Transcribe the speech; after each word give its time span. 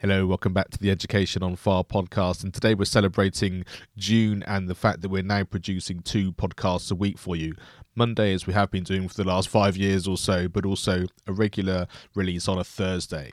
Hello, 0.00 0.26
welcome 0.26 0.52
back 0.52 0.68
to 0.68 0.78
the 0.78 0.90
Education 0.90 1.42
on 1.42 1.56
Fire 1.56 1.82
podcast. 1.82 2.44
And 2.44 2.52
today 2.52 2.74
we're 2.74 2.84
celebrating 2.84 3.64
June 3.96 4.42
and 4.42 4.68
the 4.68 4.74
fact 4.74 5.00
that 5.00 5.08
we're 5.08 5.22
now 5.22 5.42
producing 5.42 6.02
two 6.02 6.32
podcasts 6.32 6.92
a 6.92 6.94
week 6.94 7.16
for 7.16 7.34
you. 7.34 7.54
Monday, 7.94 8.34
as 8.34 8.46
we 8.46 8.52
have 8.52 8.70
been 8.70 8.84
doing 8.84 9.08
for 9.08 9.14
the 9.14 9.24
last 9.24 9.48
five 9.48 9.74
years 9.74 10.06
or 10.06 10.18
so, 10.18 10.48
but 10.48 10.66
also 10.66 11.06
a 11.26 11.32
regular 11.32 11.86
release 12.14 12.46
on 12.46 12.58
a 12.58 12.62
Thursday. 12.62 13.32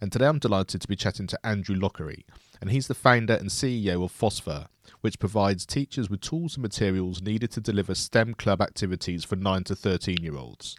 And 0.00 0.12
today 0.12 0.26
I'm 0.26 0.38
delighted 0.38 0.80
to 0.82 0.86
be 0.86 0.94
chatting 0.94 1.26
to 1.26 1.38
Andrew 1.44 1.74
Lockery. 1.74 2.24
And 2.60 2.70
he's 2.70 2.86
the 2.86 2.94
founder 2.94 3.34
and 3.34 3.50
CEO 3.50 4.04
of 4.04 4.12
Phosphor, 4.12 4.68
which 5.00 5.18
provides 5.18 5.66
teachers 5.66 6.08
with 6.08 6.20
tools 6.20 6.54
and 6.54 6.62
materials 6.62 7.22
needed 7.22 7.50
to 7.50 7.60
deliver 7.60 7.92
STEM 7.92 8.34
club 8.34 8.62
activities 8.62 9.24
for 9.24 9.34
9 9.34 9.64
to 9.64 9.74
13 9.74 10.18
year 10.22 10.36
olds. 10.36 10.76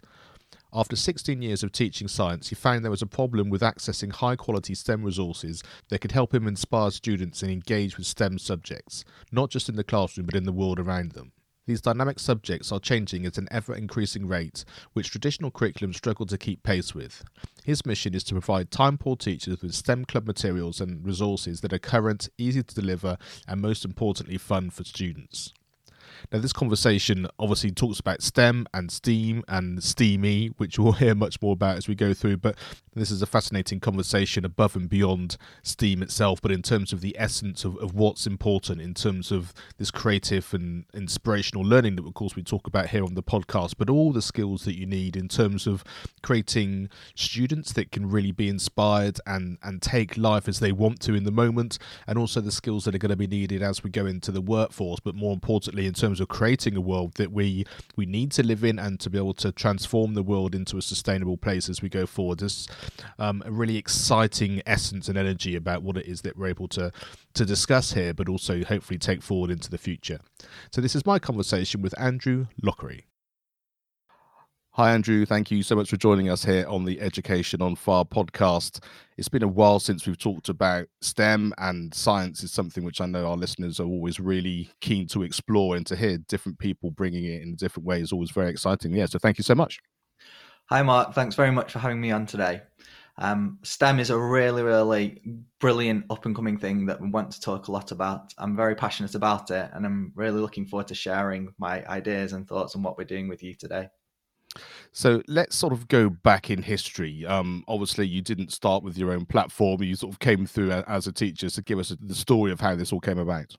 After 0.76 0.94
16 0.94 1.40
years 1.40 1.62
of 1.62 1.72
teaching 1.72 2.06
science, 2.06 2.50
he 2.50 2.54
found 2.54 2.84
there 2.84 2.90
was 2.90 3.00
a 3.00 3.06
problem 3.06 3.48
with 3.48 3.62
accessing 3.62 4.12
high 4.12 4.36
quality 4.36 4.74
STEM 4.74 5.04
resources 5.04 5.62
that 5.88 6.00
could 6.00 6.12
help 6.12 6.34
him 6.34 6.46
inspire 6.46 6.90
students 6.90 7.40
and 7.40 7.50
engage 7.50 7.96
with 7.96 8.06
STEM 8.06 8.38
subjects, 8.38 9.02
not 9.32 9.48
just 9.48 9.70
in 9.70 9.76
the 9.76 9.84
classroom 9.84 10.26
but 10.26 10.34
in 10.34 10.44
the 10.44 10.52
world 10.52 10.78
around 10.78 11.12
them. 11.12 11.32
These 11.64 11.80
dynamic 11.80 12.18
subjects 12.18 12.70
are 12.72 12.78
changing 12.78 13.24
at 13.24 13.38
an 13.38 13.48
ever 13.50 13.74
increasing 13.74 14.28
rate, 14.28 14.66
which 14.92 15.08
traditional 15.08 15.50
curriculum 15.50 15.94
struggle 15.94 16.26
to 16.26 16.36
keep 16.36 16.62
pace 16.62 16.94
with. 16.94 17.24
His 17.64 17.86
mission 17.86 18.14
is 18.14 18.22
to 18.24 18.34
provide 18.34 18.70
time 18.70 18.98
poor 18.98 19.16
teachers 19.16 19.62
with 19.62 19.74
STEM 19.74 20.04
club 20.04 20.26
materials 20.26 20.82
and 20.82 21.02
resources 21.02 21.62
that 21.62 21.72
are 21.72 21.78
current, 21.78 22.28
easy 22.36 22.62
to 22.62 22.74
deliver, 22.74 23.16
and 23.48 23.62
most 23.62 23.86
importantly, 23.86 24.36
fun 24.36 24.68
for 24.68 24.84
students. 24.84 25.54
Now, 26.32 26.40
this 26.40 26.52
conversation 26.52 27.26
obviously 27.38 27.70
talks 27.70 28.00
about 28.00 28.22
STEM 28.22 28.66
and 28.74 28.90
STEAM 28.90 29.44
and 29.48 29.82
STEAMY, 29.82 30.48
which 30.56 30.78
we'll 30.78 30.92
hear 31.04 31.14
much 31.14 31.40
more 31.40 31.52
about 31.52 31.76
as 31.76 31.88
we 31.88 31.94
go 31.94 32.14
through. 32.14 32.38
But 32.38 32.56
this 32.94 33.10
is 33.10 33.22
a 33.22 33.26
fascinating 33.26 33.78
conversation 33.78 34.44
above 34.44 34.74
and 34.74 34.88
beyond 34.88 35.36
STEAM 35.62 36.02
itself, 36.02 36.40
but 36.40 36.50
in 36.50 36.62
terms 36.62 36.92
of 36.92 37.00
the 37.00 37.14
essence 37.18 37.64
of, 37.64 37.76
of 37.76 37.94
what's 37.94 38.26
important 38.26 38.80
in 38.80 38.94
terms 38.94 39.30
of 39.30 39.52
this 39.76 39.90
creative 39.90 40.52
and 40.54 40.86
inspirational 40.94 41.64
learning 41.64 41.96
that, 41.96 42.06
of 42.06 42.14
course, 42.14 42.34
we 42.34 42.42
talk 42.42 42.66
about 42.66 42.88
here 42.88 43.04
on 43.04 43.14
the 43.14 43.22
podcast, 43.22 43.74
but 43.76 43.90
all 43.90 44.12
the 44.12 44.22
skills 44.22 44.64
that 44.64 44.78
you 44.78 44.86
need 44.86 45.14
in 45.14 45.28
terms 45.28 45.66
of 45.66 45.84
creating 46.22 46.88
students 47.14 47.72
that 47.74 47.92
can 47.92 48.08
really 48.08 48.32
be 48.32 48.48
inspired 48.48 49.20
and, 49.26 49.58
and 49.62 49.82
take 49.82 50.16
life 50.16 50.48
as 50.48 50.60
they 50.60 50.72
want 50.72 50.98
to 51.00 51.14
in 51.14 51.24
the 51.24 51.30
moment, 51.30 51.78
and 52.06 52.18
also 52.18 52.40
the 52.40 52.50
skills 52.50 52.84
that 52.84 52.94
are 52.94 52.98
going 52.98 53.10
to 53.10 53.16
be 53.16 53.26
needed 53.26 53.62
as 53.62 53.84
we 53.84 53.90
go 53.90 54.06
into 54.06 54.32
the 54.32 54.40
workforce, 54.40 55.00
but 55.00 55.14
more 55.14 55.34
importantly, 55.34 55.86
in 55.86 55.92
terms 55.92 56.15
terms 56.16 56.20
of 56.20 56.28
creating 56.28 56.76
a 56.76 56.80
world 56.80 57.14
that 57.14 57.32
we 57.32 57.64
we 57.96 58.06
need 58.06 58.32
to 58.32 58.42
live 58.42 58.64
in 58.64 58.78
and 58.78 58.98
to 59.00 59.10
be 59.10 59.18
able 59.18 59.34
to 59.34 59.52
transform 59.52 60.14
the 60.14 60.22
world 60.22 60.54
into 60.54 60.78
a 60.78 60.82
sustainable 60.82 61.36
place 61.36 61.68
as 61.68 61.82
we 61.82 61.88
go 61.88 62.06
forward. 62.06 62.38
There's 62.40 62.68
um, 63.18 63.42
a 63.44 63.50
really 63.50 63.76
exciting 63.76 64.62
essence 64.66 65.08
and 65.08 65.18
energy 65.18 65.56
about 65.56 65.82
what 65.82 65.96
it 65.96 66.06
is 66.06 66.22
that 66.22 66.36
we're 66.36 66.48
able 66.48 66.68
to 66.68 66.92
to 67.34 67.44
discuss 67.44 67.92
here, 67.92 68.14
but 68.14 68.28
also 68.28 68.64
hopefully 68.64 68.98
take 68.98 69.22
forward 69.22 69.50
into 69.50 69.70
the 69.70 69.78
future. 69.78 70.20
So 70.72 70.80
this 70.80 70.94
is 70.94 71.04
my 71.04 71.18
conversation 71.18 71.82
with 71.82 71.98
Andrew 72.00 72.46
Lockery. 72.62 73.04
Hi, 74.76 74.92
Andrew. 74.92 75.24
Thank 75.24 75.50
you 75.50 75.62
so 75.62 75.74
much 75.74 75.88
for 75.88 75.96
joining 75.96 76.28
us 76.28 76.44
here 76.44 76.66
on 76.68 76.84
the 76.84 77.00
Education 77.00 77.62
on 77.62 77.76
Fire 77.76 78.04
podcast. 78.04 78.84
It's 79.16 79.26
been 79.26 79.42
a 79.42 79.48
while 79.48 79.80
since 79.80 80.06
we've 80.06 80.18
talked 80.18 80.50
about 80.50 80.86
STEM, 81.00 81.54
and 81.56 81.94
science 81.94 82.42
is 82.42 82.52
something 82.52 82.84
which 82.84 83.00
I 83.00 83.06
know 83.06 83.26
our 83.26 83.38
listeners 83.38 83.80
are 83.80 83.86
always 83.86 84.20
really 84.20 84.68
keen 84.82 85.06
to 85.06 85.22
explore 85.22 85.76
and 85.76 85.86
to 85.86 85.96
hear 85.96 86.18
different 86.18 86.58
people 86.58 86.90
bringing 86.90 87.24
it 87.24 87.40
in 87.40 87.54
different 87.54 87.86
ways. 87.86 88.12
Always 88.12 88.32
very 88.32 88.50
exciting. 88.50 88.92
Yeah, 88.92 89.06
so 89.06 89.18
thank 89.18 89.38
you 89.38 89.44
so 89.44 89.54
much. 89.54 89.78
Hi, 90.66 90.82
Mark. 90.82 91.14
Thanks 91.14 91.36
very 91.36 91.52
much 91.52 91.72
for 91.72 91.78
having 91.78 91.98
me 91.98 92.10
on 92.10 92.26
today. 92.26 92.60
Um, 93.16 93.58
STEM 93.62 93.98
is 93.98 94.10
a 94.10 94.18
really, 94.18 94.62
really 94.62 95.22
brilliant 95.58 96.04
up 96.10 96.26
and 96.26 96.36
coming 96.36 96.58
thing 96.58 96.84
that 96.84 97.00
we 97.00 97.08
want 97.08 97.30
to 97.30 97.40
talk 97.40 97.68
a 97.68 97.72
lot 97.72 97.92
about. 97.92 98.34
I'm 98.36 98.54
very 98.54 98.74
passionate 98.74 99.14
about 99.14 99.50
it, 99.50 99.70
and 99.72 99.86
I'm 99.86 100.12
really 100.14 100.42
looking 100.42 100.66
forward 100.66 100.88
to 100.88 100.94
sharing 100.94 101.54
my 101.56 101.82
ideas 101.86 102.34
and 102.34 102.46
thoughts 102.46 102.76
on 102.76 102.82
what 102.82 102.98
we're 102.98 103.04
doing 103.04 103.26
with 103.26 103.42
you 103.42 103.54
today. 103.54 103.88
So 104.92 105.22
let's 105.28 105.56
sort 105.56 105.72
of 105.72 105.88
go 105.88 106.10
back 106.10 106.50
in 106.50 106.62
history. 106.62 107.26
Um, 107.26 107.64
obviously, 107.68 108.06
you 108.06 108.22
didn't 108.22 108.52
start 108.52 108.82
with 108.82 108.96
your 108.98 109.12
own 109.12 109.26
platform; 109.26 109.82
you 109.82 109.94
sort 109.96 110.12
of 110.12 110.18
came 110.18 110.46
through 110.46 110.70
as 110.72 111.06
a 111.06 111.12
teacher. 111.12 111.48
So 111.48 111.62
give 111.62 111.78
us 111.78 111.94
the 112.00 112.14
story 112.14 112.52
of 112.52 112.60
how 112.60 112.74
this 112.74 112.92
all 112.92 113.00
came 113.00 113.18
about. 113.18 113.54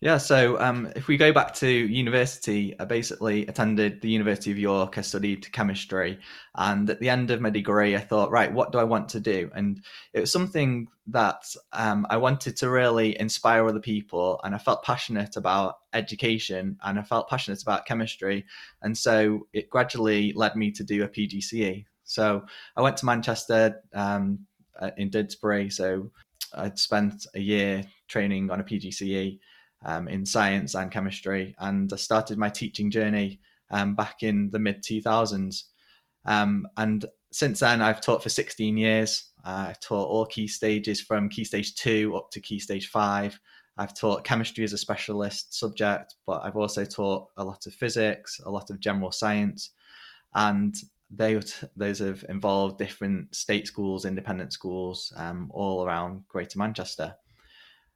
Yeah, 0.00 0.18
so 0.18 0.60
um, 0.60 0.92
if 0.94 1.08
we 1.08 1.16
go 1.16 1.32
back 1.32 1.54
to 1.54 1.66
university, 1.66 2.78
I 2.78 2.84
basically 2.84 3.46
attended 3.46 4.02
the 4.02 4.10
University 4.10 4.50
of 4.50 4.58
York. 4.58 4.98
I 4.98 5.00
studied 5.00 5.50
chemistry, 5.52 6.18
and 6.54 6.90
at 6.90 7.00
the 7.00 7.08
end 7.08 7.30
of 7.30 7.40
my 7.40 7.48
degree, 7.48 7.96
I 7.96 8.00
thought, 8.00 8.30
right, 8.30 8.52
what 8.52 8.72
do 8.72 8.78
I 8.78 8.84
want 8.84 9.08
to 9.10 9.20
do? 9.20 9.50
And 9.54 9.82
it 10.12 10.20
was 10.20 10.30
something 10.30 10.88
that 11.06 11.46
um, 11.72 12.06
I 12.10 12.18
wanted 12.18 12.58
to 12.58 12.68
really 12.68 13.18
inspire 13.18 13.66
other 13.66 13.80
people, 13.80 14.38
and 14.44 14.54
I 14.54 14.58
felt 14.58 14.84
passionate 14.84 15.34
about 15.38 15.76
education, 15.94 16.76
and 16.84 16.98
I 16.98 17.02
felt 17.02 17.30
passionate 17.30 17.62
about 17.62 17.86
chemistry, 17.86 18.44
and 18.82 18.96
so 18.96 19.46
it 19.54 19.70
gradually 19.70 20.34
led 20.34 20.56
me 20.56 20.72
to 20.72 20.84
do 20.84 21.04
a 21.04 21.08
PGCE. 21.08 21.86
So 22.04 22.44
I 22.76 22.82
went 22.82 22.98
to 22.98 23.06
Manchester 23.06 23.82
um, 23.94 24.40
uh, 24.78 24.90
in 24.98 25.08
Didsbury, 25.08 25.72
so 25.72 26.10
I'd 26.52 26.78
spent 26.78 27.26
a 27.34 27.40
year 27.40 27.82
training 28.08 28.50
on 28.50 28.60
a 28.60 28.64
PGCE 28.64 29.38
um, 29.84 30.08
in 30.08 30.24
science 30.24 30.74
and 30.74 30.90
chemistry. 30.90 31.54
And 31.58 31.92
I 31.92 31.96
started 31.96 32.38
my 32.38 32.48
teaching 32.48 32.90
journey 32.90 33.40
um, 33.70 33.94
back 33.94 34.22
in 34.22 34.50
the 34.50 34.58
mid 34.58 34.82
2000s. 34.82 35.64
Um, 36.24 36.66
and 36.76 37.04
since 37.32 37.60
then, 37.60 37.82
I've 37.82 38.00
taught 38.00 38.22
for 38.22 38.28
16 38.28 38.76
years. 38.76 39.30
Uh, 39.44 39.66
I've 39.68 39.80
taught 39.80 40.08
all 40.08 40.26
key 40.26 40.48
stages 40.48 41.00
from 41.00 41.28
key 41.28 41.44
stage 41.44 41.74
two 41.74 42.16
up 42.16 42.30
to 42.32 42.40
key 42.40 42.58
stage 42.58 42.88
five. 42.88 43.38
I've 43.78 43.94
taught 43.94 44.24
chemistry 44.24 44.64
as 44.64 44.72
a 44.72 44.78
specialist 44.78 45.54
subject, 45.54 46.14
but 46.26 46.42
I've 46.42 46.56
also 46.56 46.84
taught 46.84 47.28
a 47.36 47.44
lot 47.44 47.66
of 47.66 47.74
physics, 47.74 48.40
a 48.44 48.50
lot 48.50 48.70
of 48.70 48.80
general 48.80 49.12
science, 49.12 49.70
and 50.34 50.74
they 51.10 51.38
those 51.76 51.98
have 51.98 52.24
involved 52.28 52.78
different 52.78 53.34
state 53.34 53.66
schools, 53.66 54.04
independent 54.04 54.52
schools, 54.52 55.12
um, 55.16 55.50
all 55.52 55.84
around 55.84 56.26
Greater 56.26 56.58
Manchester. 56.58 57.14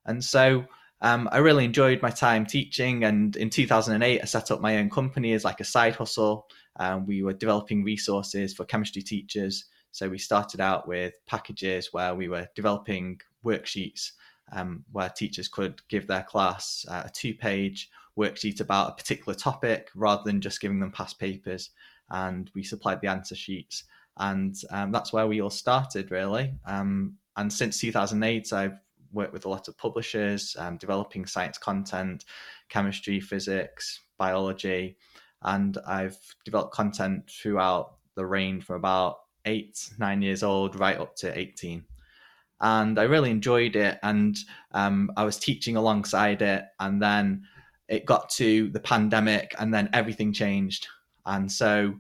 And 0.05 0.23
so 0.23 0.67
um, 1.03 1.29
I 1.33 1.39
really 1.39 1.65
enjoyed 1.65 2.03
my 2.03 2.11
time 2.11 2.47
teaching, 2.47 3.05
and 3.05 3.37
in 3.37 3.51
2008, 3.51 4.21
I 4.21 4.25
set 4.25 4.51
up 4.51 4.61
my 4.61 4.79
own 4.79 4.91
company 4.91 5.33
as 5.33 5.45
like 5.45 5.61
a 5.61 5.65
side 5.65 5.95
hustle. 5.97 6.47
Um, 6.77 7.07
we 7.07 7.23
were 7.23 7.33
developing 7.33 7.85
resources 7.85 8.55
for 8.55 8.65
chemistry 8.65 9.03
teachers. 9.03 9.67
So 9.93 10.09
we 10.09 10.19
started 10.19 10.61
out 10.61 10.87
with 10.87 11.15
packages 11.27 11.89
where 11.93 12.15
we 12.15 12.29
were 12.29 12.47
developing 12.55 13.21
worksheets 13.45 14.13
um, 14.53 14.85
where 14.93 15.09
teachers 15.09 15.49
could 15.49 15.81
give 15.89 16.07
their 16.07 16.23
class 16.23 16.85
uh, 16.89 17.03
a 17.07 17.11
two-page 17.11 17.91
worksheet 18.19 18.61
about 18.61 18.91
a 18.91 18.95
particular 18.95 19.35
topic 19.35 19.89
rather 19.95 20.23
than 20.25 20.41
just 20.41 20.61
giving 20.61 20.81
them 20.81 20.93
past 20.93 21.19
papers. 21.19 21.71
And 22.11 22.51
we 22.55 22.63
supplied 22.63 23.01
the 23.01 23.09
answer 23.09 23.37
sheets, 23.37 23.85
and 24.17 24.57
um, 24.71 24.91
that's 24.91 25.13
where 25.13 25.29
we 25.29 25.41
all 25.41 25.51
started 25.51 26.11
really. 26.11 26.55
Um, 26.67 27.17
and 27.37 27.53
since 27.53 27.79
2008, 27.79 28.53
I've 28.53 28.81
work 29.13 29.33
with 29.33 29.45
a 29.45 29.49
lot 29.49 29.69
of 29.69 29.77
publishers, 29.77 30.57
um, 30.59 30.77
developing 30.77 31.27
science 31.27 31.59
content, 31.59 32.25
chemistry, 32.69 33.21
physics, 33.21 34.01
biology, 34.19 34.97
and 35.43 35.79
I've 35.87 36.19
developed 36.45 36.75
content 36.75 37.31
throughout 37.31 37.95
the 38.15 38.27
range 38.27 38.65
from 38.65 38.77
about 38.77 39.19
eight, 39.45 39.91
nine 39.99 40.23
years 40.23 40.43
old 40.43 40.79
right 40.79 40.99
up 40.99 41.17
to 41.17 41.37
18. 41.37 41.85
And 42.61 42.99
I 42.99 43.05
really 43.05 43.31
enjoyed 43.31 43.75
it, 43.75 43.99
and 44.03 44.37
um, 44.73 45.11
I 45.17 45.25
was 45.25 45.39
teaching 45.39 45.77
alongside 45.77 46.43
it. 46.43 46.65
And 46.79 47.01
then 47.01 47.45
it 47.89 48.05
got 48.05 48.29
to 48.31 48.69
the 48.69 48.81
pandemic 48.81 49.55
and 49.59 49.75
then 49.75 49.91
everything 49.93 50.33
changed. 50.33 50.87
And 51.27 51.51
so 51.51 51.95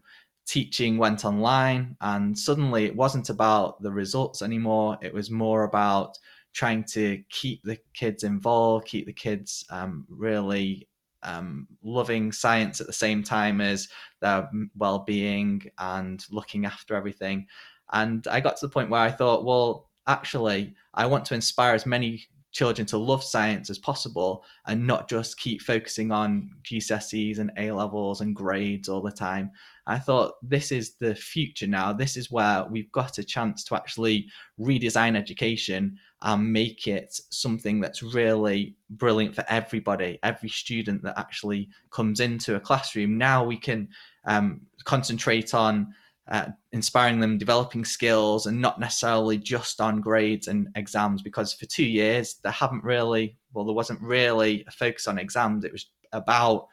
teaching 0.46 0.98
went 0.98 1.24
online, 1.24 1.96
and 2.00 2.38
suddenly 2.38 2.84
it 2.84 2.94
wasn't 2.94 3.30
about 3.30 3.80
the 3.82 3.90
results 3.90 4.42
anymore. 4.42 4.98
It 5.00 5.14
was 5.14 5.30
more 5.30 5.64
about 5.64 6.18
trying 6.52 6.84
to 6.84 7.22
keep 7.30 7.62
the 7.62 7.78
kids 7.94 8.24
involved, 8.24 8.86
keep 8.86 9.06
the 9.06 9.12
kids 9.12 9.64
um, 9.70 10.06
really 10.08 10.88
um, 11.22 11.66
loving 11.82 12.32
science 12.32 12.80
at 12.80 12.86
the 12.86 12.92
same 12.92 13.22
time 13.22 13.60
as 13.60 13.88
their 14.20 14.48
well-being 14.76 15.62
and 15.78 16.24
looking 16.30 16.64
after 16.64 16.94
everything. 16.94 17.46
And 17.92 18.26
I 18.28 18.40
got 18.40 18.56
to 18.58 18.66
the 18.66 18.72
point 18.72 18.90
where 18.90 19.00
I 19.00 19.10
thought, 19.10 19.44
well, 19.44 19.90
actually, 20.06 20.74
I 20.94 21.06
want 21.06 21.24
to 21.26 21.34
inspire 21.34 21.74
as 21.74 21.86
many 21.86 22.24
children 22.52 22.84
to 22.84 22.98
love 22.98 23.22
science 23.22 23.70
as 23.70 23.78
possible 23.78 24.44
and 24.66 24.86
not 24.86 25.08
just 25.08 25.38
keep 25.38 25.62
focusing 25.62 26.10
on 26.10 26.50
GCSEs 26.64 27.38
and 27.38 27.52
A 27.56 27.70
levels 27.70 28.20
and 28.20 28.34
grades 28.34 28.88
all 28.88 29.00
the 29.00 29.12
time. 29.12 29.50
I 29.90 29.98
thought 29.98 30.34
this 30.40 30.70
is 30.70 30.94
the 30.94 31.16
future 31.16 31.66
now. 31.66 31.92
This 31.92 32.16
is 32.16 32.30
where 32.30 32.64
we've 32.70 32.92
got 32.92 33.18
a 33.18 33.24
chance 33.24 33.64
to 33.64 33.74
actually 33.74 34.28
redesign 34.58 35.16
education 35.16 35.98
and 36.22 36.52
make 36.52 36.86
it 36.86 37.12
something 37.30 37.80
that's 37.80 38.00
really 38.00 38.76
brilliant 38.90 39.34
for 39.34 39.44
everybody, 39.48 40.20
every 40.22 40.48
student 40.48 41.02
that 41.02 41.18
actually 41.18 41.70
comes 41.90 42.20
into 42.20 42.54
a 42.54 42.60
classroom. 42.60 43.18
Now 43.18 43.42
we 43.42 43.56
can 43.56 43.88
um, 44.26 44.60
concentrate 44.84 45.54
on 45.54 45.92
uh, 46.30 46.46
inspiring 46.70 47.18
them, 47.18 47.36
developing 47.36 47.84
skills, 47.84 48.46
and 48.46 48.60
not 48.60 48.78
necessarily 48.78 49.38
just 49.38 49.80
on 49.80 50.00
grades 50.00 50.46
and 50.46 50.68
exams. 50.76 51.20
Because 51.20 51.52
for 51.52 51.66
two 51.66 51.84
years, 51.84 52.36
there 52.44 52.52
haven't 52.52 52.84
really, 52.84 53.36
well, 53.52 53.64
there 53.64 53.74
wasn't 53.74 54.00
really 54.00 54.64
a 54.68 54.70
focus 54.70 55.08
on 55.08 55.18
exams. 55.18 55.64
It 55.64 55.72
was 55.72 55.86
about 56.12 56.68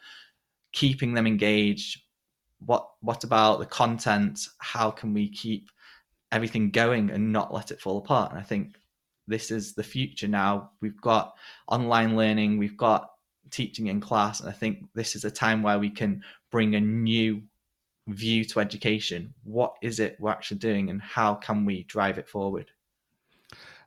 keeping 0.72 1.16
them 1.16 1.26
engaged. 1.26 2.02
What 2.60 2.90
what 3.02 3.24
about 3.24 3.60
the 3.60 3.66
content? 3.66 4.48
How 4.60 4.92
can 4.92 5.14
we 5.14 5.30
keep 5.30 5.70
everything 6.32 6.72
going 6.72 7.10
and 7.10 7.32
not 7.32 7.54
let 7.54 7.72
it 7.72 7.82
fall 7.82 7.98
apart? 7.98 8.32
And 8.32 8.40
I 8.40 8.44
think 8.44 8.78
this 9.28 9.52
is 9.52 9.74
the 9.74 9.84
future 9.84 10.28
now. 10.28 10.72
We've 10.82 11.00
got 11.02 11.36
online 11.68 12.16
learning, 12.16 12.58
we've 12.58 12.78
got 12.78 13.10
teaching 13.52 13.88
in 13.88 14.02
class, 14.02 14.40
and 14.40 14.50
I 14.50 14.54
think 14.54 14.86
this 14.94 15.16
is 15.16 15.26
a 15.26 15.32
time 15.32 15.62
where 15.62 15.80
we 15.80 15.90
can 15.90 16.24
bring 16.52 16.76
a 16.76 16.82
new 16.82 17.44
view 18.08 18.46
to 18.46 18.60
education. 18.60 19.34
What 19.44 19.76
is 19.82 20.00
it 20.00 20.18
we're 20.20 20.32
actually 20.32 20.58
doing, 20.58 20.90
and 20.90 21.02
how 21.02 21.36
can 21.36 21.66
we 21.66 21.84
drive 21.84 22.18
it 22.18 22.30
forward? 22.30 22.72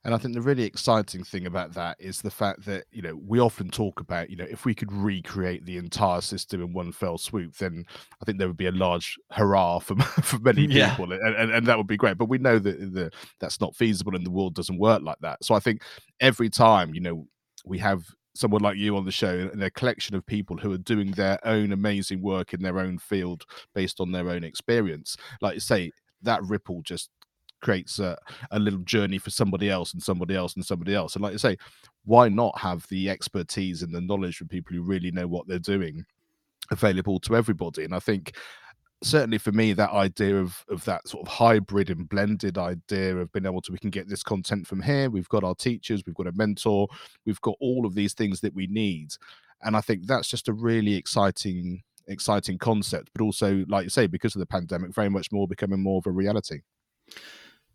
And 0.02 0.14
I 0.14 0.18
think 0.18 0.34
the 0.34 0.40
really 0.40 0.64
exciting 0.64 1.24
thing 1.24 1.46
about 1.46 1.74
that 1.74 1.96
is 2.00 2.22
the 2.22 2.30
fact 2.30 2.64
that, 2.64 2.84
you 2.90 3.02
know, 3.02 3.20
we 3.26 3.38
often 3.38 3.68
talk 3.68 4.00
about, 4.00 4.30
you 4.30 4.36
know, 4.36 4.46
if 4.48 4.64
we 4.64 4.74
could 4.74 4.90
recreate 4.90 5.66
the 5.66 5.76
entire 5.76 6.22
system 6.22 6.62
in 6.62 6.72
one 6.72 6.90
fell 6.90 7.18
swoop, 7.18 7.56
then 7.56 7.84
I 8.20 8.24
think 8.24 8.38
there 8.38 8.48
would 8.48 8.56
be 8.56 8.66
a 8.66 8.72
large 8.72 9.18
hurrah 9.30 9.78
for, 9.78 9.96
for 10.22 10.38
many 10.38 10.66
people. 10.66 11.12
And, 11.12 11.36
and, 11.36 11.50
and, 11.50 11.66
that 11.66 11.76
would 11.76 11.86
be 11.86 11.98
great. 11.98 12.16
But 12.16 12.30
we 12.30 12.38
know 12.38 12.58
that 12.58 12.94
the, 12.94 13.10
that's 13.40 13.60
not 13.60 13.76
feasible 13.76 14.16
and 14.16 14.24
the 14.24 14.30
world 14.30 14.54
doesn't 14.54 14.78
work 14.78 15.02
like 15.02 15.18
that. 15.20 15.44
So 15.44 15.54
I 15.54 15.60
think 15.60 15.82
every 16.18 16.48
time, 16.48 16.94
you 16.94 17.00
know, 17.00 17.26
we 17.66 17.76
have 17.78 18.02
someone 18.34 18.62
like 18.62 18.78
you 18.78 18.96
on 18.96 19.04
the 19.04 19.12
show 19.12 19.50
and 19.52 19.62
a 19.62 19.70
collection 19.70 20.16
of 20.16 20.24
people 20.24 20.56
who 20.56 20.72
are 20.72 20.78
doing 20.78 21.10
their 21.10 21.38
own 21.46 21.72
amazing 21.72 22.22
work 22.22 22.54
in 22.54 22.62
their 22.62 22.78
own 22.78 22.96
field 22.96 23.44
based 23.74 24.00
on 24.00 24.12
their 24.12 24.30
own 24.30 24.44
experience 24.44 25.16
like 25.40 25.54
you 25.54 25.60
say 25.60 25.90
that 26.22 26.42
ripple 26.44 26.80
just 26.82 27.10
creates 27.60 27.98
a, 27.98 28.16
a 28.50 28.58
little 28.58 28.80
journey 28.80 29.18
for 29.18 29.30
somebody 29.30 29.68
else 29.70 29.92
and 29.92 30.02
somebody 30.02 30.34
else 30.34 30.54
and 30.54 30.64
somebody 30.64 30.94
else. 30.94 31.14
And 31.14 31.22
like 31.22 31.34
I 31.34 31.36
say 31.36 31.56
why 32.04 32.28
not 32.28 32.58
have 32.58 32.86
the 32.88 33.10
expertise 33.10 33.82
and 33.82 33.94
the 33.94 34.00
knowledge 34.00 34.36
from 34.36 34.48
people 34.48 34.74
who 34.74 34.82
really 34.82 35.10
know 35.10 35.26
what 35.26 35.46
they're 35.46 35.58
doing 35.58 36.04
available 36.70 37.20
to 37.20 37.36
everybody? 37.36 37.84
And 37.84 37.94
i 37.94 37.98
think 37.98 38.36
certainly 39.02 39.38
for 39.38 39.52
me 39.52 39.72
that 39.72 39.90
idea 39.90 40.36
of 40.36 40.64
of 40.68 40.84
that 40.84 41.06
sort 41.08 41.26
of 41.26 41.32
hybrid 41.32 41.88
and 41.88 42.08
blended 42.08 42.58
idea 42.58 43.16
of 43.16 43.32
being 43.32 43.46
able 43.46 43.62
to 43.62 43.72
we 43.72 43.78
can 43.78 43.90
get 43.90 44.08
this 44.08 44.22
content 44.22 44.66
from 44.66 44.82
here 44.82 45.08
we've 45.08 45.28
got 45.30 45.42
our 45.42 45.54
teachers 45.54 46.02
we've 46.06 46.16
got 46.16 46.26
a 46.26 46.32
mentor 46.32 46.86
we've 47.24 47.40
got 47.40 47.54
all 47.60 47.86
of 47.86 47.94
these 47.94 48.12
things 48.12 48.40
that 48.40 48.54
we 48.54 48.66
need. 48.66 49.08
And 49.62 49.76
i 49.76 49.80
think 49.80 50.06
that's 50.06 50.28
just 50.28 50.48
a 50.48 50.52
really 50.52 50.94
exciting 50.94 51.82
exciting 52.08 52.58
concept 52.58 53.10
but 53.14 53.22
also 53.22 53.64
like 53.68 53.84
you 53.84 53.90
say 53.90 54.06
because 54.06 54.34
of 54.34 54.40
the 54.40 54.46
pandemic 54.46 54.94
very 54.94 55.08
much 55.08 55.30
more 55.32 55.46
becoming 55.46 55.82
more 55.82 55.98
of 55.98 56.06
a 56.06 56.10
reality 56.10 56.60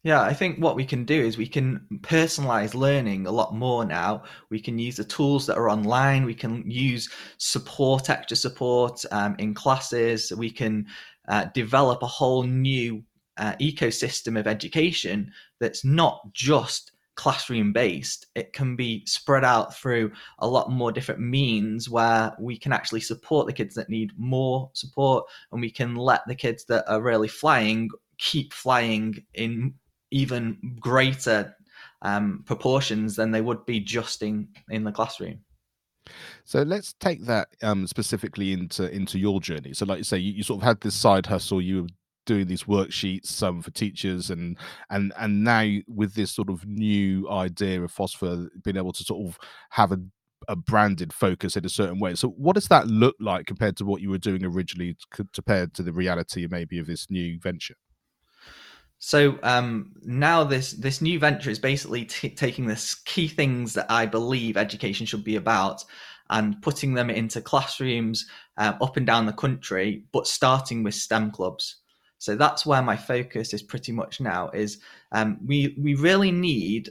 yeah, 0.06 0.22
I 0.22 0.36
think 0.36 0.60
what 0.60 0.75
we 0.75 0.86
can 0.86 1.04
do 1.04 1.19
is 1.19 1.36
we 1.36 1.48
can 1.48 1.81
personalize 2.02 2.75
learning 2.75 3.25
a 3.25 3.31
lot 3.31 3.56
more 3.56 3.84
now. 3.84 4.22
We 4.52 4.62
can 4.62 4.78
use 4.78 4.98
the 4.98 5.04
tools 5.04 5.48
that 5.48 5.57
are 5.57 5.68
online. 5.68 6.25
We 6.25 6.36
can 6.36 6.69
use 6.69 7.10
support, 7.40 8.07
extra 8.12 8.38
support 8.38 9.04
um, 9.10 9.36
in 9.40 9.56
classes. 9.56 10.31
We 10.31 10.52
can 10.52 10.86
uh, 11.28 11.46
develop 11.56 12.04
a 12.04 12.07
whole 12.07 12.44
new 12.44 13.04
uh, 13.38 13.56
ecosystem 13.60 14.40
of 14.40 14.46
education 14.46 15.31
that's 15.60 15.84
not 15.84 16.22
just 16.34 16.92
classroom 17.16 17.74
based. 17.74 18.28
It 18.36 18.54
can 18.54 18.75
be 18.75 19.04
spread 19.07 19.44
out 19.44 19.75
through 19.75 20.12
a 20.38 20.48
lot 20.48 20.69
more 20.69 20.92
different 20.92 21.22
means 21.22 21.90
where 21.90 22.31
we 22.40 22.60
can 22.60 22.74
actually 22.74 23.02
support 23.02 23.48
the 23.48 23.54
kids 23.54 23.74
that 23.74 23.90
need 23.90 24.12
more 24.19 24.69
support 24.74 25.25
and 25.52 25.62
we 25.62 25.72
can 25.72 25.96
let 25.96 26.22
the 26.28 26.36
kids 26.36 26.63
that 26.66 26.88
are 26.88 27.02
really 27.02 27.28
flying 27.28 27.90
keep 28.19 28.54
flying 28.54 29.16
in 29.34 29.74
even 30.16 30.58
greater 30.80 31.54
um, 32.02 32.44
proportions 32.46 33.16
than 33.18 33.32
they 33.32 33.42
would 33.42 33.66
be 33.66 33.82
just 33.82 34.24
in, 34.24 34.48
in 34.70 34.84
the 34.84 34.92
classroom. 34.92 35.40
So 36.46 36.62
let's 36.62 36.94
take 36.94 37.26
that 37.26 37.50
um, 37.62 37.86
specifically 37.88 38.54
into 38.54 38.90
into 38.94 39.18
your 39.18 39.42
journey. 39.42 39.74
So, 39.74 39.86
like 39.86 39.98
you 39.98 40.04
say, 40.04 40.20
you, 40.20 40.34
you, 40.34 40.44
sort 40.44 40.62
of 40.62 40.68
had 40.68 40.80
this 40.82 40.94
side 40.94 41.26
hustle. 41.26 41.62
You 41.62 41.84
were 41.84 41.90
doing 42.28 42.46
these 42.46 42.66
worksheets, 42.66 43.42
um, 43.42 43.64
for 43.64 43.72
teachers, 43.72 44.30
and 44.30 44.56
and 44.92 45.12
and 45.18 45.44
now 45.44 45.68
with 45.88 46.14
this 46.14 46.32
sort 46.32 46.52
of 46.52 46.64
new 46.68 47.28
idea 47.30 47.82
of 47.82 47.92
phosphor, 47.92 48.50
being 48.64 48.78
able 48.78 48.94
to 48.94 49.04
sort 49.04 49.28
of 49.28 49.40
have 49.72 49.92
a 49.92 49.98
a 50.48 50.56
branded 50.56 51.12
focus 51.12 51.58
in 51.58 51.66
a 51.66 51.70
certain 51.70 52.00
way. 52.00 52.14
So, 52.14 52.30
what 52.30 52.54
does 52.54 52.68
that 52.68 52.86
look 52.86 53.16
like 53.20 53.48
compared 53.48 53.76
to 53.78 53.86
what 53.86 54.02
you 54.02 54.12
were 54.12 54.20
doing 54.20 54.46
originally, 54.46 54.96
compared 55.34 55.74
to 55.74 55.82
the 55.82 55.92
reality 55.92 56.48
maybe 56.50 56.78
of 56.78 56.86
this 56.86 57.08
new 57.10 57.40
venture? 57.40 57.76
So 59.00 59.38
um, 59.44 59.94
now 60.03 60.44
this 60.44 60.71
this 60.71 61.01
new 61.01 61.19
venture 61.19 61.50
is 61.50 61.59
basically 61.59 62.06
t- 62.06 62.30
taking 62.30 62.65
the 62.65 62.95
key 63.06 63.27
things 63.27 63.74
that 63.74 63.89
I 63.89 64.06
believe 64.06 64.57
education 64.57 65.06
should 65.06 65.24
be 65.24 65.36
about 65.36 65.83
and 66.30 66.62
putting 66.62 66.94
them 66.94 67.09
into 67.09 67.42
classrooms 67.42 68.25
uh, 68.57 68.74
up 68.81 68.97
and 68.97 69.06
down 69.06 69.25
the 69.25 69.33
country, 69.33 70.03
but 70.12 70.27
starting 70.27 70.81
with 70.83 70.95
STEM 70.95 71.31
clubs. 71.31 71.78
So 72.18 72.35
that's 72.35 72.66
where 72.66 72.81
my 72.81 72.95
focus 72.95 73.54
is 73.54 73.61
pretty 73.61 73.92
much 73.92 74.19
now. 74.19 74.49
Is 74.49 74.80
um, 75.11 75.37
we 75.45 75.75
we 75.78 75.95
really 75.95 76.31
need 76.31 76.90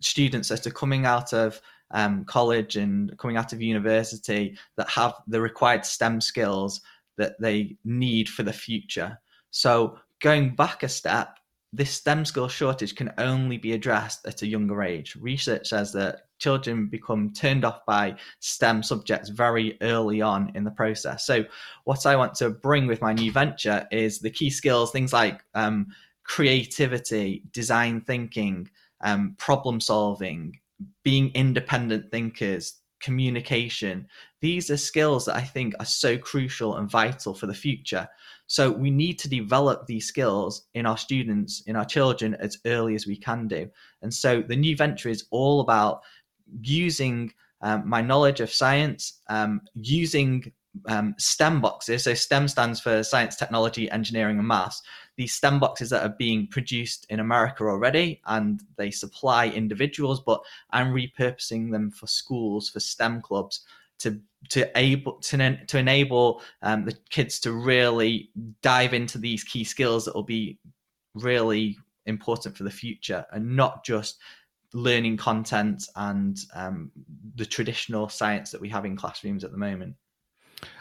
students 0.00 0.48
that 0.48 0.66
are 0.66 0.70
coming 0.70 1.06
out 1.06 1.32
of 1.32 1.60
um, 1.92 2.24
college 2.24 2.76
and 2.76 3.16
coming 3.18 3.36
out 3.36 3.52
of 3.52 3.62
university 3.62 4.58
that 4.76 4.88
have 4.90 5.14
the 5.26 5.40
required 5.40 5.86
STEM 5.86 6.20
skills 6.20 6.80
that 7.16 7.40
they 7.40 7.76
need 7.84 8.28
for 8.28 8.42
the 8.42 8.52
future. 8.52 9.18
So 9.50 9.98
going 10.24 10.54
back 10.54 10.82
a 10.82 10.88
step, 10.88 11.38
this 11.70 11.90
STEM 11.90 12.24
skill 12.24 12.48
shortage 12.48 12.94
can 12.94 13.12
only 13.18 13.58
be 13.58 13.74
addressed 13.74 14.26
at 14.26 14.40
a 14.40 14.46
younger 14.46 14.82
age. 14.82 15.16
Research 15.16 15.68
says 15.68 15.92
that 15.92 16.22
children 16.38 16.86
become 16.86 17.30
turned 17.34 17.62
off 17.62 17.84
by 17.84 18.16
STEM 18.40 18.82
subjects 18.82 19.28
very 19.28 19.76
early 19.82 20.22
on 20.22 20.50
in 20.54 20.64
the 20.64 20.70
process. 20.70 21.26
So, 21.26 21.44
what 21.84 22.06
I 22.06 22.16
want 22.16 22.34
to 22.36 22.48
bring 22.48 22.86
with 22.86 23.02
my 23.02 23.12
new 23.12 23.30
venture 23.32 23.86
is 23.92 24.18
the 24.18 24.30
key 24.30 24.48
skills, 24.48 24.92
things 24.92 25.12
like 25.12 25.42
um, 25.54 25.88
creativity, 26.22 27.42
design 27.52 28.00
thinking, 28.00 28.70
um, 29.02 29.34
problem 29.38 29.78
solving, 29.78 30.58
being 31.02 31.32
independent 31.34 32.10
thinkers, 32.10 32.80
communication. 33.04 34.06
These 34.40 34.70
are 34.70 34.78
skills 34.78 35.26
that 35.26 35.36
I 35.36 35.42
think 35.42 35.74
are 35.78 35.84
so 35.84 36.16
crucial 36.16 36.76
and 36.76 36.90
vital 36.90 37.34
for 37.34 37.46
the 37.46 37.54
future. 37.66 38.08
So 38.46 38.70
we 38.70 38.90
need 38.90 39.18
to 39.20 39.28
develop 39.28 39.86
these 39.86 40.06
skills 40.06 40.66
in 40.74 40.86
our 40.86 40.96
students, 40.96 41.62
in 41.66 41.76
our 41.76 41.84
children, 41.84 42.34
as 42.40 42.58
early 42.64 42.94
as 42.94 43.06
we 43.06 43.16
can 43.16 43.46
do. 43.46 43.68
And 44.02 44.12
so 44.12 44.42
the 44.42 44.56
new 44.56 44.76
venture 44.76 45.10
is 45.10 45.24
all 45.30 45.60
about 45.60 46.02
using 46.62 47.32
um, 47.60 47.88
my 47.88 48.00
knowledge 48.00 48.40
of 48.40 48.52
science, 48.52 49.20
um, 49.28 49.60
using 49.74 50.52
um, 50.86 51.14
STEM 51.18 51.60
boxes. 51.60 52.04
So 52.04 52.14
STEM 52.14 52.48
stands 52.48 52.80
for 52.80 53.02
science, 53.02 53.36
technology, 53.36 53.90
engineering, 53.90 54.38
and 54.38 54.48
maths. 54.48 54.82
These 55.16 55.34
STEM 55.34 55.60
boxes 55.60 55.90
that 55.90 56.02
are 56.02 56.14
being 56.18 56.46
produced 56.46 57.06
in 57.08 57.20
America 57.20 57.64
already, 57.64 58.20
and 58.26 58.60
they 58.76 58.90
supply 58.90 59.48
individuals, 59.48 60.20
but 60.20 60.40
I'm 60.70 60.92
repurposing 60.92 61.70
them 61.70 61.90
for 61.90 62.06
schools, 62.06 62.68
for 62.68 62.80
STEM 62.80 63.22
clubs 63.22 63.60
to 64.00 64.20
to 64.50 64.70
able 64.76 65.14
to, 65.14 65.64
to 65.66 65.78
enable 65.78 66.42
um, 66.62 66.84
the 66.84 66.96
kids 67.10 67.38
to 67.40 67.52
really 67.52 68.30
dive 68.60 68.92
into 68.92 69.18
these 69.18 69.42
key 69.44 69.64
skills 69.64 70.04
that 70.04 70.14
will 70.14 70.22
be 70.22 70.58
really 71.14 71.78
important 72.06 72.56
for 72.56 72.64
the 72.64 72.70
future 72.70 73.24
and 73.32 73.56
not 73.56 73.84
just 73.84 74.18
learning 74.74 75.16
content 75.16 75.88
and 75.96 76.40
um, 76.54 76.90
the 77.36 77.46
traditional 77.46 78.08
science 78.08 78.50
that 78.50 78.60
we 78.60 78.68
have 78.68 78.84
in 78.84 78.96
classrooms 78.96 79.44
at 79.44 79.52
the 79.52 79.56
moment. 79.56 79.94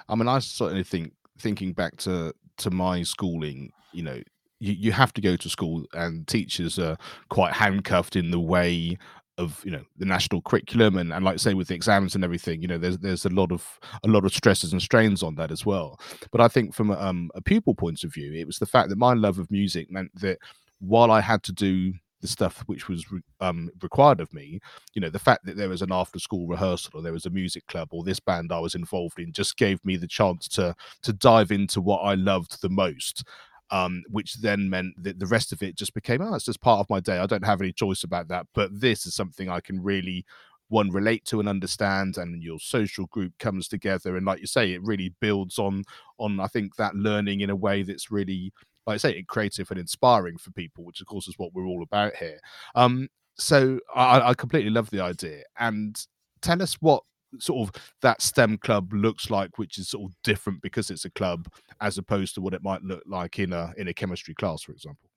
I 0.09 0.15
mean, 0.15 0.27
I 0.27 0.39
certainly 0.39 0.83
think 0.83 1.13
thinking 1.37 1.73
back 1.73 1.97
to 1.97 2.33
to 2.57 2.69
my 2.69 3.03
schooling, 3.03 3.71
you 3.91 4.03
know, 4.03 4.21
you, 4.59 4.73
you 4.73 4.91
have 4.91 5.13
to 5.13 5.21
go 5.21 5.35
to 5.35 5.49
school 5.49 5.85
and 5.93 6.27
teachers 6.27 6.79
are 6.79 6.97
quite 7.29 7.53
handcuffed 7.53 8.15
in 8.15 8.31
the 8.31 8.39
way 8.39 8.97
of 9.39 9.61
you 9.65 9.71
know 9.71 9.83
the 9.97 10.05
national 10.05 10.41
curriculum 10.43 10.95
and, 10.95 11.11
and 11.11 11.25
like 11.25 11.39
say 11.39 11.55
with 11.55 11.67
the 11.67 11.73
exams 11.73 12.13
and 12.13 12.23
everything 12.23 12.61
you 12.61 12.67
know 12.67 12.77
there's 12.77 12.99
there's 12.99 13.25
a 13.25 13.29
lot 13.29 13.51
of 13.51 13.79
a 14.03 14.07
lot 14.07 14.25
of 14.25 14.33
stresses 14.33 14.71
and 14.71 14.81
strains 14.81 15.23
on 15.23 15.35
that 15.35 15.51
as 15.51 15.65
well. 15.65 15.99
But 16.31 16.41
i 16.41 16.47
think 16.47 16.73
from 16.73 16.91
a, 16.91 16.99
um, 16.99 17.31
a 17.33 17.41
pupil 17.41 17.73
point 17.73 18.03
of 18.03 18.13
view 18.13 18.31
it 18.33 18.45
was 18.45 18.59
the 18.59 18.67
fact 18.67 18.89
that 18.89 18.97
my 18.97 19.13
love 19.13 19.39
of 19.39 19.49
music 19.49 19.91
meant 19.91 20.11
that 20.21 20.37
while 20.79 21.11
i 21.11 21.19
had 21.19 21.41
to 21.43 21.51
do 21.51 21.93
the 22.23 22.27
stuff 22.27 22.63
which 22.65 22.87
was 22.87 23.05
um, 23.41 23.69
required 23.83 24.19
of 24.19 24.33
me 24.33 24.59
you 24.95 25.01
know 25.01 25.09
the 25.09 25.19
fact 25.19 25.45
that 25.45 25.57
there 25.57 25.69
was 25.69 25.83
an 25.83 25.91
after 25.91 26.17
school 26.17 26.47
rehearsal 26.47 26.91
or 26.95 27.01
there 27.03 27.13
was 27.13 27.27
a 27.27 27.29
music 27.29 27.67
club 27.67 27.89
or 27.91 28.03
this 28.03 28.19
band 28.19 28.51
i 28.51 28.57
was 28.57 28.73
involved 28.73 29.19
in 29.19 29.31
just 29.31 29.57
gave 29.57 29.83
me 29.85 29.95
the 29.95 30.07
chance 30.07 30.47
to 30.47 30.73
to 31.03 31.13
dive 31.13 31.51
into 31.51 31.81
what 31.81 31.99
i 31.99 32.15
loved 32.15 32.59
the 32.61 32.69
most 32.69 33.23
um, 33.71 34.03
which 34.09 34.35
then 34.35 34.69
meant 34.69 34.93
that 35.01 35.19
the 35.19 35.25
rest 35.25 35.51
of 35.51 35.63
it 35.63 35.75
just 35.75 35.95
became, 35.95 36.21
oh, 36.21 36.35
it's 36.35 36.45
just 36.45 36.61
part 36.61 36.79
of 36.79 36.89
my 36.91 36.99
day. 36.99 37.17
I 37.17 37.25
don't 37.25 37.45
have 37.45 37.59
any 37.59 37.71
choice 37.71 38.03
about 38.03 38.27
that. 38.27 38.45
But 38.53 38.69
this 38.71 39.07
is 39.07 39.15
something 39.15 39.49
I 39.49 39.61
can 39.61 39.81
really 39.81 40.25
one 40.69 40.89
relate 40.89 41.25
to 41.25 41.39
and 41.39 41.49
understand 41.49 42.17
and 42.17 42.41
your 42.41 42.59
social 42.59 43.05
group 43.07 43.31
comes 43.37 43.67
together 43.67 44.15
and 44.15 44.25
like 44.25 44.39
you 44.39 44.47
say 44.47 44.71
it 44.73 44.81
really 44.81 45.13
builds 45.19 45.59
on 45.59 45.83
on 46.17 46.39
i 46.39 46.47
think 46.47 46.75
that 46.77 46.95
learning 46.95 47.41
in 47.41 47.51
a 47.51 47.55
way 47.55 47.83
that's 47.83 48.09
really 48.09 48.51
like 48.85 48.95
i 48.95 48.97
say 48.97 49.23
creative 49.23 49.69
and 49.71 49.79
inspiring 49.79 50.37
for 50.37 50.51
people 50.51 50.83
which 50.83 51.01
of 51.01 51.07
course 51.07 51.27
is 51.27 51.37
what 51.37 51.53
we're 51.53 51.65
all 51.65 51.83
about 51.83 52.15
here 52.15 52.39
um 52.75 53.07
so 53.37 53.79
i, 53.95 54.29
I 54.29 54.33
completely 54.33 54.71
love 54.71 54.89
the 54.89 55.01
idea 55.01 55.43
and 55.59 55.95
tell 56.41 56.61
us 56.61 56.75
what 56.81 57.03
sort 57.39 57.67
of 57.67 57.81
that 58.01 58.21
STEM 58.21 58.59
club 58.59 58.93
looks 58.93 59.29
like, 59.29 59.57
which 59.57 59.77
is 59.77 59.89
sort 59.89 60.09
of 60.09 60.15
different 60.23 60.61
because 60.61 60.89
it's 60.89 61.05
a 61.05 61.09
club 61.11 61.47
as 61.81 61.97
opposed 61.97 62.35
to 62.35 62.41
what 62.41 62.53
it 62.53 62.63
might 62.63 62.83
look 62.83 63.03
like 63.05 63.39
in 63.39 63.53
a 63.53 63.73
in 63.77 63.87
a 63.87 63.93
chemistry 63.93 64.33
class, 64.35 64.61
for 64.61 64.71
example. 64.71 65.09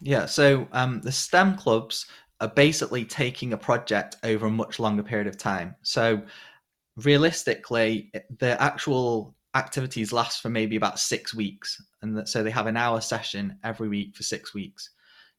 Yeah, 0.00 0.26
so 0.26 0.66
um, 0.72 1.00
the 1.02 1.12
STEM 1.12 1.56
clubs 1.56 2.06
are 2.40 2.48
basically 2.48 3.04
taking 3.04 3.52
a 3.52 3.58
project 3.58 4.16
over 4.24 4.46
a 4.46 4.50
much 4.50 4.78
longer 4.78 5.02
period 5.02 5.26
of 5.26 5.36
time. 5.36 5.74
So 5.82 6.22
realistically, 6.96 8.10
the 8.38 8.60
actual 8.60 9.34
activities 9.54 10.12
last 10.12 10.40
for 10.40 10.48
maybe 10.48 10.76
about 10.76 10.98
six 10.98 11.34
weeks, 11.34 11.82
and 12.02 12.28
so 12.28 12.42
they 12.42 12.50
have 12.50 12.66
an 12.66 12.76
hour 12.76 13.00
session 13.00 13.56
every 13.64 13.88
week 13.88 14.16
for 14.16 14.22
six 14.22 14.54
weeks. 14.54 14.90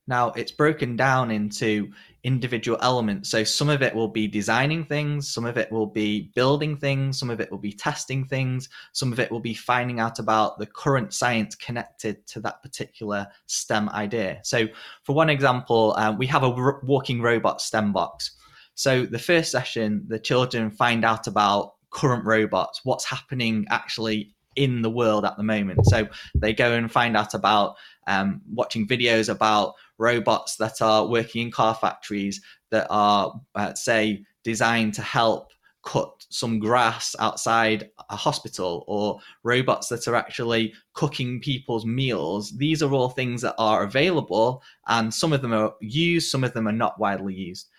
Now 0.08 0.32
it's 0.32 0.52
broken 0.52 0.96
down 0.96 1.30
into 1.32 1.92
individual 2.24 2.78
elements. 2.82 3.30
So 3.30 3.44
some 3.44 3.70
of 3.70 3.82
it 3.82 3.94
will 3.94 4.08
be 4.08 4.28
designing 4.28 4.84
things, 4.84 5.32
some 5.32 5.46
of 5.46 5.58
it 5.58 5.72
will 5.72 5.86
be 5.86 6.32
building 6.36 6.76
things, 6.76 7.20
some 7.20 7.30
of 7.30 7.40
it 7.40 7.52
will 7.52 7.60
be 7.60 7.72
testing 7.72 8.26
things, 8.26 8.68
some 8.94 9.14
of 9.14 9.20
it 9.20 9.32
will 9.32 9.40
be 9.40 9.54
finding 9.54 10.00
out 10.00 10.20
about 10.20 10.58
the 10.58 10.66
current 10.66 11.14
science 11.14 11.56
connected 11.56 12.26
to 12.28 12.42
that 12.42 12.62
particular 12.64 13.28
STEM 13.46 13.90
idea. 13.90 14.40
So 14.44 14.68
for 15.04 15.14
one 15.14 15.30
example, 15.30 15.94
um, 15.98 16.18
we 16.18 16.28
have 16.28 16.44
a 16.44 16.48
r- 16.48 16.82
walking 16.84 17.22
robot 17.22 17.62
STEM 17.62 17.94
box. 17.94 18.32
So 18.74 19.06
the 19.06 19.20
first 19.20 19.52
session, 19.52 20.04
the 20.08 20.20
children 20.20 20.72
find 20.72 21.06
out 21.06 21.28
about 21.28 21.76
current 21.92 22.26
robots, 22.26 22.82
what's 22.84 23.06
happening 23.06 23.66
actually 23.70 24.34
in 24.56 24.82
the 24.82 24.90
world 24.90 25.24
at 25.26 25.38
the 25.38 25.44
moment. 25.44 25.86
So 25.86 26.08
they 26.36 26.54
go 26.54 26.74
and 26.74 26.92
find 26.92 27.16
out 27.16 27.34
about 27.34 27.76
um, 28.08 28.42
watching 28.54 28.88
videos 28.88 29.30
about 29.30 29.76
robots 29.98 30.58
that 30.58 30.82
are 30.82 31.08
working 31.08 31.44
in 31.44 31.52
car 31.52 31.76
factories 31.76 32.42
that 32.72 32.88
are, 32.90 33.40
uh, 33.56 33.74
say, 33.76 34.26
designed 34.44 34.94
to 34.96 35.02
help 35.02 35.52
cut 35.84 36.26
some 36.30 36.60
grass 36.60 37.16
outside 37.20 37.90
a 38.10 38.16
hospital 38.16 38.84
or 38.88 39.20
robots 39.44 39.88
that 39.88 40.08
are 40.08 40.16
actually 40.16 40.74
cooking 40.94 41.40
people's 41.40 41.86
meals. 41.86 42.52
These 42.58 42.84
are 42.84 42.92
all 42.92 43.10
things 43.10 43.42
that 43.42 43.56
are 43.58 43.84
available, 43.84 44.62
and 44.88 45.14
some 45.14 45.34
of 45.34 45.42
them 45.42 45.54
are 45.54 45.74
used, 45.82 46.30
some 46.30 46.44
of 46.44 46.54
them 46.54 46.68
are 46.68 46.74
not 46.74 47.00
widely 47.00 47.34
used. 47.34 47.70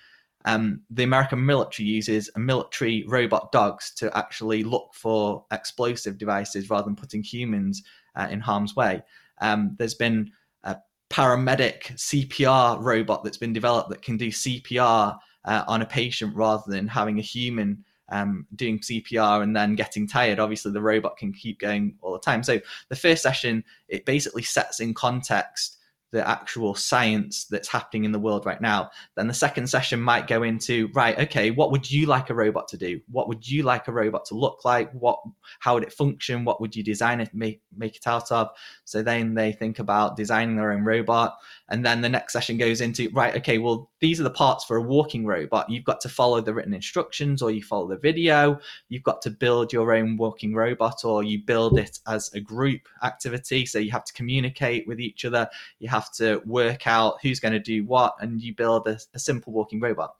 Um, 0.44 0.82
the 0.90 1.04
American 1.04 1.44
military 1.44 1.88
uses 1.88 2.30
military 2.36 3.04
robot 3.06 3.52
dogs 3.52 3.92
to 3.94 4.16
actually 4.16 4.64
look 4.64 4.90
for 4.94 5.44
explosive 5.52 6.18
devices 6.18 6.68
rather 6.68 6.84
than 6.84 6.96
putting 6.96 7.22
humans 7.22 7.82
uh, 8.16 8.28
in 8.30 8.40
harm's 8.40 8.74
way. 8.74 9.02
Um, 9.40 9.76
there's 9.78 9.94
been 9.94 10.32
a 10.64 10.76
paramedic 11.10 11.92
CPR 11.94 12.82
robot 12.82 13.24
that's 13.24 13.38
been 13.38 13.52
developed 13.52 13.90
that 13.90 14.02
can 14.02 14.16
do 14.16 14.28
CPR 14.28 15.18
uh, 15.44 15.64
on 15.66 15.82
a 15.82 15.86
patient 15.86 16.34
rather 16.34 16.64
than 16.66 16.88
having 16.88 17.18
a 17.18 17.22
human 17.22 17.84
um, 18.08 18.46
doing 18.54 18.78
CPR 18.78 19.42
and 19.42 19.56
then 19.56 19.74
getting 19.74 20.06
tired. 20.06 20.38
Obviously, 20.38 20.72
the 20.72 20.82
robot 20.82 21.16
can 21.16 21.32
keep 21.32 21.58
going 21.58 21.96
all 22.02 22.12
the 22.12 22.18
time. 22.18 22.42
So 22.42 22.60
the 22.88 22.96
first 22.96 23.22
session 23.22 23.64
it 23.88 24.04
basically 24.04 24.42
sets 24.42 24.80
in 24.80 24.94
context 24.94 25.78
the 26.12 26.26
actual 26.28 26.74
science 26.74 27.46
that's 27.46 27.68
happening 27.68 28.04
in 28.04 28.12
the 28.12 28.18
world 28.18 28.44
right 28.46 28.60
now. 28.60 28.90
Then 29.16 29.26
the 29.26 29.34
second 29.34 29.66
session 29.66 30.00
might 30.00 30.26
go 30.26 30.42
into 30.42 30.88
right, 30.94 31.18
okay, 31.18 31.50
what 31.50 31.72
would 31.72 31.90
you 31.90 32.06
like 32.06 32.28
a 32.28 32.34
robot 32.34 32.68
to 32.68 32.76
do? 32.76 33.00
What 33.10 33.28
would 33.28 33.48
you 33.48 33.62
like 33.62 33.88
a 33.88 33.92
robot 33.92 34.26
to 34.26 34.34
look 34.34 34.64
like? 34.64 34.92
What, 34.92 35.18
how 35.58 35.74
would 35.74 35.82
it 35.82 35.92
function? 35.92 36.44
What 36.44 36.60
would 36.60 36.76
you 36.76 36.84
design 36.84 37.20
it, 37.20 37.34
make 37.34 37.62
make 37.76 37.96
it 37.96 38.06
out 38.06 38.30
of? 38.30 38.50
So 38.84 39.02
then 39.02 39.34
they 39.34 39.52
think 39.52 39.78
about 39.78 40.16
designing 40.16 40.56
their 40.56 40.72
own 40.72 40.84
robot, 40.84 41.38
and 41.72 41.84
then 41.84 42.02
the 42.02 42.08
next 42.08 42.34
session 42.34 42.58
goes 42.58 42.82
into 42.82 43.08
right, 43.14 43.34
okay, 43.34 43.56
well 43.56 43.90
these 44.00 44.20
are 44.20 44.24
the 44.24 44.30
parts 44.30 44.64
for 44.64 44.76
a 44.76 44.82
walking 44.82 45.24
robot. 45.24 45.70
You've 45.70 45.86
got 45.86 46.02
to 46.02 46.08
follow 46.08 46.40
the 46.42 46.52
written 46.52 46.74
instructions, 46.74 47.40
or 47.40 47.50
you 47.50 47.62
follow 47.62 47.88
the 47.88 47.96
video. 47.96 48.60
You've 48.90 49.02
got 49.02 49.22
to 49.22 49.30
build 49.30 49.72
your 49.72 49.94
own 49.94 50.18
walking 50.18 50.54
robot, 50.54 51.04
or 51.04 51.24
you 51.24 51.42
build 51.42 51.78
it 51.78 51.98
as 52.06 52.30
a 52.34 52.40
group 52.40 52.82
activity. 53.02 53.64
So 53.64 53.78
you 53.78 53.90
have 53.90 54.04
to 54.04 54.12
communicate 54.12 54.86
with 54.86 55.00
each 55.00 55.24
other. 55.24 55.48
You 55.78 55.88
have 55.88 56.12
to 56.12 56.42
work 56.44 56.86
out 56.86 57.16
who's 57.22 57.40
going 57.40 57.54
to 57.54 57.58
do 57.58 57.84
what, 57.84 58.14
and 58.20 58.40
you 58.40 58.54
build 58.54 58.86
a, 58.86 58.98
a 59.14 59.18
simple 59.18 59.54
walking 59.54 59.80
robot. 59.80 60.14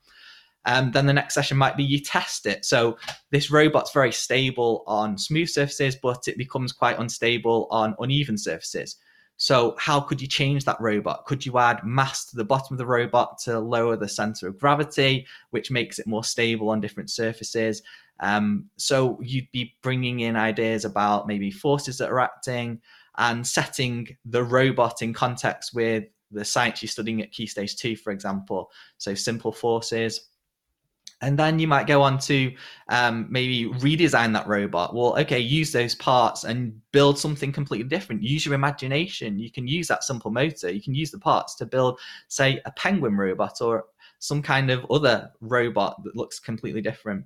Um, 0.65 0.91
then 0.91 1.05
the 1.05 1.13
next 1.13 1.35
session 1.35 1.57
might 1.57 1.77
be 1.77 1.83
you 1.83 1.99
test 1.99 2.47
it. 2.47 2.65
So 2.65 2.97
this 3.29 3.51
robot's 3.51 3.93
very 3.93 4.11
stable 4.11 4.83
on 4.87 5.19
smooth 5.19 5.49
surfaces, 5.49 5.95
but 5.95 6.27
it 6.27 6.37
becomes 6.37 6.71
quite 6.71 6.97
unstable 6.97 7.67
on 7.69 7.95
uneven 7.99 8.37
surfaces. 8.37 8.95
So 9.37 9.75
how 9.77 9.99
could 9.99 10.21
you 10.21 10.27
change 10.27 10.63
that 10.65 10.79
robot? 10.79 11.25
Could 11.25 11.45
you 11.45 11.57
add 11.57 11.83
mass 11.83 12.25
to 12.29 12.35
the 12.35 12.45
bottom 12.45 12.75
of 12.75 12.77
the 12.77 12.85
robot 12.85 13.39
to 13.39 13.59
lower 13.59 13.95
the 13.97 14.07
center 14.07 14.47
of 14.47 14.59
gravity, 14.59 15.25
which 15.49 15.71
makes 15.71 15.99
it 15.99 16.07
more 16.07 16.23
stable 16.23 16.69
on 16.69 16.81
different 16.81 17.09
surfaces? 17.09 17.81
Um, 18.19 18.69
so 18.77 19.19
you'd 19.21 19.51
be 19.51 19.75
bringing 19.81 20.21
in 20.21 20.35
ideas 20.35 20.85
about 20.85 21.27
maybe 21.27 21.51
forces 21.51 21.97
that 21.97 22.11
are 22.11 22.19
acting, 22.19 22.79
and 23.17 23.45
setting 23.45 24.07
the 24.25 24.43
robot 24.43 25.01
in 25.01 25.13
context 25.13 25.73
with 25.73 26.05
the 26.31 26.43
science 26.43 26.81
you're 26.81 26.89
studying 26.89 27.21
at 27.21 27.31
Key 27.31 27.45
Stage 27.45 27.75
2, 27.75 27.95
for 27.95 28.11
example. 28.11 28.71
So 28.97 29.13
simple 29.13 29.51
forces. 29.51 30.29
And 31.23 31.39
then 31.39 31.57
you 31.57 31.69
might 31.69 31.87
go 31.87 32.01
on 32.01 32.19
to 32.19 32.53
um, 32.89 33.27
maybe 33.29 33.69
redesign 33.79 34.33
that 34.33 34.45
robot. 34.45 34.93
Well, 34.93 35.17
okay, 35.19 35.39
use 35.39 35.71
those 35.71 35.95
parts 35.95 36.43
and 36.43 36.79
build 36.91 37.17
something 37.17 37.53
completely 37.53 37.87
different. 37.87 38.23
Use 38.23 38.45
your 38.45 38.55
imagination. 38.55 39.39
You 39.39 39.49
can 39.49 39.65
use 39.65 39.87
that 39.87 40.03
simple 40.03 40.31
motor. 40.31 40.69
You 40.69 40.81
can 40.81 40.93
use 40.93 41.11
the 41.11 41.19
parts 41.19 41.55
to 41.55 41.65
build, 41.65 41.97
say, 42.27 42.61
a 42.65 42.71
penguin 42.71 43.15
robot 43.15 43.61
or 43.61 43.85
some 44.19 44.41
kind 44.41 44.69
of 44.69 44.85
other 44.91 45.31
robot 45.39 46.03
that 46.03 46.15
looks 46.15 46.39
completely 46.39 46.81
different. 46.81 47.25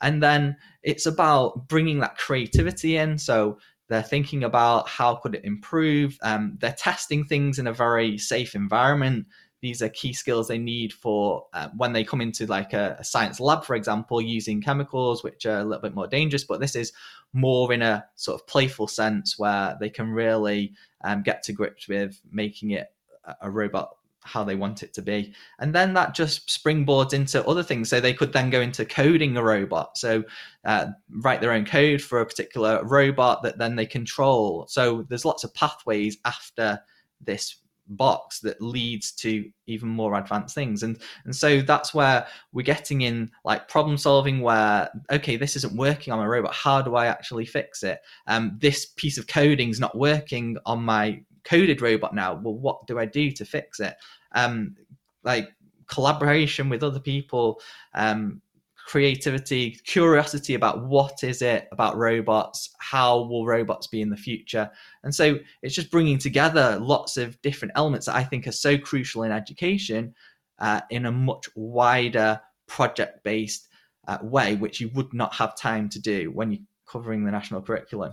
And 0.00 0.22
then 0.22 0.56
it's 0.84 1.06
about 1.06 1.66
bringing 1.68 1.98
that 1.98 2.18
creativity 2.18 2.96
in. 2.96 3.18
So 3.18 3.58
they're 3.88 4.02
thinking 4.02 4.44
about 4.44 4.88
how 4.88 5.16
could 5.16 5.34
it 5.34 5.44
improve. 5.44 6.16
Um, 6.22 6.58
they're 6.60 6.76
testing 6.78 7.24
things 7.24 7.58
in 7.58 7.66
a 7.66 7.72
very 7.72 8.18
safe 8.18 8.54
environment. 8.54 9.26
These 9.62 9.80
are 9.80 9.88
key 9.88 10.12
skills 10.12 10.48
they 10.48 10.58
need 10.58 10.92
for 10.92 11.46
uh, 11.54 11.68
when 11.76 11.92
they 11.92 12.02
come 12.02 12.20
into 12.20 12.46
like 12.46 12.72
a, 12.72 12.96
a, 12.98 13.04
science 13.04 13.38
lab, 13.38 13.64
for 13.64 13.76
example, 13.76 14.20
using 14.20 14.60
chemicals, 14.60 15.22
which 15.22 15.46
are 15.46 15.60
a 15.60 15.64
little 15.64 15.80
bit 15.80 15.94
more 15.94 16.08
dangerous. 16.08 16.42
But 16.42 16.60
this 16.60 16.74
is 16.74 16.92
more 17.32 17.72
in 17.72 17.80
a 17.80 18.04
sort 18.16 18.40
of 18.40 18.46
playful 18.48 18.88
sense 18.88 19.38
where 19.38 19.76
they 19.78 19.88
can 19.88 20.10
really 20.10 20.74
um, 21.04 21.22
get 21.22 21.44
to 21.44 21.52
grips 21.52 21.86
with 21.88 22.20
making 22.30 22.72
it 22.72 22.92
a, 23.40 23.48
robot 23.48 23.96
how 24.24 24.44
they 24.44 24.54
want 24.54 24.82
it 24.82 24.92
to 24.94 25.02
be. 25.02 25.32
And 25.58 25.74
then 25.74 25.94
that 25.94 26.14
just 26.14 26.48
springboards 26.48 27.12
into 27.12 27.46
other 27.46 27.62
things. 27.62 27.88
So 27.88 28.00
they 28.00 28.14
could 28.14 28.32
then 28.32 28.50
go 28.50 28.60
into 28.60 28.84
coding 28.84 29.36
a 29.36 29.42
robot. 29.42 29.96
So 29.96 30.24
uh, 30.64 30.88
write 31.10 31.40
their 31.40 31.52
own 31.52 31.64
code 31.64 32.00
for 32.00 32.20
a 32.20 32.26
particular 32.26 32.84
robot 32.84 33.42
that 33.42 33.58
then 33.58 33.76
they 33.76 33.86
control. 33.86 34.66
So 34.68 35.04
there's 35.08 35.24
lots 35.24 35.44
of 35.44 35.54
pathways 35.54 36.18
after 36.24 36.80
this 37.20 37.56
box 37.96 38.40
that 38.40 38.60
leads 38.60 39.12
to 39.12 39.50
even 39.66 39.88
more 39.88 40.14
advanced 40.14 40.54
things 40.54 40.82
and 40.82 40.98
and 41.24 41.34
so 41.34 41.60
that's 41.60 41.94
where 41.94 42.26
we're 42.52 42.62
getting 42.62 43.02
in 43.02 43.30
like 43.44 43.68
problem 43.68 43.96
solving 43.96 44.40
where 44.40 44.88
okay 45.10 45.36
this 45.36 45.56
isn't 45.56 45.76
working 45.76 46.12
on 46.12 46.18
my 46.18 46.26
robot 46.26 46.54
how 46.54 46.82
do 46.82 46.94
i 46.96 47.06
actually 47.06 47.46
fix 47.46 47.82
it 47.82 48.00
um 48.26 48.56
this 48.60 48.86
piece 48.96 49.18
of 49.18 49.26
coding 49.26 49.70
is 49.70 49.80
not 49.80 49.96
working 49.96 50.56
on 50.66 50.82
my 50.82 51.20
coded 51.44 51.82
robot 51.82 52.14
now. 52.14 52.34
Well, 52.34 52.54
what 52.54 52.86
do 52.86 52.98
I 52.98 53.06
do 53.06 53.30
to 53.32 53.44
fix 53.44 53.80
it? 53.80 53.96
Um, 54.32 54.76
like 55.24 55.48
collaboration 55.86 56.68
with 56.68 56.82
other 56.82 57.00
people, 57.00 57.60
um, 57.94 58.40
creativity, 58.86 59.78
curiosity 59.84 60.54
about 60.54 60.84
what 60.84 61.22
is 61.22 61.42
it 61.42 61.68
about 61.72 61.96
robots, 61.96 62.70
how 62.78 63.22
will 63.22 63.46
robots 63.46 63.86
be 63.86 64.02
in 64.02 64.10
the 64.10 64.16
future. 64.16 64.70
And 65.02 65.14
so 65.14 65.38
it's 65.62 65.74
just 65.74 65.90
bringing 65.90 66.18
together 66.18 66.78
lots 66.80 67.16
of 67.16 67.40
different 67.42 67.72
elements 67.76 68.06
that 68.06 68.16
I 68.16 68.24
think 68.24 68.46
are 68.46 68.52
so 68.52 68.76
crucial 68.76 69.22
in 69.22 69.32
education 69.32 70.14
uh, 70.58 70.80
in 70.90 71.06
a 71.06 71.12
much 71.12 71.48
wider 71.54 72.40
project 72.66 73.22
based 73.24 73.68
uh, 74.08 74.18
way, 74.22 74.56
which 74.56 74.80
you 74.80 74.90
would 74.94 75.12
not 75.12 75.34
have 75.34 75.56
time 75.56 75.88
to 75.90 76.00
do 76.00 76.30
when 76.30 76.52
you're 76.52 76.62
covering 76.86 77.24
the 77.24 77.30
national 77.30 77.62
curriculum. 77.62 78.12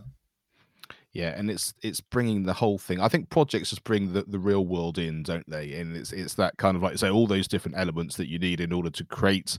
Yeah, 1.12 1.30
and 1.36 1.50
it's 1.50 1.74
it's 1.82 2.02
bringing 2.02 2.44
the 2.44 2.54
whole 2.54 2.78
thing. 2.78 3.02
I 3.02 3.08
think 3.08 3.30
projects 3.30 3.72
just 3.72 3.84
bring 3.84 4.14
the, 4.14 4.24
the 4.28 4.38
real 4.38 4.66
world 4.66 5.00
in, 5.00 5.24
don't 5.24 5.50
they? 5.50 5.74
And 5.74 5.98
it's 5.98 6.14
it's 6.14 6.36
that 6.36 6.58
kind 6.58 6.78
of 6.78 6.84
like 6.84 7.00
say 7.00 7.10
all 7.10 7.26
those 7.26 7.48
different 7.48 7.78
elements 7.78 8.16
that 8.18 8.30
you 8.30 8.38
need 8.38 8.62
in 8.62 8.72
order 8.72 8.92
to 8.92 9.04
create 9.04 9.58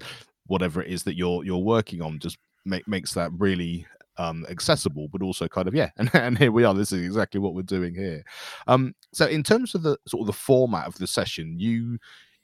whatever 0.51 0.83
it 0.83 0.89
is 0.89 1.05
that 1.05 1.17
you're 1.17 1.45
you're 1.45 1.59
working 1.59 2.03
on. 2.03 2.19
Just 2.19 2.39
make, 2.65 2.87
makes 2.89 3.15
that 3.15 3.31
really 3.39 3.87
um, 4.19 4.45
accessible, 4.51 5.09
but 5.09 5.23
also 5.23 5.49
kind 5.49 5.69
of 5.69 5.75
yeah. 5.75 5.91
And, 5.97 6.11
and 6.15 6.39
here 6.39 6.53
we 6.53 6.65
are. 6.65 6.75
This 6.75 6.93
is 6.93 7.05
exactly 7.05 7.41
what 7.41 7.55
we're 7.55 7.63
doing 7.63 7.95
here. 7.95 8.23
Um, 8.67 8.95
so 9.13 9.27
in 9.27 9.43
terms 9.43 9.75
of 9.75 9.83
the 9.83 9.97
sort 10.07 10.23
of 10.23 10.27
the 10.27 10.33
format 10.33 10.87
of 10.87 10.99
the 10.99 11.07
session, 11.07 11.59
you 11.59 11.99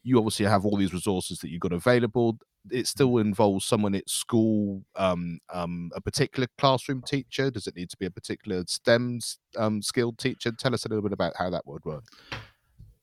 you 0.05 0.19
obviously 0.19 0.47
have 0.47 0.65
all 0.65 0.77
these 0.77 0.95
resources 0.95 1.41
that 1.41 1.51
you've 1.51 1.61
got 1.61 1.73
available. 1.73 2.39
It 2.71 2.87
still 2.87 3.19
involves 3.19 3.65
someone 3.65 3.95
at 3.95 4.09
school, 4.09 4.85
um, 4.95 5.41
um, 5.53 5.91
a 5.95 6.01
particular 6.01 6.49
classroom 6.59 7.03
teacher. 7.03 7.51
Does 7.51 7.67
it 7.67 7.77
need 7.77 7.91
to 7.91 7.97
be 7.97 8.07
a 8.07 8.11
particular 8.11 8.63
STEM 8.67 9.21
um, 9.57 9.83
skilled 9.83 10.19
teacher? 10.19 10.53
Tell 10.53 10.75
us 10.75 10.85
a 10.85 10.89
little 10.89 11.03
bit 11.03 11.13
about 11.13 11.35
how 11.37 11.51
that 11.51 11.67
would 11.67 11.85
work. 11.85 12.05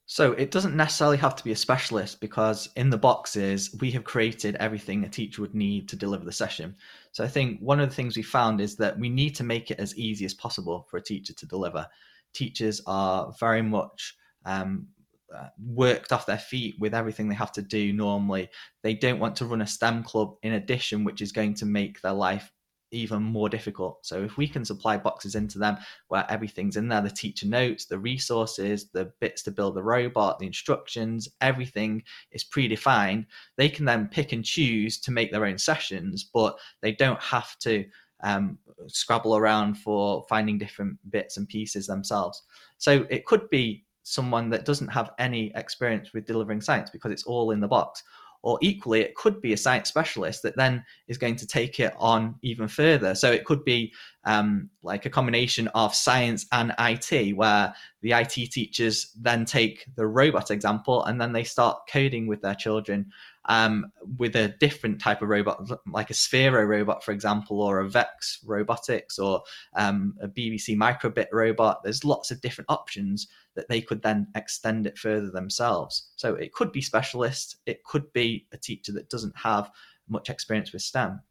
So 0.06 0.34
it 0.34 0.52
doesn't 0.52 0.76
necessarily 0.76 1.18
have 1.18 1.36
to 1.38 1.44
be 1.44 1.54
a 1.54 1.56
specialist 1.56 2.20
because 2.20 2.70
in 2.76 2.90
the 2.90 2.98
boxes 2.98 3.76
we 3.80 3.90
have 3.92 4.04
created 4.04 4.56
everything 4.56 5.04
a 5.04 5.10
teacher 5.10 5.42
would 5.42 5.56
need 5.56 5.88
to 5.90 5.96
deliver 5.96 6.26
the 6.26 6.32
session. 6.32 6.76
So 7.14 7.24
I 7.24 7.28
think 7.28 7.60
one 7.62 7.80
of 7.80 7.90
the 7.90 7.96
things 7.96 8.18
we 8.18 8.24
found 8.24 8.60
is 8.60 8.76
that 8.78 9.00
we 9.00 9.10
need 9.10 9.36
to 9.36 9.44
make 9.44 9.72
it 9.72 9.80
as 9.80 9.98
easy 9.98 10.26
as 10.26 10.34
possible 10.34 10.86
for 10.90 10.98
a 10.98 11.04
teacher 11.04 11.34
to 11.34 11.46
deliver. 11.46 11.88
Teachers 12.34 12.82
are 12.86 13.34
very 13.40 13.62
much 13.62 14.18
um, 14.46 14.88
uh, 15.34 15.48
worked 15.66 16.12
off 16.12 16.26
their 16.26 16.38
feet 16.38 16.76
with 16.80 16.94
everything 16.94 17.30
they 17.30 17.36
have 17.36 17.54
to 17.54 17.62
do 17.62 17.94
normally. 17.94 18.50
They 18.82 18.94
don't 18.94 19.20
want 19.20 19.38
to 19.38 19.46
run 19.46 19.62
a 19.62 19.68
STEM 19.68 20.04
club 20.04 20.36
in 20.44 20.54
addition, 20.54 21.06
which 21.06 21.22
is 21.22 21.32
going 21.32 21.54
to 21.56 21.66
make 21.66 22.02
their 22.02 22.14
life 22.14 22.52
even 22.94 23.22
more 23.24 23.50
difficult. 23.50 24.06
So 24.06 24.24
if 24.24 24.38
we 24.38 24.48
can 24.48 24.64
supply 24.64 24.98
boxes 24.98 25.36
into 25.36 25.60
them 25.60 25.78
where 26.08 26.26
everything's 26.30 26.78
in 26.78 26.88
there, 26.88 27.02
the 27.02 27.10
teacher 27.10 27.48
notes, 27.48 27.86
the 27.86 27.98
resources, 27.98 28.90
the 28.90 29.12
bits 29.20 29.42
to 29.44 29.52
build 29.52 29.76
the 29.76 29.84
robot, 29.84 30.40
the 30.40 30.48
instructions, 30.48 31.28
everything 31.42 32.04
is 32.32 32.44
predefined, 32.44 33.26
they 33.58 33.70
can 33.70 33.86
then 33.86 34.08
pick 34.08 34.32
and 34.32 34.46
choose 34.46 35.00
to 35.00 35.12
make 35.12 35.32
their 35.32 35.46
own 35.46 35.58
sessions, 35.58 36.24
but 36.24 36.58
they 36.82 36.92
don't 36.92 37.22
have 37.22 37.58
to 37.60 37.86
um, 38.24 38.58
scrabble 38.88 39.36
around 39.36 39.76
for 39.76 40.26
finding 40.30 40.58
different 40.58 40.98
bits 41.12 41.38
and 41.38 41.48
pieces 41.48 41.88
themselves. 41.88 42.44
So 42.78 43.06
it 43.10 43.26
could 43.26 43.50
be 43.50 43.84
someone 44.04 44.50
that 44.50 44.66
doesn't 44.66 44.90
have 44.90 45.12
any 45.18 45.52
experience 45.56 46.14
with 46.14 46.26
delivering 46.26 46.62
science 46.62 46.90
because 46.90 47.12
it's 47.12 47.24
all 47.24 47.52
in 47.52 47.60
the 47.60 47.68
box. 47.68 48.04
Or 48.44 48.60
equally, 48.62 49.00
it 49.00 49.16
could 49.16 49.42
be 49.42 49.54
a 49.54 49.58
science 49.58 49.88
specialist 49.88 50.44
that 50.44 50.58
then 50.58 50.84
is 51.08 51.18
going 51.18 51.38
to 51.38 51.48
take 51.48 51.80
it 51.80 51.94
on 51.98 52.36
even 52.42 52.68
further. 52.68 53.16
So 53.16 53.32
it 53.32 53.46
could 53.46 53.64
be 53.64 53.94
um, 54.26 54.70
like 54.84 55.06
a 55.06 55.10
combination 55.10 55.70
of 55.70 55.96
science 55.96 56.46
and 56.52 56.76
IT, 56.78 57.36
where 57.38 57.74
the 58.02 58.12
IT 58.12 58.52
teachers 58.52 59.12
then 59.20 59.46
take 59.46 59.86
the 59.96 60.06
robot 60.06 60.52
example 60.52 61.04
and 61.06 61.20
then 61.20 61.32
they 61.32 61.46
start 61.46 61.88
coding 61.90 62.28
with 62.28 62.42
their 62.42 62.56
children 62.56 63.12
um, 63.46 63.92
with 64.18 64.36
a 64.36 64.50
different 64.60 65.02
type 65.02 65.22
of 65.22 65.30
robot, 65.30 65.70
like 65.88 66.10
a 66.10 66.14
Sphero 66.14 66.68
robot, 66.68 67.04
for 67.04 67.12
example, 67.12 67.62
or 67.62 67.80
a 67.80 67.90
Vex 67.90 68.40
Robotics, 68.46 69.20
or 69.20 69.42
um, 69.76 70.16
a 70.22 70.28
BBC 70.28 70.76
Microbit 70.78 71.28
robot. 71.32 71.82
There's 71.84 72.06
lots 72.06 72.32
of 72.32 72.42
different 72.42 72.70
options 72.70 73.28
that 73.56 73.68
they 73.68 73.82
could 73.82 74.02
then 74.02 74.28
extend 74.36 74.88
it 74.88 74.98
further 74.98 75.30
themselves. 75.30 76.12
So 76.15 76.36
it 76.36 76.54
could 76.54 76.72
be 76.72 76.82
specialist, 76.82 77.58
it 77.65 77.84
could 77.84 78.12
be 78.13 78.48
a 78.52 78.58
teacher 78.58 78.91
that 78.94 79.10
doesn't 79.10 79.38
have 79.38 79.70
much 80.08 80.30
experience 80.30 80.74
with 80.74 80.82
STEM. 80.82 81.22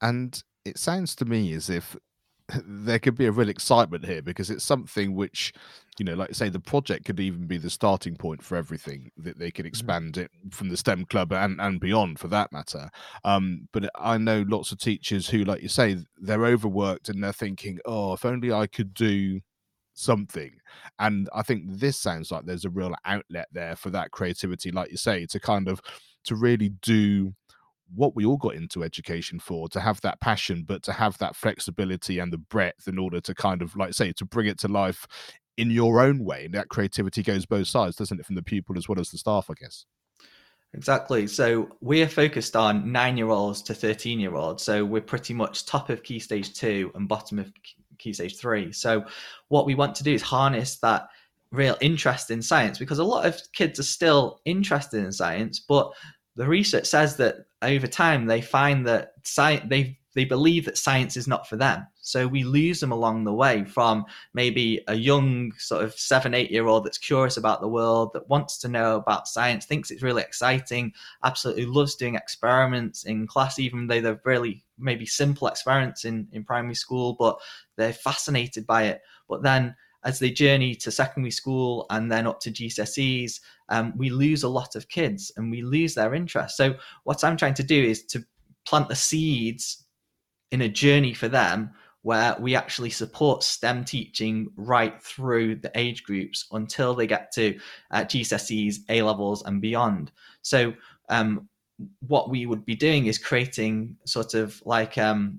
And 0.00 0.42
it 0.64 0.78
sounds 0.78 1.14
to 1.16 1.24
me 1.24 1.52
as 1.52 1.68
if 1.68 1.96
there 2.64 2.98
could 2.98 3.14
be 3.14 3.26
a 3.26 3.32
real 3.32 3.48
excitement 3.48 4.04
here 4.04 4.22
because 4.22 4.50
it's 4.50 4.64
something 4.64 5.14
which 5.14 5.52
you 5.98 6.04
know 6.04 6.14
like 6.14 6.34
say 6.34 6.48
the 6.48 6.60
project 6.60 7.04
could 7.04 7.20
even 7.20 7.46
be 7.46 7.58
the 7.58 7.68
starting 7.68 8.16
point 8.16 8.42
for 8.42 8.56
everything 8.56 9.10
that 9.16 9.38
they 9.38 9.50
could 9.50 9.64
mm-hmm. 9.64 9.70
expand 9.70 10.16
it 10.16 10.30
from 10.50 10.68
the 10.68 10.76
stem 10.76 11.04
club 11.04 11.32
and 11.32 11.60
and 11.60 11.80
beyond 11.80 12.18
for 12.18 12.28
that 12.28 12.50
matter 12.52 12.90
um, 13.24 13.68
but 13.72 13.88
i 13.96 14.16
know 14.16 14.44
lots 14.48 14.72
of 14.72 14.78
teachers 14.78 15.28
who 15.28 15.44
like 15.44 15.62
you 15.62 15.68
say 15.68 15.96
they're 16.18 16.46
overworked 16.46 17.08
and 17.08 17.22
they're 17.22 17.32
thinking 17.32 17.78
oh 17.84 18.14
if 18.14 18.24
only 18.24 18.52
i 18.52 18.66
could 18.66 18.94
do 18.94 19.40
something 19.94 20.52
and 21.00 21.28
i 21.34 21.42
think 21.42 21.64
this 21.66 21.96
sounds 21.96 22.30
like 22.30 22.44
there's 22.44 22.64
a 22.64 22.70
real 22.70 22.94
outlet 23.04 23.48
there 23.52 23.74
for 23.74 23.90
that 23.90 24.12
creativity 24.12 24.70
like 24.70 24.90
you 24.90 24.96
say 24.96 25.26
to 25.26 25.40
kind 25.40 25.68
of 25.68 25.80
to 26.22 26.36
really 26.36 26.68
do 26.82 27.34
what 27.94 28.14
we 28.14 28.24
all 28.24 28.36
got 28.36 28.54
into 28.54 28.82
education 28.82 29.38
for 29.38 29.68
to 29.68 29.80
have 29.80 30.00
that 30.02 30.20
passion 30.20 30.64
but 30.66 30.82
to 30.82 30.92
have 30.92 31.16
that 31.18 31.34
flexibility 31.34 32.18
and 32.18 32.32
the 32.32 32.38
breadth 32.38 32.86
in 32.88 32.98
order 32.98 33.20
to 33.20 33.34
kind 33.34 33.62
of 33.62 33.74
like 33.76 33.94
say 33.94 34.12
to 34.12 34.24
bring 34.24 34.46
it 34.46 34.58
to 34.58 34.68
life 34.68 35.06
in 35.56 35.70
your 35.70 36.00
own 36.00 36.24
way 36.24 36.44
and 36.44 36.54
that 36.54 36.68
creativity 36.68 37.22
goes 37.22 37.46
both 37.46 37.66
sides 37.66 37.96
doesn't 37.96 38.20
it 38.20 38.26
from 38.26 38.34
the 38.34 38.42
pupil 38.42 38.76
as 38.76 38.88
well 38.88 39.00
as 39.00 39.10
the 39.10 39.18
staff 39.18 39.48
i 39.50 39.54
guess? 39.54 39.84
Exactly. 40.74 41.26
So 41.26 41.68
we're 41.80 42.08
focused 42.08 42.54
on 42.54 42.92
nine 42.92 43.16
year 43.16 43.30
olds 43.30 43.62
to 43.62 43.74
13 43.74 44.20
year 44.20 44.34
olds 44.34 44.62
so 44.62 44.84
we're 44.84 45.00
pretty 45.00 45.32
much 45.32 45.64
top 45.64 45.88
of 45.88 46.02
key 46.02 46.18
stage 46.18 46.52
two 46.54 46.90
and 46.94 47.08
bottom 47.08 47.38
of 47.38 47.50
key 47.98 48.12
stage 48.12 48.36
three. 48.36 48.72
So 48.72 49.04
what 49.48 49.66
we 49.66 49.74
want 49.74 49.94
to 49.96 50.04
do 50.04 50.12
is 50.12 50.22
harness 50.22 50.76
that 50.80 51.08
real 51.50 51.76
interest 51.80 52.30
in 52.30 52.42
science 52.42 52.78
because 52.78 52.98
a 52.98 53.04
lot 53.04 53.24
of 53.24 53.40
kids 53.54 53.80
are 53.80 53.84
still 53.84 54.40
interested 54.44 55.02
in 55.02 55.10
science 55.10 55.60
but 55.60 55.90
the 56.36 56.46
research 56.46 56.84
says 56.84 57.16
that 57.16 57.46
over 57.62 57.86
time 57.86 58.26
they 58.26 58.40
find 58.40 58.86
that 58.86 59.14
they 59.36 59.98
they 60.14 60.24
believe 60.24 60.64
that 60.64 60.76
science 60.76 61.16
is 61.16 61.28
not 61.28 61.48
for 61.48 61.56
them. 61.56 61.86
So 62.00 62.26
we 62.26 62.42
lose 62.42 62.80
them 62.80 62.90
along 62.90 63.22
the 63.22 63.32
way 63.32 63.64
from 63.64 64.04
maybe 64.34 64.82
a 64.88 64.94
young 64.94 65.52
sort 65.58 65.84
of 65.84 65.92
seven 65.94 66.34
eight 66.34 66.50
year 66.50 66.66
old 66.66 66.84
that's 66.84 66.98
curious 66.98 67.36
about 67.36 67.60
the 67.60 67.68
world 67.68 68.10
that 68.14 68.28
wants 68.28 68.58
to 68.58 68.68
know 68.68 68.96
about 68.96 69.28
science 69.28 69.66
thinks 69.66 69.90
it's 69.90 70.02
really 70.02 70.22
exciting 70.22 70.92
absolutely 71.22 71.66
loves 71.66 71.94
doing 71.94 72.14
experiments 72.14 73.04
in 73.04 73.26
class 73.26 73.58
even 73.58 73.86
though 73.86 74.00
they're 74.00 74.20
really 74.24 74.64
maybe 74.78 75.06
simple 75.06 75.46
experiments 75.46 76.04
in 76.04 76.26
in 76.32 76.42
primary 76.42 76.74
school 76.74 77.14
but 77.18 77.38
they're 77.76 77.92
fascinated 77.92 78.66
by 78.66 78.84
it. 78.84 79.02
But 79.28 79.42
then 79.42 79.76
as 80.04 80.18
they 80.18 80.30
journey 80.30 80.74
to 80.76 80.90
secondary 80.90 81.30
school 81.30 81.86
and 81.90 82.10
then 82.10 82.26
up 82.26 82.40
to 82.40 82.50
GCSEs, 82.50 83.40
um, 83.68 83.92
we 83.96 84.10
lose 84.10 84.42
a 84.42 84.48
lot 84.48 84.76
of 84.76 84.88
kids 84.88 85.32
and 85.36 85.50
we 85.50 85.62
lose 85.62 85.94
their 85.94 86.14
interest. 86.14 86.56
So, 86.56 86.74
what 87.04 87.24
I'm 87.24 87.36
trying 87.36 87.54
to 87.54 87.62
do 87.62 87.82
is 87.82 88.04
to 88.06 88.24
plant 88.66 88.88
the 88.88 88.96
seeds 88.96 89.84
in 90.50 90.62
a 90.62 90.68
journey 90.68 91.14
for 91.14 91.28
them 91.28 91.70
where 92.02 92.36
we 92.38 92.54
actually 92.54 92.90
support 92.90 93.42
STEM 93.42 93.84
teaching 93.84 94.48
right 94.56 95.02
through 95.02 95.56
the 95.56 95.70
age 95.74 96.04
groups 96.04 96.46
until 96.52 96.94
they 96.94 97.06
get 97.06 97.32
to 97.32 97.58
uh, 97.90 98.02
GCSEs, 98.02 98.76
A 98.88 99.02
levels, 99.02 99.42
and 99.44 99.60
beyond. 99.60 100.12
So, 100.42 100.74
um, 101.08 101.48
what 102.06 102.28
we 102.28 102.46
would 102.46 102.64
be 102.64 102.74
doing 102.74 103.06
is 103.06 103.18
creating 103.18 103.96
sort 104.04 104.34
of 104.34 104.60
like 104.64 104.98
um, 104.98 105.38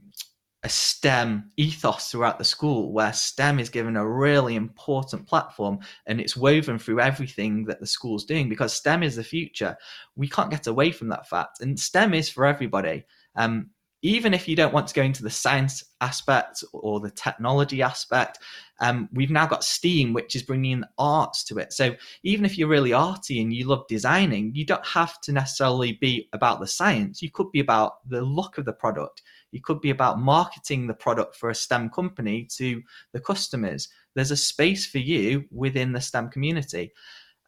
a 0.63 0.69
STEM 0.69 1.49
ethos 1.55 2.09
throughout 2.09 2.37
the 2.37 2.43
school 2.43 2.91
where 2.91 3.13
STEM 3.13 3.59
is 3.59 3.69
given 3.69 3.95
a 3.95 4.07
really 4.07 4.55
important 4.55 5.25
platform 5.25 5.79
and 6.05 6.19
it's 6.19 6.35
woven 6.35 6.77
through 6.77 6.99
everything 6.99 7.63
that 7.65 7.79
the 7.79 7.87
school's 7.87 8.25
doing 8.25 8.49
because 8.49 8.73
STEM 8.73 9.01
is 9.03 9.15
the 9.15 9.23
future. 9.23 9.77
We 10.15 10.27
can't 10.27 10.51
get 10.51 10.67
away 10.67 10.91
from 10.91 11.07
that 11.09 11.29
fact. 11.29 11.61
And 11.61 11.79
STEM 11.79 12.13
is 12.13 12.29
for 12.29 12.45
everybody. 12.45 13.05
Um, 13.35 13.69
even 14.01 14.33
if 14.33 14.47
you 14.47 14.55
don't 14.55 14.73
want 14.73 14.87
to 14.87 14.93
go 14.93 15.01
into 15.01 15.23
the 15.23 15.29
science 15.29 15.83
aspect 16.01 16.63
or 16.73 16.99
the 16.99 17.11
technology 17.11 17.81
aspect, 17.81 18.39
um, 18.79 19.09
we've 19.11 19.31
now 19.31 19.45
got 19.45 19.63
STEAM, 19.63 20.13
which 20.13 20.35
is 20.35 20.43
bringing 20.43 20.83
arts 20.97 21.43
to 21.45 21.57
it. 21.57 21.73
So 21.73 21.95
even 22.23 22.45
if 22.45 22.57
you're 22.57 22.69
really 22.69 22.93
arty 22.93 23.41
and 23.41 23.53
you 23.53 23.67
love 23.67 23.85
designing, 23.89 24.53
you 24.55 24.65
don't 24.65 24.85
have 24.85 25.19
to 25.21 25.33
necessarily 25.33 25.93
be 25.93 26.29
about 26.31 26.61
the 26.61 26.67
science. 26.67 27.21
You 27.21 27.29
could 27.29 27.51
be 27.51 27.59
about 27.59 28.07
the 28.09 28.21
look 28.21 28.57
of 28.57 28.65
the 28.65 28.73
product. 28.73 29.21
You 29.51 29.61
could 29.61 29.81
be 29.81 29.89
about 29.89 30.19
marketing 30.19 30.87
the 30.87 30.93
product 30.93 31.35
for 31.35 31.49
a 31.49 31.55
STEM 31.55 31.89
company 31.89 32.47
to 32.57 32.81
the 33.13 33.19
customers. 33.19 33.89
There's 34.15 34.31
a 34.31 34.37
space 34.37 34.85
for 34.85 34.99
you 34.99 35.45
within 35.51 35.91
the 35.91 36.01
STEM 36.01 36.29
community. 36.29 36.91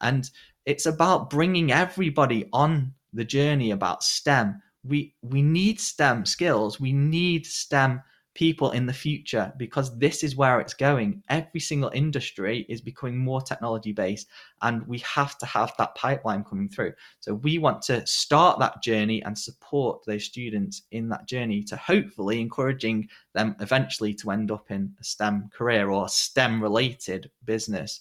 And 0.00 0.28
it's 0.66 0.86
about 0.86 1.30
bringing 1.30 1.72
everybody 1.72 2.48
on 2.52 2.94
the 3.12 3.24
journey 3.24 3.70
about 3.70 4.02
STEM. 4.02 4.60
We, 4.84 5.14
we 5.22 5.42
need 5.42 5.80
STEM 5.80 6.26
skills. 6.26 6.80
We 6.80 6.92
need 6.92 7.46
STEM 7.46 8.02
people 8.34 8.70
in 8.70 8.86
the 8.86 8.92
future 8.92 9.52
because 9.56 9.96
this 9.98 10.24
is 10.24 10.36
where 10.36 10.60
it's 10.60 10.74
going. 10.74 11.22
Every 11.28 11.60
single 11.60 11.90
industry 11.94 12.64
is 12.68 12.80
becoming 12.80 13.18
more 13.18 13.40
technology 13.40 13.92
based, 13.92 14.28
and 14.62 14.86
we 14.86 14.98
have 14.98 15.36
to 15.38 15.46
have 15.46 15.74
that 15.78 15.94
pipeline 15.94 16.44
coming 16.44 16.68
through. 16.68 16.94
So, 17.20 17.34
we 17.34 17.58
want 17.58 17.82
to 17.82 18.06
start 18.06 18.58
that 18.60 18.82
journey 18.82 19.22
and 19.22 19.38
support 19.38 20.04
those 20.06 20.24
students 20.24 20.82
in 20.90 21.08
that 21.10 21.26
journey 21.26 21.62
to 21.64 21.76
hopefully 21.76 22.40
encouraging 22.40 23.08
them 23.34 23.56
eventually 23.60 24.14
to 24.14 24.30
end 24.30 24.50
up 24.50 24.70
in 24.70 24.94
a 25.00 25.04
STEM 25.04 25.50
career 25.52 25.90
or 25.90 26.08
STEM 26.08 26.62
related 26.62 27.30
business. 27.44 28.00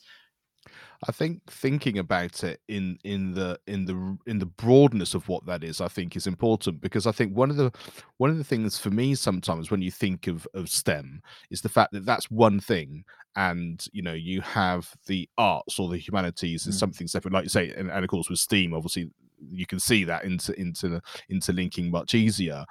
I 1.07 1.11
think 1.11 1.41
thinking 1.49 1.97
about 1.97 2.43
it 2.43 2.59
in 2.67 2.99
in 3.03 3.33
the 3.33 3.59
in 3.65 3.85
the 3.85 4.17
in 4.27 4.37
the 4.37 4.45
broadness 4.45 5.15
of 5.15 5.27
what 5.27 5.45
that 5.47 5.63
is, 5.63 5.81
I 5.81 5.87
think 5.87 6.15
is 6.15 6.27
important 6.27 6.79
because 6.79 7.07
I 7.07 7.11
think 7.11 7.35
one 7.35 7.49
of 7.49 7.57
the 7.57 7.71
one 8.17 8.29
of 8.29 8.37
the 8.37 8.43
things 8.43 8.77
for 8.77 8.91
me 8.91 9.15
sometimes 9.15 9.71
when 9.71 9.81
you 9.81 9.89
think 9.89 10.27
of 10.27 10.47
of 10.53 10.69
STEM 10.69 11.21
is 11.49 11.61
the 11.61 11.69
fact 11.69 11.91
that 11.93 12.05
that's 12.05 12.29
one 12.29 12.59
thing, 12.59 13.03
and 13.35 13.83
you 13.91 14.03
know 14.03 14.13
you 14.13 14.41
have 14.41 14.93
the 15.07 15.27
arts 15.39 15.79
or 15.79 15.89
the 15.89 15.97
humanities 15.97 16.67
is 16.67 16.75
mm. 16.75 16.79
something 16.79 17.07
separate, 17.07 17.33
like 17.33 17.45
you 17.45 17.49
say, 17.49 17.71
and, 17.71 17.89
and 17.89 18.05
of 18.05 18.09
course 18.09 18.29
with 18.29 18.39
STEAM, 18.39 18.73
obviously 18.75 19.09
you 19.49 19.65
can 19.65 19.79
see 19.79 20.03
that 20.05 20.23
into 20.23 20.59
into 20.59 21.01
interlinking 21.29 21.91
much 21.91 22.13
easier, 22.13 22.65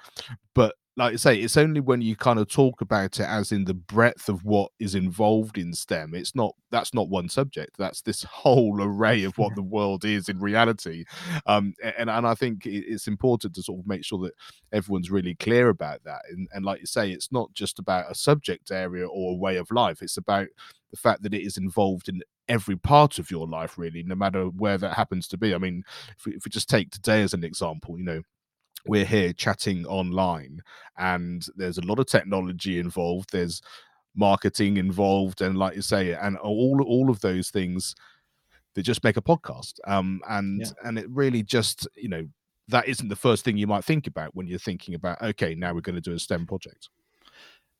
but 0.54 0.74
like 0.96 1.14
I 1.14 1.16
say, 1.16 1.36
it's 1.38 1.56
only 1.56 1.80
when 1.80 2.02
you 2.02 2.16
kind 2.16 2.38
of 2.38 2.48
talk 2.48 2.80
about 2.80 3.20
it 3.20 3.26
as 3.26 3.52
in 3.52 3.64
the 3.64 3.74
breadth 3.74 4.28
of 4.28 4.44
what 4.44 4.70
is 4.80 4.94
involved 4.94 5.56
in 5.56 5.72
STEM. 5.72 6.14
It's 6.14 6.34
not 6.34 6.54
that's 6.70 6.92
not 6.92 7.08
one 7.08 7.28
subject. 7.28 7.76
That's 7.78 8.02
this 8.02 8.22
whole 8.30 8.82
array 8.82 9.24
of 9.24 9.38
what 9.38 9.54
the 9.54 9.62
world 9.62 10.04
is 10.04 10.28
in 10.28 10.38
reality. 10.40 11.04
Um, 11.46 11.74
and 11.82 12.10
and 12.10 12.26
I 12.26 12.34
think 12.34 12.66
it's 12.66 13.06
important 13.06 13.54
to 13.54 13.62
sort 13.62 13.80
of 13.80 13.86
make 13.86 14.04
sure 14.04 14.18
that 14.24 14.34
everyone's 14.72 15.10
really 15.10 15.36
clear 15.36 15.68
about 15.68 16.04
that. 16.04 16.22
And, 16.28 16.48
and 16.52 16.64
like 16.64 16.80
you 16.80 16.86
say, 16.86 17.10
it's 17.10 17.32
not 17.32 17.52
just 17.54 17.78
about 17.78 18.10
a 18.10 18.14
subject 18.14 18.70
area 18.70 19.06
or 19.06 19.32
a 19.32 19.38
way 19.38 19.56
of 19.56 19.70
life. 19.70 20.02
It's 20.02 20.18
about 20.18 20.48
the 20.90 20.98
fact 20.98 21.22
that 21.22 21.34
it 21.34 21.42
is 21.42 21.56
involved 21.56 22.08
in 22.08 22.20
every 22.50 22.76
part 22.76 23.18
of 23.18 23.30
your 23.30 23.46
life, 23.46 23.78
really, 23.78 24.02
no 24.02 24.14
matter 24.14 24.44
where 24.44 24.76
that 24.76 24.94
happens 24.94 25.26
to 25.28 25.38
be. 25.38 25.54
I 25.54 25.58
mean, 25.58 25.84
if 26.18 26.26
we, 26.26 26.34
if 26.34 26.44
we 26.44 26.50
just 26.50 26.68
take 26.68 26.90
today 26.90 27.22
as 27.22 27.32
an 27.32 27.44
example, 27.44 27.96
you 27.96 28.04
know 28.04 28.22
we're 28.86 29.04
here 29.04 29.32
chatting 29.32 29.84
online 29.86 30.62
and 30.98 31.46
there's 31.56 31.78
a 31.78 31.86
lot 31.86 31.98
of 31.98 32.06
technology 32.06 32.78
involved 32.78 33.30
there's 33.30 33.60
marketing 34.14 34.76
involved 34.76 35.40
and 35.40 35.56
like 35.56 35.76
you 35.76 35.82
say 35.82 36.12
and 36.14 36.36
all 36.38 36.82
all 36.82 37.10
of 37.10 37.20
those 37.20 37.50
things 37.50 37.94
that 38.74 38.82
just 38.82 39.04
make 39.04 39.16
a 39.16 39.22
podcast 39.22 39.74
um 39.86 40.20
and 40.28 40.60
yeah. 40.60 40.66
and 40.84 40.98
it 40.98 41.08
really 41.10 41.42
just 41.42 41.86
you 41.96 42.08
know 42.08 42.26
that 42.68 42.88
isn't 42.88 43.08
the 43.08 43.16
first 43.16 43.44
thing 43.44 43.56
you 43.56 43.66
might 43.66 43.84
think 43.84 44.06
about 44.06 44.34
when 44.34 44.46
you're 44.46 44.58
thinking 44.58 44.94
about 44.94 45.20
okay 45.22 45.54
now 45.54 45.72
we're 45.74 45.80
going 45.80 45.94
to 45.94 46.00
do 46.00 46.14
a 46.14 46.18
stem 46.18 46.46
project 46.46 46.88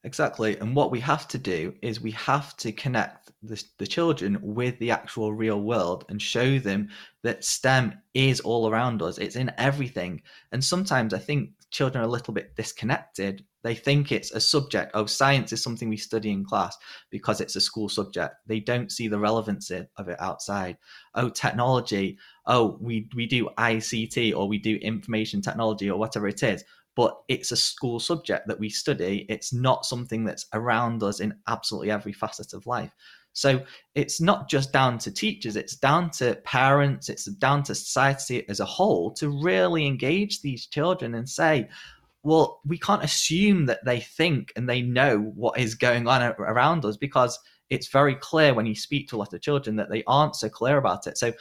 Exactly. 0.02 0.56
And 0.58 0.74
what 0.74 0.90
we 0.90 1.00
have 1.00 1.28
to 1.28 1.38
do 1.38 1.74
is 1.82 2.00
we 2.00 2.12
have 2.12 2.56
to 2.58 2.72
connect 2.72 3.32
the, 3.42 3.62
the 3.76 3.86
children 3.86 4.38
with 4.40 4.78
the 4.78 4.90
actual 4.90 5.34
real 5.34 5.60
world 5.60 6.06
and 6.08 6.20
show 6.20 6.58
them 6.58 6.88
that 7.22 7.44
STEM 7.44 7.92
is 8.14 8.40
all 8.40 8.70
around 8.70 9.02
us. 9.02 9.18
It's 9.18 9.36
in 9.36 9.52
everything. 9.58 10.22
And 10.52 10.64
sometimes 10.64 11.12
I 11.12 11.18
think 11.18 11.50
children 11.70 12.02
are 12.02 12.06
a 12.06 12.10
little 12.10 12.32
bit 12.32 12.56
disconnected. 12.56 13.44
They 13.62 13.74
think 13.74 14.10
it's 14.10 14.30
a 14.32 14.40
subject. 14.40 14.92
Oh, 14.94 15.04
science 15.04 15.52
is 15.52 15.62
something 15.62 15.90
we 15.90 15.98
study 15.98 16.30
in 16.30 16.46
class 16.46 16.78
because 17.10 17.42
it's 17.42 17.56
a 17.56 17.60
school 17.60 17.90
subject. 17.90 18.36
They 18.46 18.60
don't 18.60 18.90
see 18.90 19.06
the 19.06 19.18
relevance 19.18 19.70
of 19.70 20.08
it 20.08 20.16
outside. 20.18 20.78
Oh, 21.14 21.28
technology. 21.28 22.18
Oh, 22.46 22.78
we, 22.80 23.06
we 23.14 23.26
do 23.26 23.50
ICT 23.58 24.34
or 24.34 24.48
we 24.48 24.58
do 24.58 24.76
information 24.76 25.42
technology 25.42 25.90
or 25.90 25.98
whatever 25.98 26.26
it 26.26 26.42
is 26.42 26.64
but 27.00 27.22
it's 27.28 27.50
a 27.50 27.56
school 27.56 27.98
subject 27.98 28.46
that 28.46 28.60
we 28.60 28.68
study. 28.68 29.24
It's 29.30 29.54
not 29.54 29.86
something 29.86 30.22
that's 30.22 30.44
around 30.52 31.02
us 31.02 31.20
in 31.20 31.32
absolutely 31.48 31.90
every 31.90 32.12
facet 32.12 32.52
of 32.52 32.66
life. 32.66 32.92
So 33.32 33.62
it's 33.94 34.20
not 34.20 34.50
just 34.50 34.70
down 34.70 34.98
to 34.98 35.10
teachers, 35.10 35.56
it's 35.56 35.76
down 35.76 36.10
to 36.18 36.34
parents, 36.44 37.08
it's 37.08 37.24
down 37.24 37.62
to 37.62 37.74
society 37.74 38.46
as 38.50 38.60
a 38.60 38.66
whole 38.66 39.12
to 39.12 39.30
really 39.42 39.86
engage 39.86 40.42
these 40.42 40.66
children 40.66 41.14
and 41.14 41.26
say, 41.26 41.70
well, 42.22 42.60
we 42.66 42.76
can't 42.76 43.02
assume 43.02 43.64
that 43.64 43.82
they 43.86 44.00
think 44.00 44.52
and 44.54 44.68
they 44.68 44.82
know 44.82 45.20
what 45.20 45.58
is 45.58 45.74
going 45.74 46.06
on 46.06 46.20
around 46.38 46.84
us 46.84 46.98
because 46.98 47.38
it's 47.70 47.88
very 47.88 48.14
clear 48.14 48.52
when 48.52 48.66
you 48.66 48.74
speak 48.74 49.08
to 49.08 49.16
a 49.16 49.20
lot 49.20 49.32
of 49.32 49.40
children 49.40 49.76
that 49.76 49.88
they 49.88 50.04
aren't 50.06 50.36
so 50.36 50.50
clear 50.50 50.76
about 50.76 51.06
it. 51.06 51.16
So 51.16 51.32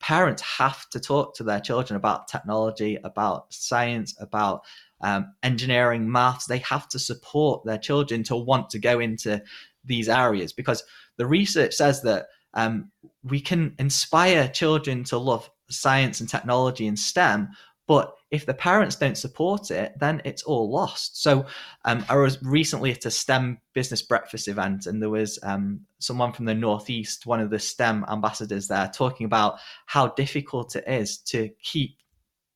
parents 0.00 0.42
have 0.42 0.88
to 0.90 1.00
talk 1.00 1.34
to 1.36 1.44
their 1.44 1.60
children 1.60 1.96
about 1.96 2.28
technology, 2.28 2.98
about 3.04 3.52
science, 3.52 4.14
about 4.20 4.64
um, 5.00 5.32
engineering, 5.42 6.10
maths, 6.10 6.46
they 6.46 6.58
have 6.58 6.88
to 6.88 6.98
support 6.98 7.64
their 7.64 7.78
children 7.78 8.22
to 8.24 8.36
want 8.36 8.70
to 8.70 8.78
go 8.78 8.98
into 8.98 9.42
these 9.84 10.08
areas 10.08 10.52
because 10.52 10.82
the 11.16 11.26
research 11.26 11.74
says 11.74 12.02
that 12.02 12.26
um, 12.54 12.90
we 13.22 13.40
can 13.40 13.74
inspire 13.78 14.48
children 14.48 15.04
to 15.04 15.18
love 15.18 15.50
science 15.70 16.20
and 16.20 16.28
technology 16.28 16.86
and 16.86 16.98
STEM, 16.98 17.48
but 17.86 18.14
if 18.30 18.44
the 18.44 18.54
parents 18.54 18.96
don't 18.96 19.16
support 19.16 19.70
it, 19.70 19.94
then 19.98 20.20
it's 20.24 20.42
all 20.42 20.70
lost. 20.70 21.22
So 21.22 21.46
um, 21.86 22.04
I 22.10 22.16
was 22.16 22.42
recently 22.42 22.92
at 22.92 23.06
a 23.06 23.10
STEM 23.10 23.58
business 23.72 24.02
breakfast 24.02 24.48
event, 24.48 24.86
and 24.86 25.00
there 25.00 25.08
was 25.08 25.38
um, 25.42 25.80
someone 25.98 26.32
from 26.34 26.44
the 26.44 26.54
Northeast, 26.54 27.24
one 27.24 27.40
of 27.40 27.48
the 27.48 27.58
STEM 27.58 28.04
ambassadors 28.10 28.68
there, 28.68 28.90
talking 28.92 29.24
about 29.24 29.58
how 29.86 30.08
difficult 30.08 30.76
it 30.76 30.84
is 30.86 31.18
to 31.18 31.48
keep 31.62 31.96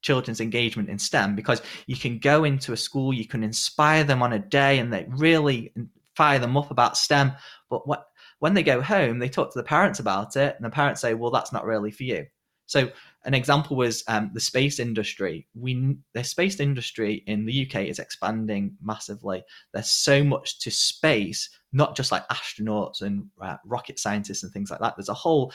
children's 0.03 0.41
engagement 0.41 0.89
in 0.89 0.99
STEM 0.99 1.35
because 1.35 1.63
you 1.87 1.97
can 1.97 2.19
go 2.19 2.45
into 2.45 2.73
a 2.73 2.77
school, 2.77 3.13
you 3.13 3.27
can 3.27 3.43
inspire 3.43 4.05
them 4.05 4.23
on 4.23 4.33
a 4.33 4.39
day, 4.39 4.79
and 4.79 4.93
they 4.93 5.07
really 5.09 5.73
fire 6.15 6.39
them 6.39 6.57
up 6.57 6.71
about 6.71 6.97
STEM. 6.97 7.33
But 7.71 7.87
what, 7.87 8.07
when 8.41 8.55
they 8.55 8.63
go 8.63 8.81
home, 8.81 9.19
they 9.19 9.29
talk 9.29 9.53
to 9.53 9.59
the 9.59 9.65
parents 9.65 10.01
about 10.01 10.37
it, 10.37 10.57
and 10.57 10.65
the 10.65 10.71
parents 10.71 11.01
say, 11.01 11.15
"Well, 11.15 11.31
that's 11.31 11.53
not 11.53 11.65
really 11.65 11.91
for 11.91 12.05
you." 12.05 12.27
So 12.67 12.91
an 13.25 13.35
example 13.35 13.77
was 13.77 14.03
um, 14.09 14.31
the 14.35 14.41
space 14.41 14.81
industry. 14.81 15.47
We 15.55 15.97
the 16.15 16.25
space 16.25 16.59
industry 16.59 17.23
in 17.27 17.45
the 17.45 17.67
UK 17.67 17.83
is 17.83 17.99
expanding 17.99 18.77
massively. 18.83 19.45
There's 19.73 19.91
so 19.91 20.25
much 20.25 20.59
to 20.61 20.71
space, 20.71 21.51
not 21.73 21.95
just 21.95 22.11
like 22.11 22.27
astronauts 22.29 23.03
and 23.03 23.27
uh, 23.41 23.59
rocket 23.65 23.99
scientists 23.99 24.43
and 24.43 24.53
things 24.53 24.71
like 24.71 24.81
that. 24.81 24.97
There's 24.97 25.09
a 25.09 25.15
whole 25.15 25.53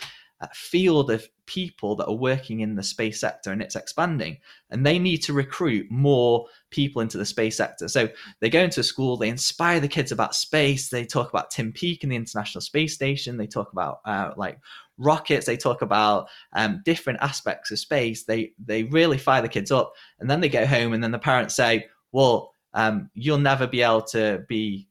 field 0.53 1.09
of 1.09 1.27
people 1.45 1.95
that 1.95 2.07
are 2.07 2.15
working 2.15 2.59
in 2.59 2.75
the 2.75 2.83
space 2.83 3.19
sector 3.19 3.51
and 3.51 3.61
it's 3.61 3.75
expanding 3.75 4.37
and 4.69 4.85
they 4.85 4.99
need 4.99 5.17
to 5.17 5.33
recruit 5.33 5.89
more 5.89 6.45
people 6.69 7.01
into 7.01 7.17
the 7.17 7.25
space 7.25 7.57
sector. 7.57 7.87
So 7.87 8.09
they 8.39 8.49
go 8.49 8.61
into 8.61 8.81
a 8.81 8.83
school 8.83 9.17
they 9.17 9.29
inspire 9.29 9.79
the 9.79 9.87
kids 9.87 10.11
about 10.11 10.35
space 10.35 10.89
they 10.89 11.05
talk 11.05 11.29
about 11.29 11.49
tim 11.49 11.71
peake 11.71 12.03
and 12.03 12.11
the 12.11 12.15
international 12.15 12.61
space 12.61 12.93
station 12.93 13.37
they 13.37 13.47
talk 13.47 13.71
about 13.71 13.99
uh, 14.05 14.31
like 14.37 14.59
rockets 14.97 15.45
they 15.45 15.57
talk 15.57 15.81
about 15.81 16.27
um, 16.53 16.81
different 16.85 17.19
aspects 17.21 17.71
of 17.71 17.79
space 17.79 18.25
they 18.25 18.51
they 18.63 18.83
really 18.83 19.17
fire 19.17 19.41
the 19.41 19.49
kids 19.49 19.71
up 19.71 19.93
and 20.19 20.29
then 20.29 20.41
they 20.41 20.49
go 20.49 20.65
home 20.65 20.93
and 20.93 21.03
then 21.03 21.11
the 21.11 21.19
parents 21.19 21.55
say 21.55 21.85
well 22.11 22.51
um, 22.73 23.09
you'll 23.13 23.39
never 23.39 23.65
be 23.65 23.81
able 23.81 24.03
to 24.03 24.43
be 24.47 24.87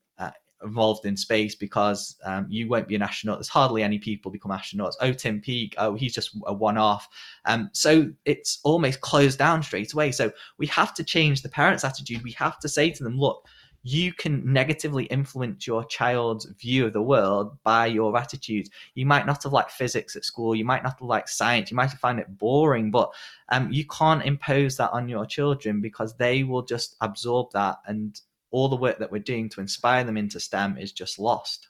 involved 0.62 1.05
in 1.05 1.16
space 1.16 1.55
because 1.55 2.16
um, 2.25 2.47
you 2.49 2.69
won't 2.69 2.88
be 2.88 2.95
an 2.95 3.03
astronaut. 3.03 3.38
There's 3.38 3.49
hardly 3.49 3.83
any 3.83 3.99
people 3.99 4.31
become 4.31 4.53
astronauts. 4.53 4.95
Oh, 5.01 5.12
Tim 5.12 5.40
Peake, 5.40 5.75
oh, 5.79 5.95
he's 5.95 6.14
just 6.14 6.37
a 6.47 6.53
one 6.53 6.79
off. 6.79 7.09
Um, 7.45 7.71
so 7.73 8.11
it's 8.25 8.61
almost 8.64 9.01
closed 9.01 9.38
down 9.38 9.62
straight 9.62 9.92
away. 9.92 10.12
So 10.12 10.33
we 10.59 10.66
have 10.69 10.95
to 10.95 11.05
change 11.05 11.42
the 11.42 11.49
parents' 11.49 11.85
attitude. 11.85 12.23
We 12.23 12.33
have 12.33 12.59
to 12.61 12.69
say 12.69 12.90
to 12.90 13.05
them, 13.05 13.19
look, 13.19 13.47
you 13.87 14.12
can 14.12 14.42
negatively 14.53 15.05
influence 15.05 15.64
your 15.64 15.85
child's 15.85 16.47
view 16.61 16.87
of 16.87 16.92
the 16.92 17.01
world 17.01 17.57
by 17.62 17.87
your 17.87 18.19
attitude. 18.19 18.69
You 18.95 19.07
might 19.07 19.27
not 19.27 19.45
have 19.45 19.53
liked 19.53 19.71
physics 19.71 20.16
at 20.16 20.25
school, 20.25 20.57
you 20.57 20.64
might 20.64 20.83
not 20.83 20.99
have 20.99 21.09
liked 21.09 21.29
science, 21.29 21.71
you 21.71 21.77
might 21.77 21.92
found 21.92 22.19
it 22.19 22.37
boring, 22.37 22.90
but 22.90 23.12
um, 23.51 23.71
you 23.71 23.85
can't 23.87 24.25
impose 24.25 24.77
that 24.79 24.90
on 24.90 25.09
your 25.09 25.25
children 25.25 25.81
because 25.81 26.16
they 26.16 26.42
will 26.42 26.62
just 26.62 26.97
absorb 27.01 27.53
that 27.53 27.77
and 27.87 28.21
all 28.50 28.68
the 28.68 28.76
work 28.76 28.98
that 28.98 29.11
we're 29.11 29.18
doing 29.18 29.48
to 29.50 29.61
inspire 29.61 30.04
them 30.04 30.16
into 30.16 30.40
STEM 30.40 30.78
is 30.78 30.92
just 30.92 31.18
lost. 31.18 31.68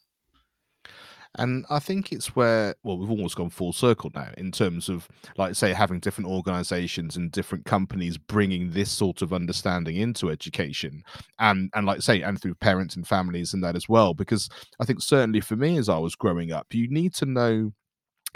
And 1.38 1.66
I 1.68 1.80
think 1.80 2.12
it's 2.12 2.34
where, 2.34 2.74
well, 2.82 2.96
we've 2.96 3.10
almost 3.10 3.36
gone 3.36 3.50
full 3.50 3.74
circle 3.74 4.10
now 4.14 4.30
in 4.38 4.50
terms 4.52 4.88
of, 4.88 5.06
like, 5.36 5.54
say, 5.54 5.74
having 5.74 6.00
different 6.00 6.30
organizations 6.30 7.16
and 7.16 7.30
different 7.30 7.66
companies 7.66 8.16
bringing 8.16 8.70
this 8.70 8.90
sort 8.90 9.20
of 9.20 9.34
understanding 9.34 9.96
into 9.96 10.30
education, 10.30 11.02
and 11.38 11.70
and 11.74 11.86
like 11.86 12.00
say, 12.00 12.22
and 12.22 12.40
through 12.40 12.54
parents 12.54 12.96
and 12.96 13.06
families 13.06 13.52
and 13.52 13.62
that 13.62 13.76
as 13.76 13.86
well. 13.86 14.14
Because 14.14 14.48
I 14.80 14.86
think 14.86 15.02
certainly 15.02 15.42
for 15.42 15.56
me, 15.56 15.76
as 15.76 15.90
I 15.90 15.98
was 15.98 16.14
growing 16.14 16.52
up, 16.52 16.68
you 16.72 16.88
need 16.88 17.12
to 17.16 17.26
know 17.26 17.72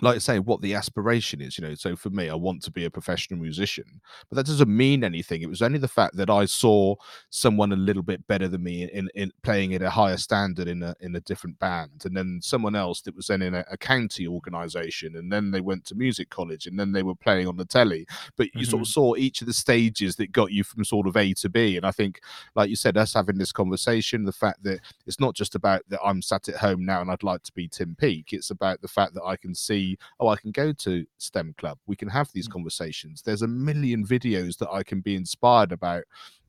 like 0.02 0.16
I 0.16 0.18
say, 0.18 0.38
what 0.38 0.60
the 0.60 0.74
aspiration 0.74 1.40
is, 1.40 1.58
you 1.58 1.66
know. 1.66 1.74
So 1.74 1.96
for 1.96 2.10
me, 2.10 2.28
I 2.28 2.34
want 2.34 2.62
to 2.62 2.70
be 2.70 2.84
a 2.84 2.90
professional 2.90 3.40
musician, 3.40 4.00
but 4.28 4.36
that 4.36 4.46
doesn't 4.46 4.74
mean 4.74 5.04
anything. 5.04 5.42
It 5.42 5.48
was 5.48 5.62
only 5.62 5.78
the 5.78 5.88
fact 5.88 6.16
that 6.16 6.30
I 6.30 6.46
saw 6.46 6.96
someone 7.30 7.72
a 7.72 7.76
little 7.76 8.02
bit 8.02 8.26
better 8.26 8.48
than 8.48 8.62
me 8.62 8.90
in, 8.90 9.10
in 9.14 9.32
playing 9.42 9.74
at 9.74 9.82
a 9.82 9.90
higher 9.90 10.16
standard 10.16 10.68
in 10.68 10.82
a 10.82 10.94
in 11.00 11.14
a 11.16 11.20
different 11.20 11.58
band, 11.58 12.02
and 12.04 12.16
then 12.16 12.40
someone 12.42 12.74
else 12.74 13.00
that 13.02 13.16
was 13.16 13.26
then 13.26 13.42
in 13.42 13.54
a, 13.54 13.64
a 13.70 13.76
county 13.76 14.26
organisation, 14.26 15.16
and 15.16 15.32
then 15.32 15.50
they 15.50 15.60
went 15.60 15.84
to 15.86 15.94
music 15.94 16.30
college, 16.30 16.66
and 16.66 16.78
then 16.78 16.92
they 16.92 17.02
were 17.02 17.14
playing 17.14 17.46
on 17.46 17.56
the 17.56 17.64
telly. 17.64 18.06
But 18.36 18.46
you 18.46 18.62
mm-hmm. 18.62 18.70
sort 18.70 18.82
of 18.82 18.88
mm-hmm. 18.88 18.92
saw 18.92 19.16
each 19.16 19.40
of 19.40 19.46
the 19.46 19.52
stages 19.52 20.16
that 20.16 20.32
got 20.32 20.52
you 20.52 20.64
from 20.64 20.84
sort 20.84 21.06
of 21.06 21.16
A 21.16 21.32
to 21.34 21.48
B, 21.48 21.76
and 21.76 21.86
I 21.86 21.90
think, 21.90 22.20
like 22.54 22.70
you 22.70 22.76
said, 22.76 22.96
us 22.96 23.14
having 23.14 23.38
this 23.38 23.52
conversation, 23.52 24.24
the 24.24 24.32
fact 24.32 24.62
that 24.62 24.80
it's 25.06 25.20
not 25.20 25.34
just 25.34 25.54
about 25.54 25.82
that 25.88 26.00
I'm 26.04 26.22
sat 26.22 26.48
at 26.48 26.56
home 26.56 26.84
now 26.84 27.00
and 27.00 27.10
I'd 27.10 27.22
like 27.22 27.42
to 27.44 27.52
be 27.52 27.68
Tim 27.68 27.96
Peake. 27.98 28.32
It's 28.32 28.50
about 28.50 28.80
the 28.80 28.88
fact 28.88 29.14
that 29.14 29.24
I 29.24 29.36
can 29.36 29.54
see 29.54 29.89
oh, 30.18 30.28
I 30.28 30.36
can 30.36 30.50
go 30.50 30.72
to 30.72 31.04
STEM 31.18 31.54
Club. 31.58 31.78
We 31.86 31.96
can 31.96 32.08
have 32.08 32.30
these 32.32 32.48
mm. 32.48 32.52
conversations. 32.52 33.22
There's 33.22 33.42
a 33.42 33.48
million 33.48 34.06
videos 34.06 34.58
that 34.58 34.70
I 34.70 34.82
can 34.82 35.00
be 35.00 35.14
inspired 35.14 35.72
about 35.72 36.04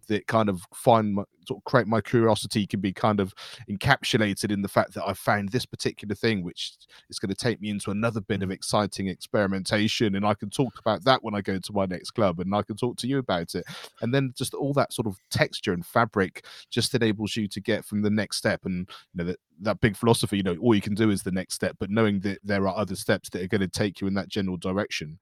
that 0.08 0.28
kind 0.28 0.50
of 0.50 0.62
find 0.74 1.16
my, 1.16 1.24
sort 1.48 1.60
of 1.60 1.64
create 1.64 1.88
my 1.88 2.02
curiosity 2.02 2.68
can 2.68 2.80
be 2.80 2.94
kind 2.94 3.20
of 3.20 3.34
encapsulated 3.70 4.52
in 4.52 4.62
the 4.62 4.68
fact 4.68 4.94
that 4.94 5.08
I 5.08 5.14
found 5.14 5.50
this 5.50 5.66
particular 5.66 6.16
thing, 6.16 6.44
which 6.44 6.74
is 7.10 7.20
going 7.20 7.30
to 7.30 7.36
take 7.36 7.62
me 7.62 7.70
into 7.70 7.92
another 7.92 8.22
bit 8.22 8.44
of 8.44 8.50
mm. 8.50 8.54
exciting 8.54 9.08
experimentation, 9.08 10.16
and 10.16 10.26
I 10.26 10.34
can 10.34 10.50
talk 10.50 10.80
about 10.80 11.04
that 11.06 11.24
when 11.24 11.36
I 11.36 11.42
go 11.42 11.58
to 11.58 11.74
my 11.74 11.86
next 11.86 12.12
club, 12.12 12.40
and 12.40 12.54
I 12.54 12.62
can 12.62 12.76
talk 12.76 12.98
to 12.98 13.08
you 13.08 13.18
about 13.18 13.56
it, 13.56 13.66
and 14.02 14.14
then 14.14 14.34
just 14.38 14.54
all 14.54 14.74
that 14.74 14.94
sort 14.94 15.08
of 15.08 15.18
texture 15.30 15.74
and 15.74 15.86
fabric 15.86 16.46
just 16.70 16.94
enables 16.94 17.36
you 17.36 17.48
to 17.48 17.60
get 17.60 17.86
from 17.86 18.02
the 18.02 18.10
next 18.10 18.38
step, 18.38 18.66
and 18.66 18.90
you 19.14 19.24
know 19.24 19.24
that 19.26 19.40
that 19.62 19.80
big 19.80 19.96
philosophy, 19.96 20.38
you 20.38 20.44
know, 20.44 20.56
all 20.58 20.74
you 20.74 20.82
can 20.82 20.96
do 20.96 21.12
is 21.12 21.24
the 21.24 21.32
next 21.32 21.54
step, 21.54 21.76
but 21.80 21.90
knowing 21.90 22.20
that 22.22 22.40
there 22.44 22.68
are 22.68 22.76
other 22.76 22.96
steps 22.96 23.30
that 23.30 23.42
are 23.44 23.48
going 23.48 23.62
to 23.62 23.68
take 23.68 24.02
you 24.02 24.08
in 24.08 24.14
that 24.16 24.28
general 24.28 24.58
direction, 24.58 25.20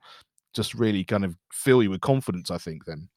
just 0.54 0.74
really 0.74 1.04
kind 1.04 1.26
of 1.26 1.36
fill 1.52 1.84
you 1.84 1.90
with 1.90 2.02
confidence. 2.02 2.50
I 2.50 2.58
think 2.58 2.86
then. 2.86 3.10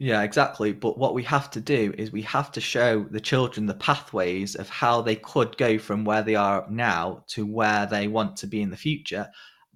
Yeah, 0.00 0.22
exactly. 0.22 0.72
But 0.72 0.96
what 0.96 1.14
we 1.14 1.24
have 1.24 1.50
to 1.52 1.60
do 1.60 1.92
is 1.98 2.12
we 2.12 2.22
have 2.22 2.52
to 2.52 2.60
show 2.60 3.04
the 3.10 3.20
children 3.20 3.66
the 3.66 3.74
pathways 3.74 4.54
of 4.54 4.68
how 4.68 5.02
they 5.02 5.16
could 5.16 5.56
go 5.56 5.76
from 5.78 6.04
where 6.04 6.22
they 6.22 6.36
are 6.36 6.66
now 6.70 7.24
to 7.28 7.44
where 7.44 7.84
they 7.86 8.06
want 8.06 8.36
to 8.38 8.46
be 8.46 8.62
in 8.62 8.70
the 8.70 8.76
future. 8.76 9.28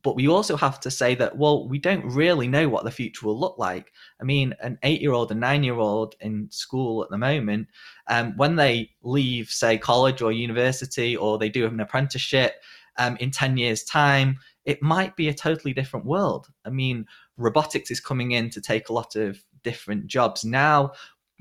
But 0.05 0.15
we 0.17 0.29
also 0.29 0.57
have 0.57 0.79
to 0.81 0.91
say 0.91 1.15
that, 1.17 1.37
well, 1.39 1.69
we 1.69 1.79
don't 1.79 2.05
really 2.05 2.47
know 2.49 2.69
what 2.69 2.85
the 2.85 2.91
future 2.91 3.27
will 3.27 3.39
look 3.39 3.57
like. 3.59 3.93
I 4.21 4.25
mean, 4.25 4.55
an 4.61 4.79
eight 4.85 5.01
year 5.01 5.13
old, 5.13 5.31
a 5.33 5.35
nine 5.35 5.65
year 5.65 5.77
old 5.77 6.15
in 6.21 6.49
school 6.51 7.03
at 7.03 7.11
the 7.11 7.19
moment, 7.19 7.69
um, 8.09 8.37
when 8.37 8.55
they 8.57 8.91
leave, 9.03 9.49
say, 9.49 9.77
college 9.79 10.23
or 10.23 10.31
university, 10.33 11.17
or 11.17 11.37
they 11.39 11.49
do 11.49 11.63
have 11.65 11.73
an 11.73 11.81
apprenticeship 11.81 12.55
um, 12.99 13.17
in 13.19 13.31
10 13.31 13.57
years' 13.57 13.85
time, 13.85 14.39
it 14.65 14.83
might 14.83 15.17
be 15.17 15.29
a 15.29 15.35
totally 15.35 15.73
different 15.73 16.07
world. 16.07 16.49
I 16.65 16.71
mean, 16.71 17.07
robotics 17.37 17.91
is 17.91 18.01
coming 18.01 18.33
in 18.33 18.51
to 18.51 18.61
take 18.61 18.89
a 18.89 18.93
lot 18.93 19.17
of 19.17 19.41
different 19.63 20.07
jobs. 20.07 20.45
Now 20.45 20.93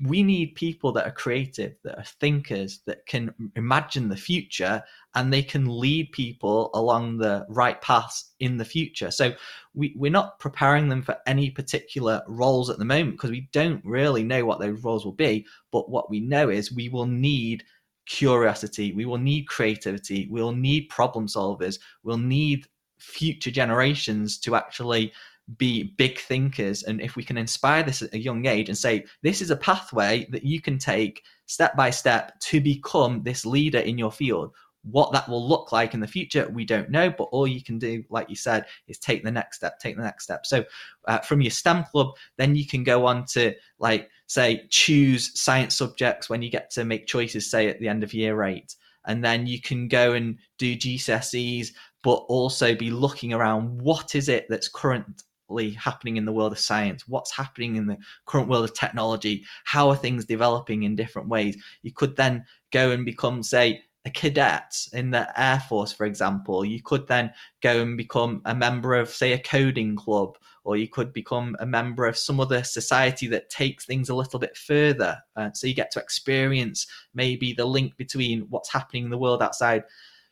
we 0.04 0.22
need 0.22 0.54
people 0.54 0.90
that 0.92 1.06
are 1.06 1.12
creative, 1.12 1.76
that 1.84 1.96
are 1.96 2.04
thinkers, 2.04 2.80
that 2.86 3.06
can 3.06 3.32
imagine 3.54 4.08
the 4.08 4.16
future 4.16 4.82
and 5.14 5.32
they 5.32 5.42
can 5.42 5.78
lead 5.78 6.10
people 6.12 6.70
along 6.74 7.18
the 7.18 7.46
right 7.48 7.80
paths 7.80 8.32
in 8.40 8.56
the 8.56 8.64
future. 8.64 9.10
So 9.10 9.32
we, 9.74 9.94
we're 9.96 10.10
not 10.10 10.40
preparing 10.40 10.88
them 10.88 11.02
for 11.02 11.16
any 11.26 11.50
particular 11.50 12.22
roles 12.26 12.68
at 12.68 12.78
the 12.78 12.84
moment 12.84 13.12
because 13.12 13.30
we 13.30 13.48
don't 13.52 13.84
really 13.84 14.24
know 14.24 14.44
what 14.44 14.58
those 14.58 14.82
roles 14.82 15.04
will 15.04 15.12
be. 15.12 15.46
But 15.70 15.88
what 15.88 16.10
we 16.10 16.20
know 16.20 16.48
is 16.48 16.72
we 16.72 16.88
will 16.88 17.06
need 17.06 17.64
curiosity, 18.06 18.92
we 18.92 19.04
will 19.04 19.18
need 19.18 19.46
creativity, 19.46 20.26
we'll 20.30 20.52
need 20.52 20.88
problem 20.88 21.28
solvers, 21.28 21.78
we'll 22.02 22.18
need 22.18 22.66
future 22.98 23.50
generations 23.50 24.38
to 24.38 24.56
actually 24.56 25.12
be 25.56 25.94
big 25.98 26.18
thinkers 26.18 26.84
and 26.84 27.00
if 27.00 27.16
we 27.16 27.24
can 27.24 27.36
inspire 27.36 27.82
this 27.82 28.02
at 28.02 28.14
a 28.14 28.18
young 28.18 28.46
age 28.46 28.68
and 28.68 28.78
say 28.78 29.04
this 29.22 29.42
is 29.42 29.50
a 29.50 29.56
pathway 29.56 30.26
that 30.30 30.44
you 30.44 30.60
can 30.60 30.78
take 30.78 31.22
step 31.46 31.76
by 31.76 31.90
step 31.90 32.38
to 32.38 32.60
become 32.60 33.22
this 33.22 33.44
leader 33.44 33.80
in 33.80 33.98
your 33.98 34.12
field 34.12 34.52
what 34.84 35.12
that 35.12 35.28
will 35.28 35.46
look 35.46 35.70
like 35.72 35.94
in 35.94 36.00
the 36.00 36.06
future 36.06 36.48
we 36.52 36.64
don't 36.64 36.90
know 36.90 37.10
but 37.10 37.24
all 37.24 37.46
you 37.46 37.62
can 37.62 37.78
do 37.78 38.02
like 38.10 38.28
you 38.28 38.36
said 38.36 38.66
is 38.88 38.98
take 38.98 39.22
the 39.22 39.30
next 39.30 39.56
step 39.56 39.78
take 39.78 39.96
the 39.96 40.02
next 40.02 40.24
step. 40.24 40.44
So 40.44 40.64
uh, 41.06 41.18
from 41.20 41.40
your 41.40 41.50
stem 41.50 41.84
club 41.84 42.08
then 42.36 42.54
you 42.56 42.66
can 42.66 42.82
go 42.82 43.06
on 43.06 43.24
to 43.26 43.54
like 43.78 44.10
say 44.26 44.66
choose 44.70 45.38
science 45.40 45.74
subjects 45.76 46.28
when 46.28 46.42
you 46.42 46.50
get 46.50 46.70
to 46.72 46.84
make 46.84 47.06
choices 47.06 47.50
say 47.50 47.68
at 47.68 47.78
the 47.78 47.88
end 47.88 48.02
of 48.02 48.14
year 48.14 48.42
eight. 48.42 48.74
And 49.04 49.24
then 49.24 49.46
you 49.46 49.60
can 49.60 49.88
go 49.88 50.12
and 50.12 50.38
do 50.58 50.76
GCSEs 50.76 51.68
but 52.02 52.24
also 52.28 52.74
be 52.74 52.90
looking 52.90 53.32
around 53.32 53.80
what 53.80 54.14
is 54.14 54.28
it 54.28 54.46
that's 54.48 54.68
current 54.68 55.22
happening 55.60 56.16
in 56.16 56.24
the 56.24 56.32
world 56.32 56.52
of 56.52 56.58
science? 56.58 57.06
What's 57.08 57.32
happening 57.32 57.76
in 57.76 57.86
the 57.86 57.98
current 58.26 58.48
world 58.48 58.64
of 58.64 58.74
technology? 58.74 59.44
How 59.64 59.88
are 59.88 59.96
things 59.96 60.24
developing 60.24 60.82
in 60.82 60.96
different 60.96 61.28
ways? 61.28 61.56
You 61.82 61.92
could 61.92 62.16
then 62.16 62.44
go 62.70 62.90
and 62.90 63.04
become 63.04 63.42
say 63.42 63.82
a 64.04 64.10
cadet 64.10 64.74
in 64.92 65.10
the 65.10 65.40
air 65.40 65.60
force 65.60 65.92
for 65.92 66.06
example. 66.06 66.64
You 66.64 66.82
could 66.82 67.06
then 67.06 67.32
go 67.62 67.82
and 67.82 67.96
become 67.96 68.42
a 68.44 68.54
member 68.54 68.94
of 68.94 69.08
say 69.08 69.32
a 69.32 69.38
coding 69.38 69.94
club 69.94 70.36
or 70.64 70.76
you 70.76 70.88
could 70.88 71.12
become 71.12 71.56
a 71.60 71.66
member 71.66 72.06
of 72.06 72.16
some 72.16 72.40
other 72.40 72.62
society 72.62 73.26
that 73.28 73.50
takes 73.50 73.84
things 73.84 74.08
a 74.08 74.14
little 74.14 74.38
bit 74.38 74.56
further. 74.56 75.18
Uh, 75.36 75.50
so 75.52 75.66
you 75.66 75.74
get 75.74 75.90
to 75.92 76.00
experience 76.00 76.86
maybe 77.14 77.52
the 77.52 77.64
link 77.64 77.96
between 77.96 78.42
what's 78.48 78.72
happening 78.72 79.04
in 79.04 79.10
the 79.10 79.18
world 79.18 79.42
outside. 79.42 79.84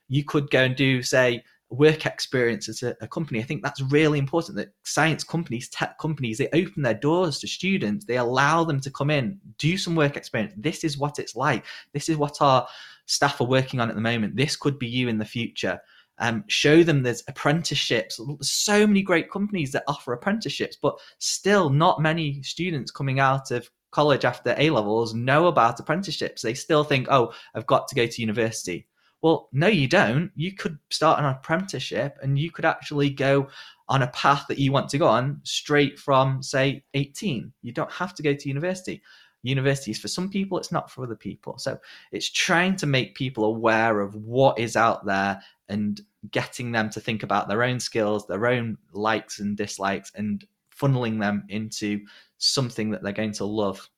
You 0.08 0.24
could 0.24 0.50
go 0.50 0.64
and 0.64 0.76
do 0.76 1.02
say 1.02 1.44
work 1.70 2.04
experience 2.04 2.68
as 2.68 2.82
a, 2.82 2.96
a, 3.00 3.06
company. 3.06 3.38
I 3.38 3.44
think 3.44 3.62
that's 3.62 3.80
really 3.80 4.18
important 4.18 4.56
that 4.56 4.74
science 4.84 5.22
companies, 5.22 5.68
tech 5.68 5.98
companies, 5.98 6.38
they 6.38 6.48
open 6.52 6.82
their 6.82 6.94
doors 6.94 7.38
to 7.38 7.46
students. 7.46 8.04
They 8.04 8.16
allow 8.16 8.64
them 8.64 8.80
to 8.80 8.90
come 8.90 9.10
in, 9.10 9.38
do 9.58 9.78
some 9.78 9.94
work 9.94 10.16
experience. 10.16 10.52
This 10.56 10.82
is 10.82 10.98
what 10.98 11.18
it's 11.18 11.36
like. 11.36 11.64
This 11.92 12.08
is 12.08 12.16
what 12.16 12.42
our 12.42 12.66
staff 13.06 13.40
are 13.40 13.46
working 13.46 13.80
on 13.80 13.88
at 13.88 13.94
the 13.94 14.00
moment. 14.00 14.36
This 14.36 14.56
could 14.56 14.78
be 14.78 14.88
you 14.88 15.08
in 15.08 15.18
the 15.18 15.24
future. 15.24 15.80
Um, 16.18 16.44
show 16.48 16.82
them 16.82 17.02
there's 17.02 17.22
apprenticeships. 17.28 18.16
There's 18.18 18.50
so 18.50 18.86
many 18.86 19.02
great 19.02 19.30
companies 19.30 19.72
that 19.72 19.84
offer 19.86 20.12
apprenticeships, 20.12 20.76
but 20.80 20.98
still 21.18 21.70
not 21.70 22.02
many 22.02 22.42
students 22.42 22.90
coming 22.90 23.20
out 23.20 23.52
of 23.52 23.70
college 23.90 24.24
after 24.24 24.54
A 24.58 24.70
levels 24.70 25.14
know 25.14 25.46
about 25.46 25.80
apprenticeships. 25.80 26.42
They 26.42 26.54
still 26.54 26.84
think, 26.84 27.06
oh, 27.10 27.32
I've 27.54 27.66
got 27.66 27.88
to 27.88 27.94
go 27.94 28.06
to 28.06 28.20
university. 28.20 28.86
Well, 29.22 29.48
no, 29.52 29.66
you 29.66 29.86
don't. 29.86 30.30
You 30.34 30.52
could 30.52 30.78
start 30.90 31.18
an 31.18 31.26
apprenticeship 31.26 32.16
and 32.22 32.38
you 32.38 32.50
could 32.50 32.64
actually 32.64 33.10
go 33.10 33.48
on 33.88 34.02
a 34.02 34.08
path 34.08 34.46
that 34.48 34.58
you 34.58 34.72
want 34.72 34.88
to 34.90 34.98
go 34.98 35.06
on 35.06 35.40
straight 35.42 35.98
from, 35.98 36.42
say, 36.42 36.84
18. 36.94 37.52
You 37.62 37.72
don't 37.72 37.92
have 37.92 38.14
to 38.14 38.22
go 38.22 38.32
to 38.32 38.48
university. 38.48 39.02
University 39.42 39.90
is 39.90 39.98
for 39.98 40.08
some 40.08 40.28
people, 40.28 40.58
it's 40.58 40.72
not 40.72 40.90
for 40.90 41.04
other 41.04 41.16
people. 41.16 41.58
So 41.58 41.78
it's 42.12 42.30
trying 42.30 42.76
to 42.76 42.86
make 42.86 43.14
people 43.14 43.44
aware 43.44 44.00
of 44.00 44.14
what 44.14 44.58
is 44.58 44.76
out 44.76 45.04
there 45.06 45.40
and 45.68 46.00
getting 46.30 46.72
them 46.72 46.90
to 46.90 47.00
think 47.00 47.22
about 47.22 47.48
their 47.48 47.62
own 47.62 47.80
skills, 47.80 48.26
their 48.26 48.46
own 48.46 48.76
likes 48.92 49.38
and 49.38 49.56
dislikes, 49.56 50.12
and 50.14 50.46
funneling 50.78 51.20
them 51.20 51.44
into 51.48 52.00
something 52.38 52.90
that 52.90 53.02
they're 53.02 53.12
going 53.12 53.32
to 53.32 53.44
love. 53.44 53.88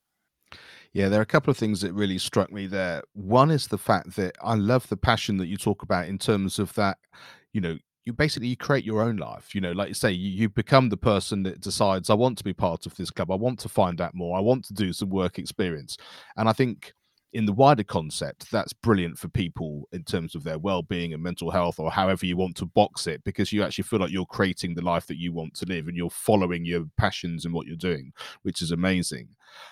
Yeah, 0.92 1.08
there 1.08 1.20
are 1.20 1.22
a 1.22 1.26
couple 1.26 1.50
of 1.50 1.56
things 1.56 1.80
that 1.80 1.94
really 1.94 2.18
struck 2.18 2.52
me 2.52 2.66
there. 2.66 3.02
One 3.14 3.50
is 3.50 3.66
the 3.66 3.78
fact 3.78 4.14
that 4.16 4.36
I 4.42 4.54
love 4.54 4.88
the 4.88 4.96
passion 4.96 5.38
that 5.38 5.46
you 5.46 5.56
talk 5.56 5.82
about 5.82 6.06
in 6.06 6.18
terms 6.18 6.58
of 6.58 6.74
that, 6.74 6.98
you 7.52 7.60
know, 7.62 7.78
you 8.04 8.12
basically 8.12 8.48
you 8.48 8.56
create 8.56 8.84
your 8.84 9.00
own 9.00 9.16
life. 9.16 9.54
You 9.54 9.60
know, 9.60 9.72
like 9.72 9.88
you 9.88 9.94
say, 9.94 10.10
you, 10.10 10.30
you 10.30 10.48
become 10.48 10.88
the 10.88 10.96
person 10.96 11.44
that 11.44 11.60
decides, 11.60 12.10
I 12.10 12.14
want 12.14 12.36
to 12.38 12.44
be 12.44 12.52
part 12.52 12.84
of 12.84 12.94
this 12.96 13.10
club. 13.10 13.30
I 13.30 13.36
want 13.36 13.58
to 13.60 13.68
find 13.68 14.00
out 14.00 14.14
more. 14.14 14.36
I 14.36 14.40
want 14.40 14.64
to 14.66 14.74
do 14.74 14.92
some 14.92 15.08
work 15.08 15.38
experience. 15.38 15.96
And 16.36 16.48
I 16.48 16.52
think 16.52 16.92
in 17.32 17.46
the 17.46 17.52
wider 17.52 17.82
concept, 17.82 18.50
that's 18.50 18.72
brilliant 18.72 19.18
for 19.18 19.28
people 19.28 19.88
in 19.92 20.04
terms 20.04 20.34
of 20.34 20.44
their 20.44 20.58
well-being 20.58 21.14
and 21.14 21.22
mental 21.22 21.50
health, 21.50 21.78
or 21.78 21.90
however 21.90 22.26
you 22.26 22.36
want 22.36 22.56
to 22.56 22.66
box 22.66 23.06
it, 23.06 23.24
because 23.24 23.52
you 23.52 23.62
actually 23.62 23.84
feel 23.84 24.00
like 24.00 24.10
you're 24.10 24.26
creating 24.26 24.74
the 24.74 24.82
life 24.82 25.06
that 25.06 25.16
you 25.16 25.32
want 25.32 25.54
to 25.54 25.66
live, 25.66 25.88
and 25.88 25.96
you're 25.96 26.10
following 26.10 26.64
your 26.64 26.84
passions 26.96 27.44
and 27.44 27.54
what 27.54 27.66
you're 27.66 27.76
doing, 27.76 28.12
which 28.42 28.60
is 28.60 28.70
amazing. 28.70 29.28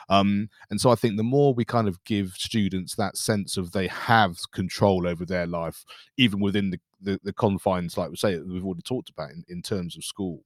Um, 0.09 0.49
and 0.71 0.81
so 0.81 0.91
I 0.91 0.95
think 0.95 1.17
the 1.17 1.23
more 1.23 1.55
we 1.55 1.65
kind 1.65 1.89
of 1.89 2.03
give 2.05 2.33
students 2.37 2.95
that 2.97 3.17
sense 3.17 3.57
of 3.57 3.73
they 3.73 3.89
have 3.89 4.39
control 4.53 5.07
over 5.07 5.25
their 5.25 5.47
life, 5.47 5.85
even 6.17 6.41
within 6.41 6.71
the 6.71 6.81
the, 7.03 7.19
the 7.23 7.33
confines, 7.33 7.97
like 7.97 8.11
we 8.11 8.17
say, 8.17 8.39
we've 8.39 8.65
already 8.65 8.83
talked 8.83 9.09
about 9.09 9.31
in, 9.31 9.43
in 9.49 9.63
terms 9.63 9.97
of 9.97 10.05
school, 10.05 10.45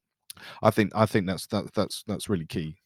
I 0.63 0.71
think 0.71 0.93
I 0.95 1.07
think 1.07 1.27
that's 1.27 1.47
that 1.49 1.75
that's 1.75 2.05
that's 2.07 2.29
really 2.29 2.47
key. 2.47 2.77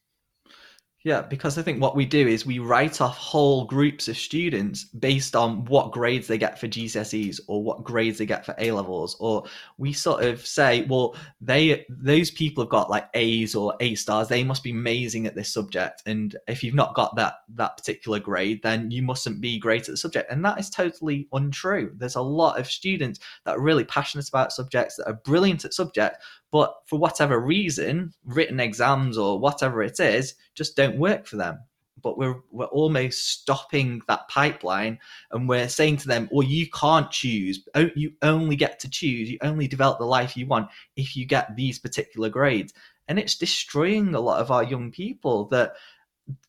Yeah, 1.04 1.22
because 1.22 1.56
I 1.56 1.62
think 1.62 1.80
what 1.80 1.94
we 1.94 2.04
do 2.04 2.26
is 2.26 2.44
we 2.44 2.58
write 2.58 3.00
off 3.00 3.16
whole 3.16 3.64
groups 3.66 4.08
of 4.08 4.16
students 4.16 4.82
based 4.82 5.36
on 5.36 5.64
what 5.66 5.92
grades 5.92 6.26
they 6.26 6.38
get 6.38 6.58
for 6.58 6.66
GCSEs 6.66 7.38
or 7.46 7.62
what 7.62 7.84
grades 7.84 8.18
they 8.18 8.26
get 8.26 8.44
for 8.44 8.54
A 8.58 8.72
levels, 8.72 9.16
or 9.20 9.44
we 9.78 9.92
sort 9.92 10.24
of 10.24 10.44
say, 10.44 10.82
well, 10.82 11.14
they 11.40 11.86
those 11.88 12.32
people 12.32 12.64
have 12.64 12.70
got 12.70 12.90
like 12.90 13.08
A's 13.14 13.54
or 13.54 13.76
A 13.78 13.94
stars, 13.94 14.26
they 14.26 14.42
must 14.42 14.64
be 14.64 14.72
amazing 14.72 15.26
at 15.28 15.36
this 15.36 15.52
subject, 15.52 16.02
and 16.04 16.36
if 16.48 16.64
you've 16.64 16.74
not 16.74 16.94
got 16.96 17.14
that 17.14 17.34
that 17.54 17.76
particular 17.76 18.18
grade, 18.18 18.60
then 18.64 18.90
you 18.90 19.02
mustn't 19.02 19.40
be 19.40 19.56
great 19.56 19.82
at 19.82 19.92
the 19.92 19.96
subject, 19.96 20.32
and 20.32 20.44
that 20.44 20.58
is 20.58 20.68
totally 20.68 21.28
untrue. 21.32 21.92
There's 21.96 22.16
a 22.16 22.20
lot 22.22 22.58
of 22.58 22.66
students 22.66 23.20
that 23.44 23.56
are 23.56 23.60
really 23.60 23.84
passionate 23.84 24.28
about 24.28 24.52
subjects 24.52 24.96
that 24.96 25.06
are 25.06 25.20
brilliant 25.24 25.64
at 25.64 25.74
subjects, 25.74 26.26
but 26.50 26.74
for 26.86 26.98
whatever 26.98 27.38
reason, 27.38 28.12
written 28.24 28.60
exams 28.60 29.18
or 29.18 29.38
whatever 29.38 29.82
it 29.82 30.00
is 30.00 30.34
just 30.54 30.76
don't 30.76 30.98
work 30.98 31.26
for 31.26 31.36
them. 31.36 31.58
But 32.00 32.16
we're 32.16 32.36
we're 32.52 32.66
almost 32.66 33.28
stopping 33.28 34.02
that 34.06 34.28
pipeline, 34.28 35.00
and 35.32 35.48
we're 35.48 35.68
saying 35.68 35.96
to 35.98 36.08
them, 36.08 36.28
"Well, 36.30 36.46
you 36.46 36.68
can't 36.70 37.10
choose. 37.10 37.66
You 37.96 38.12
only 38.22 38.54
get 38.56 38.78
to 38.80 38.90
choose. 38.90 39.28
You 39.28 39.38
only 39.42 39.66
develop 39.66 39.98
the 39.98 40.04
life 40.06 40.36
you 40.36 40.46
want 40.46 40.70
if 40.96 41.16
you 41.16 41.26
get 41.26 41.56
these 41.56 41.78
particular 41.78 42.28
grades." 42.28 42.72
And 43.08 43.18
it's 43.18 43.36
destroying 43.36 44.14
a 44.14 44.20
lot 44.20 44.40
of 44.40 44.50
our 44.50 44.62
young 44.62 44.92
people. 44.92 45.46
That 45.46 45.74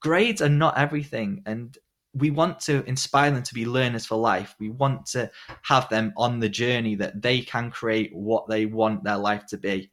grades 0.02 0.42
are 0.42 0.50
not 0.50 0.78
everything, 0.78 1.42
and 1.48 1.76
we 2.14 2.32
want 2.32 2.60
to 2.62 2.84
inspire 2.86 3.32
them 3.32 3.44
to 3.44 3.54
be 3.54 3.66
learners 3.66 4.06
for 4.06 4.16
life. 4.16 4.56
We 4.60 4.70
want 4.70 5.06
to 5.08 5.30
have 5.64 5.88
them 5.90 6.14
on 6.18 6.40
the 6.40 6.50
journey 6.50 6.96
that 6.96 7.22
they 7.22 7.42
can 7.42 7.70
create 7.70 8.12
what 8.14 8.48
they 8.48 8.66
want 8.66 9.04
their 9.04 9.18
life 9.18 9.46
to 9.48 9.58
be. 9.58 9.92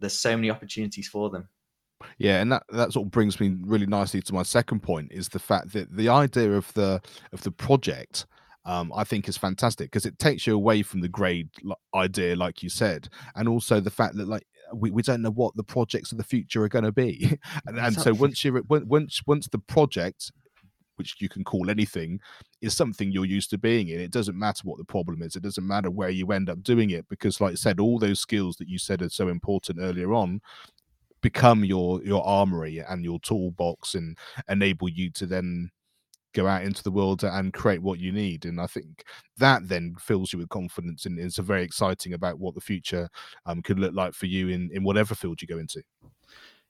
There's 0.00 0.18
so 0.18 0.36
many 0.36 0.50
opportunities 0.50 1.08
for 1.08 1.30
them. 1.30 1.48
Yeah, 2.18 2.42
and 2.42 2.52
that 2.52 2.64
that 2.68 2.92
sort 2.92 3.06
of 3.06 3.10
brings 3.10 3.40
me 3.40 3.56
really 3.62 3.86
nicely 3.86 4.20
to 4.20 4.34
my 4.34 4.42
second 4.42 4.82
point 4.82 5.12
is 5.12 5.30
the 5.30 5.38
fact 5.38 5.72
that 5.72 5.96
the 5.96 6.10
idea 6.10 6.52
of 6.52 6.72
the 6.74 7.00
of 7.32 7.42
the 7.42 7.50
project 7.50 8.26
um, 8.66 8.92
I 8.94 9.04
think 9.04 9.28
is 9.28 9.38
fantastic 9.38 9.86
because 9.86 10.04
it 10.04 10.18
takes 10.18 10.46
you 10.46 10.54
away 10.54 10.82
from 10.82 11.00
the 11.00 11.08
grade 11.08 11.48
idea, 11.94 12.36
like 12.36 12.62
you 12.62 12.68
said, 12.68 13.08
and 13.34 13.48
also 13.48 13.80
the 13.80 13.90
fact 13.90 14.16
that 14.16 14.28
like 14.28 14.46
we, 14.74 14.90
we 14.90 15.02
don't 15.02 15.22
know 15.22 15.30
what 15.30 15.56
the 15.56 15.62
projects 15.62 16.10
of 16.12 16.18
the 16.18 16.24
future 16.24 16.64
are 16.64 16.68
going 16.68 16.84
to 16.84 16.92
be, 16.92 17.38
and, 17.66 17.78
and 17.78 17.94
so 17.94 18.12
once 18.12 18.44
you're 18.44 18.60
once 18.68 19.22
once 19.26 19.48
the 19.48 19.58
project 19.60 20.32
which 20.96 21.16
you 21.20 21.28
can 21.28 21.44
call 21.44 21.70
anything, 21.70 22.20
is 22.60 22.74
something 22.74 23.10
you're 23.10 23.24
used 23.24 23.50
to 23.50 23.58
being 23.58 23.88
in. 23.88 24.00
It 24.00 24.10
doesn't 24.10 24.38
matter 24.38 24.62
what 24.64 24.78
the 24.78 24.84
problem 24.84 25.22
is. 25.22 25.36
It 25.36 25.42
doesn't 25.42 25.66
matter 25.66 25.90
where 25.90 26.10
you 26.10 26.32
end 26.32 26.50
up 26.50 26.62
doing 26.62 26.90
it 26.90 27.06
because, 27.08 27.40
like 27.40 27.52
I 27.52 27.56
said, 27.56 27.80
all 27.80 27.98
those 27.98 28.20
skills 28.20 28.56
that 28.56 28.68
you 28.68 28.78
said 28.78 29.02
are 29.02 29.08
so 29.08 29.28
important 29.28 29.78
earlier 29.80 30.12
on 30.14 30.40
become 31.22 31.64
your 31.64 32.02
your 32.04 32.24
armory 32.26 32.82
and 32.88 33.04
your 33.04 33.18
toolbox 33.20 33.94
and 33.94 34.16
enable 34.48 34.88
you 34.88 35.10
to 35.10 35.26
then 35.26 35.70
go 36.34 36.46
out 36.46 36.62
into 36.62 36.82
the 36.82 36.90
world 36.90 37.24
and 37.24 37.54
create 37.54 37.80
what 37.80 37.98
you 37.98 38.12
need 38.12 38.44
and 38.44 38.60
i 38.60 38.66
think 38.66 39.04
that 39.38 39.66
then 39.66 39.94
fills 39.98 40.32
you 40.32 40.38
with 40.38 40.50
confidence 40.50 41.06
and 41.06 41.18
is 41.18 41.38
very 41.38 41.64
exciting 41.64 42.12
about 42.12 42.38
what 42.38 42.54
the 42.54 42.60
future 42.60 43.08
um, 43.46 43.62
could 43.62 43.78
look 43.78 43.94
like 43.94 44.12
for 44.12 44.26
you 44.26 44.48
in 44.48 44.70
in 44.72 44.84
whatever 44.84 45.14
field 45.14 45.40
you 45.40 45.48
go 45.48 45.58
into 45.58 45.82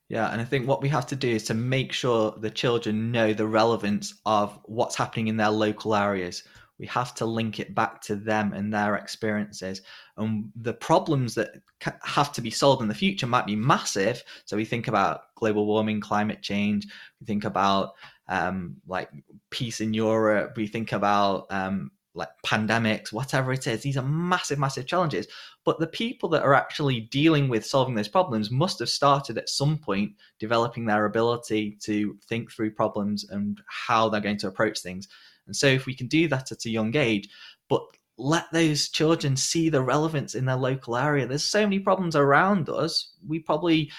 yeah, 0.09 0.31
and 0.31 0.41
I 0.41 0.45
think 0.45 0.69
what 0.69 0.83
we 0.83 0.89
have 0.91 1.07
to 1.09 1.17
do 1.17 1.29
is 1.29 1.43
to 1.45 1.55
make 1.55 1.93
sure 1.93 2.35
the 2.39 2.51
children 2.51 3.11
know 3.11 3.33
the 3.33 3.47
relevance 3.47 4.15
of 4.25 4.59
what's 4.65 4.95
happening 4.95 5.27
in 5.27 5.37
their 5.37 5.51
local 5.51 5.97
areas. 5.97 6.45
We 6.79 6.87
have 6.87 7.15
to 7.17 7.25
link 7.25 7.59
it 7.59 7.75
back 7.75 8.03
to 8.03 8.15
them 8.15 8.53
and 8.53 8.73
their 8.73 8.97
experiences. 8.97 9.83
And 10.17 10.53
the 10.55 10.75
problems 10.75 11.35
that 11.35 11.61
have 12.03 12.33
to 12.35 12.41
be 12.41 12.51
solved 12.51 12.83
in 12.83 12.89
the 12.89 12.95
future 12.95 13.27
might 13.27 13.47
be 13.47 13.57
massive. 13.57 14.23
So 14.45 14.57
we 14.57 14.65
think 14.65 14.87
about 14.87 15.35
global 15.35 15.67
warming, 15.67 16.01
climate 16.01 16.43
change, 16.43 16.87
we 17.21 17.27
think 17.27 17.45
about 17.45 17.95
um, 18.29 18.77
like 18.87 19.11
peace 19.51 19.81
in 19.81 19.95
Europe, 19.95 20.53
we 20.57 20.67
think 20.67 20.93
about 20.93 21.47
um, 21.51 21.91
like 22.15 22.29
pandemics, 22.45 23.13
whatever 23.13 23.53
it 23.53 23.67
is. 23.67 23.83
These 23.83 23.97
are 23.97 24.03
massive, 24.03 24.59
massive 24.59 24.87
challenges. 24.87 25.27
But 25.67 25.81
the 25.81 25.89
people 25.89 26.29
that 26.31 26.45
are 26.45 26.55
actually 26.55 27.01
dealing 27.01 27.49
with 27.49 27.67
solving 27.67 27.97
those 27.97 28.09
problems 28.09 28.53
must 28.53 28.79
have 28.79 28.89
started 28.89 29.37
at 29.37 29.49
some 29.49 29.77
point 29.77 30.13
developing 30.39 30.87
their 30.87 31.05
ability 31.07 31.77
to 31.83 32.17
think 32.29 32.51
through 32.51 32.71
problems 32.71 33.29
and 33.29 33.61
how 33.67 34.09
they're 34.09 34.21
going 34.21 34.39
to 34.39 34.49
approach 34.49 34.79
things. 34.81 35.09
And 35.47 35.55
so, 35.55 35.67
if 35.67 35.85
we 35.85 35.95
can 35.95 36.07
do 36.07 36.29
that 36.29 36.53
at 36.53 36.65
a 36.65 36.71
young 36.71 36.97
age, 36.97 37.29
but 37.69 37.83
let 38.17 38.47
those 38.53 38.89
children 38.89 39.37
see 39.37 39.69
the 39.69 39.83
relevance 39.83 40.37
in 40.37 40.45
their 40.45 40.57
local 40.57 40.97
area, 40.97 41.27
there's 41.27 41.45
so 41.45 41.63
many 41.63 41.81
problems 41.81 42.17
around 42.17 42.69
us. 42.69 43.13
We 43.27 43.41
probably 43.41 43.91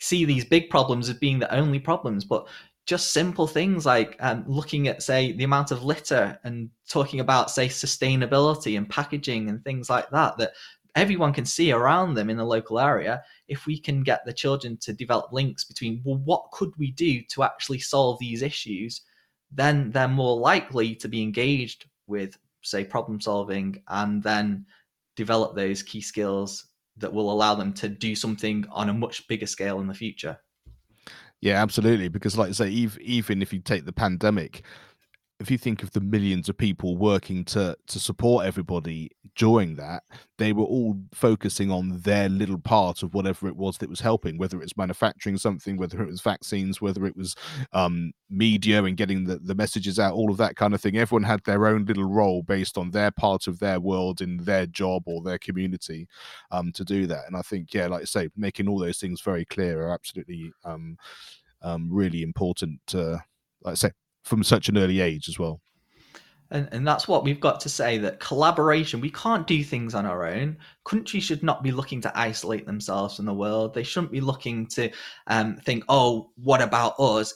see 0.00 0.24
these 0.24 0.44
big 0.44 0.70
problems 0.70 1.08
as 1.08 1.16
being 1.16 1.38
the 1.38 1.54
only 1.54 1.78
problems, 1.78 2.24
but 2.24 2.48
just 2.86 3.12
simple 3.12 3.46
things 3.46 3.86
like 3.86 4.16
um, 4.20 4.44
looking 4.46 4.88
at 4.88 5.02
say 5.02 5.32
the 5.32 5.44
amount 5.44 5.70
of 5.70 5.84
litter 5.84 6.38
and 6.44 6.70
talking 6.88 7.20
about 7.20 7.50
say 7.50 7.68
sustainability 7.68 8.76
and 8.76 8.88
packaging 8.88 9.48
and 9.48 9.62
things 9.64 9.88
like 9.88 10.10
that 10.10 10.36
that 10.36 10.52
everyone 10.94 11.32
can 11.32 11.44
see 11.44 11.72
around 11.72 12.14
them 12.14 12.30
in 12.30 12.36
the 12.36 12.44
local 12.44 12.78
area 12.78 13.22
if 13.48 13.66
we 13.66 13.78
can 13.78 14.02
get 14.02 14.24
the 14.24 14.32
children 14.32 14.76
to 14.76 14.92
develop 14.92 15.32
links 15.32 15.64
between 15.64 16.00
well 16.04 16.18
what 16.24 16.50
could 16.52 16.72
we 16.78 16.92
do 16.92 17.20
to 17.28 17.42
actually 17.42 17.78
solve 17.78 18.18
these 18.18 18.42
issues 18.42 19.02
then 19.52 19.90
they're 19.90 20.08
more 20.08 20.36
likely 20.36 20.94
to 20.94 21.08
be 21.08 21.22
engaged 21.22 21.86
with 22.06 22.36
say 22.62 22.84
problem 22.84 23.20
solving 23.20 23.80
and 23.88 24.22
then 24.22 24.64
develop 25.16 25.54
those 25.54 25.82
key 25.82 26.00
skills 26.00 26.66
that 26.96 27.12
will 27.12 27.30
allow 27.30 27.54
them 27.54 27.72
to 27.72 27.88
do 27.88 28.14
something 28.14 28.64
on 28.70 28.88
a 28.88 28.94
much 28.94 29.26
bigger 29.28 29.46
scale 29.46 29.80
in 29.80 29.86
the 29.86 29.94
future 29.94 30.38
yeah, 31.44 31.60
absolutely. 31.60 32.08
Because, 32.08 32.38
like 32.38 32.48
I 32.48 32.52
say, 32.52 32.70
even 32.70 33.42
if 33.42 33.52
you 33.52 33.58
take 33.58 33.84
the 33.84 33.92
pandemic, 33.92 34.64
if 35.40 35.50
you 35.50 35.58
think 35.58 35.82
of 35.82 35.90
the 35.90 36.00
millions 36.00 36.48
of 36.48 36.56
people 36.56 36.96
working 36.96 37.44
to 37.44 37.76
to 37.88 37.98
support 37.98 38.46
everybody 38.46 39.10
during 39.34 39.74
that, 39.74 40.04
they 40.38 40.52
were 40.52 40.64
all 40.64 40.96
focusing 41.12 41.72
on 41.72 42.00
their 42.02 42.28
little 42.28 42.58
part 42.58 43.02
of 43.02 43.14
whatever 43.14 43.48
it 43.48 43.56
was 43.56 43.78
that 43.78 43.90
was 43.90 44.00
helping, 44.00 44.38
whether 44.38 44.62
it's 44.62 44.76
manufacturing 44.76 45.36
something, 45.36 45.76
whether 45.76 46.00
it 46.02 46.06
was 46.06 46.20
vaccines, 46.20 46.80
whether 46.80 47.04
it 47.04 47.16
was 47.16 47.34
um, 47.72 48.12
media 48.30 48.84
and 48.84 48.96
getting 48.96 49.24
the, 49.24 49.38
the 49.38 49.56
messages 49.56 49.98
out, 49.98 50.14
all 50.14 50.30
of 50.30 50.36
that 50.36 50.54
kind 50.54 50.72
of 50.72 50.80
thing. 50.80 50.96
Everyone 50.96 51.24
had 51.24 51.42
their 51.44 51.66
own 51.66 51.84
little 51.84 52.04
role 52.04 52.42
based 52.42 52.78
on 52.78 52.92
their 52.92 53.10
part 53.10 53.48
of 53.48 53.58
their 53.58 53.80
world 53.80 54.20
in 54.20 54.36
their 54.36 54.66
job 54.66 55.02
or 55.06 55.20
their 55.20 55.38
community 55.38 56.06
um, 56.52 56.70
to 56.72 56.84
do 56.84 57.08
that. 57.08 57.26
And 57.26 57.36
I 57.36 57.42
think, 57.42 57.74
yeah, 57.74 57.88
like 57.88 58.02
I 58.02 58.04
say, 58.04 58.28
making 58.36 58.68
all 58.68 58.78
those 58.78 58.98
things 58.98 59.20
very 59.20 59.44
clear 59.44 59.82
are 59.82 59.92
absolutely 59.92 60.52
um, 60.64 60.96
um, 61.60 61.88
really 61.90 62.22
important, 62.22 62.80
to, 62.88 63.24
like 63.62 63.72
I 63.72 63.74
say, 63.74 63.90
from 64.24 64.42
such 64.42 64.68
an 64.68 64.78
early 64.78 65.00
age 65.00 65.28
as 65.28 65.38
well. 65.38 65.60
And, 66.50 66.68
and 66.72 66.86
that's 66.86 67.08
what 67.08 67.24
we've 67.24 67.40
got 67.40 67.58
to 67.60 67.68
say 67.68 67.98
that 67.98 68.20
collaboration, 68.20 69.00
we 69.00 69.10
can't 69.10 69.46
do 69.46 69.64
things 69.64 69.94
on 69.94 70.06
our 70.06 70.26
own. 70.26 70.56
Countries 70.84 71.24
should 71.24 71.42
not 71.42 71.62
be 71.62 71.72
looking 71.72 72.00
to 72.02 72.18
isolate 72.18 72.66
themselves 72.66 73.16
from 73.16 73.24
the 73.24 73.34
world. 73.34 73.74
They 73.74 73.82
shouldn't 73.82 74.12
be 74.12 74.20
looking 74.20 74.66
to 74.68 74.90
um, 75.26 75.56
think, 75.56 75.84
oh, 75.88 76.30
what 76.36 76.62
about 76.62 76.98
us? 77.00 77.34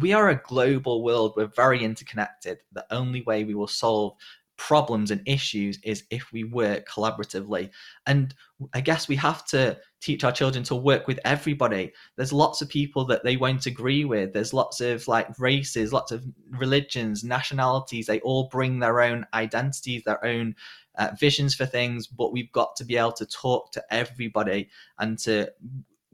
We 0.00 0.12
are 0.12 0.30
a 0.30 0.42
global 0.44 1.02
world. 1.02 1.34
We're 1.36 1.46
very 1.46 1.82
interconnected. 1.84 2.58
The 2.72 2.84
only 2.90 3.22
way 3.22 3.44
we 3.44 3.54
will 3.54 3.68
solve 3.68 4.14
problems 4.56 5.12
and 5.12 5.22
issues 5.24 5.78
is 5.84 6.04
if 6.10 6.30
we 6.32 6.44
work 6.44 6.86
collaboratively. 6.86 7.70
And 8.06 8.34
I 8.74 8.80
guess 8.80 9.08
we 9.08 9.16
have 9.16 9.46
to 9.46 9.78
teach 10.00 10.22
our 10.24 10.32
children 10.32 10.62
to 10.64 10.76
work 10.76 11.06
with 11.06 11.18
everybody. 11.24 11.92
There's 12.16 12.32
lots 12.32 12.62
of 12.62 12.68
people 12.68 13.04
that 13.06 13.24
they 13.24 13.36
won't 13.36 13.66
agree 13.66 14.04
with. 14.04 14.32
There's 14.32 14.54
lots 14.54 14.80
of 14.80 15.06
like 15.08 15.38
races, 15.38 15.92
lots 15.92 16.12
of 16.12 16.24
religions, 16.50 17.24
nationalities. 17.24 18.06
They 18.06 18.20
all 18.20 18.48
bring 18.48 18.78
their 18.78 19.00
own 19.00 19.26
identities, 19.34 20.04
their 20.04 20.24
own 20.24 20.54
uh, 20.98 21.10
visions 21.18 21.54
for 21.54 21.66
things, 21.66 22.06
but 22.06 22.32
we've 22.32 22.52
got 22.52 22.76
to 22.76 22.84
be 22.84 22.96
able 22.96 23.12
to 23.12 23.26
talk 23.26 23.72
to 23.72 23.82
everybody 23.90 24.68
and 24.98 25.18
to 25.20 25.50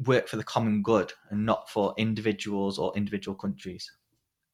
work 0.04 0.28
for 0.28 0.36
the 0.36 0.44
common 0.44 0.82
good 0.82 1.12
and 1.30 1.44
not 1.44 1.68
for 1.70 1.94
individuals 1.96 2.78
or 2.78 2.92
individual 2.96 3.34
countries. 3.34 3.90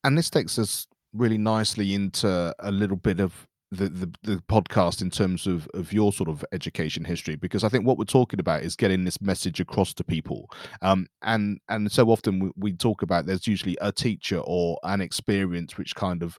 And 0.04 0.16
this 0.16 0.30
takes 0.30 0.58
us 0.58 0.86
really 1.12 1.38
nicely 1.38 1.94
into 1.94 2.54
a 2.58 2.70
little 2.70 2.96
bit 2.96 3.20
of 3.20 3.46
the, 3.70 3.88
the, 3.88 4.12
the 4.22 4.36
podcast 4.48 5.00
in 5.00 5.10
terms 5.10 5.46
of 5.46 5.68
of 5.74 5.92
your 5.92 6.12
sort 6.12 6.28
of 6.28 6.44
education 6.52 7.04
history 7.04 7.36
because 7.36 7.62
I 7.62 7.68
think 7.68 7.86
what 7.86 7.98
we're 7.98 8.04
talking 8.04 8.40
about 8.40 8.62
is 8.62 8.74
getting 8.74 9.04
this 9.04 9.20
message 9.20 9.60
across 9.60 9.94
to 9.94 10.04
people. 10.04 10.50
Um 10.82 11.06
and 11.22 11.60
and 11.68 11.90
so 11.90 12.10
often 12.10 12.40
we, 12.40 12.50
we 12.56 12.72
talk 12.72 13.02
about 13.02 13.26
there's 13.26 13.46
usually 13.46 13.76
a 13.80 13.92
teacher 13.92 14.40
or 14.44 14.78
an 14.82 15.00
experience 15.00 15.78
which 15.78 15.94
kind 15.94 16.22
of 16.22 16.36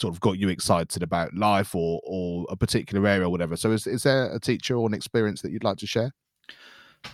sort 0.00 0.14
of 0.14 0.20
got 0.20 0.38
you 0.38 0.48
excited 0.48 1.02
about 1.02 1.34
life 1.34 1.74
or 1.74 2.00
or 2.04 2.46
a 2.50 2.56
particular 2.56 3.06
area 3.06 3.26
or 3.26 3.30
whatever. 3.30 3.56
So 3.56 3.70
is, 3.70 3.86
is 3.86 4.02
there 4.02 4.32
a 4.32 4.40
teacher 4.40 4.76
or 4.76 4.86
an 4.86 4.94
experience 4.94 5.42
that 5.42 5.52
you'd 5.52 5.64
like 5.64 5.78
to 5.78 5.86
share 5.86 6.12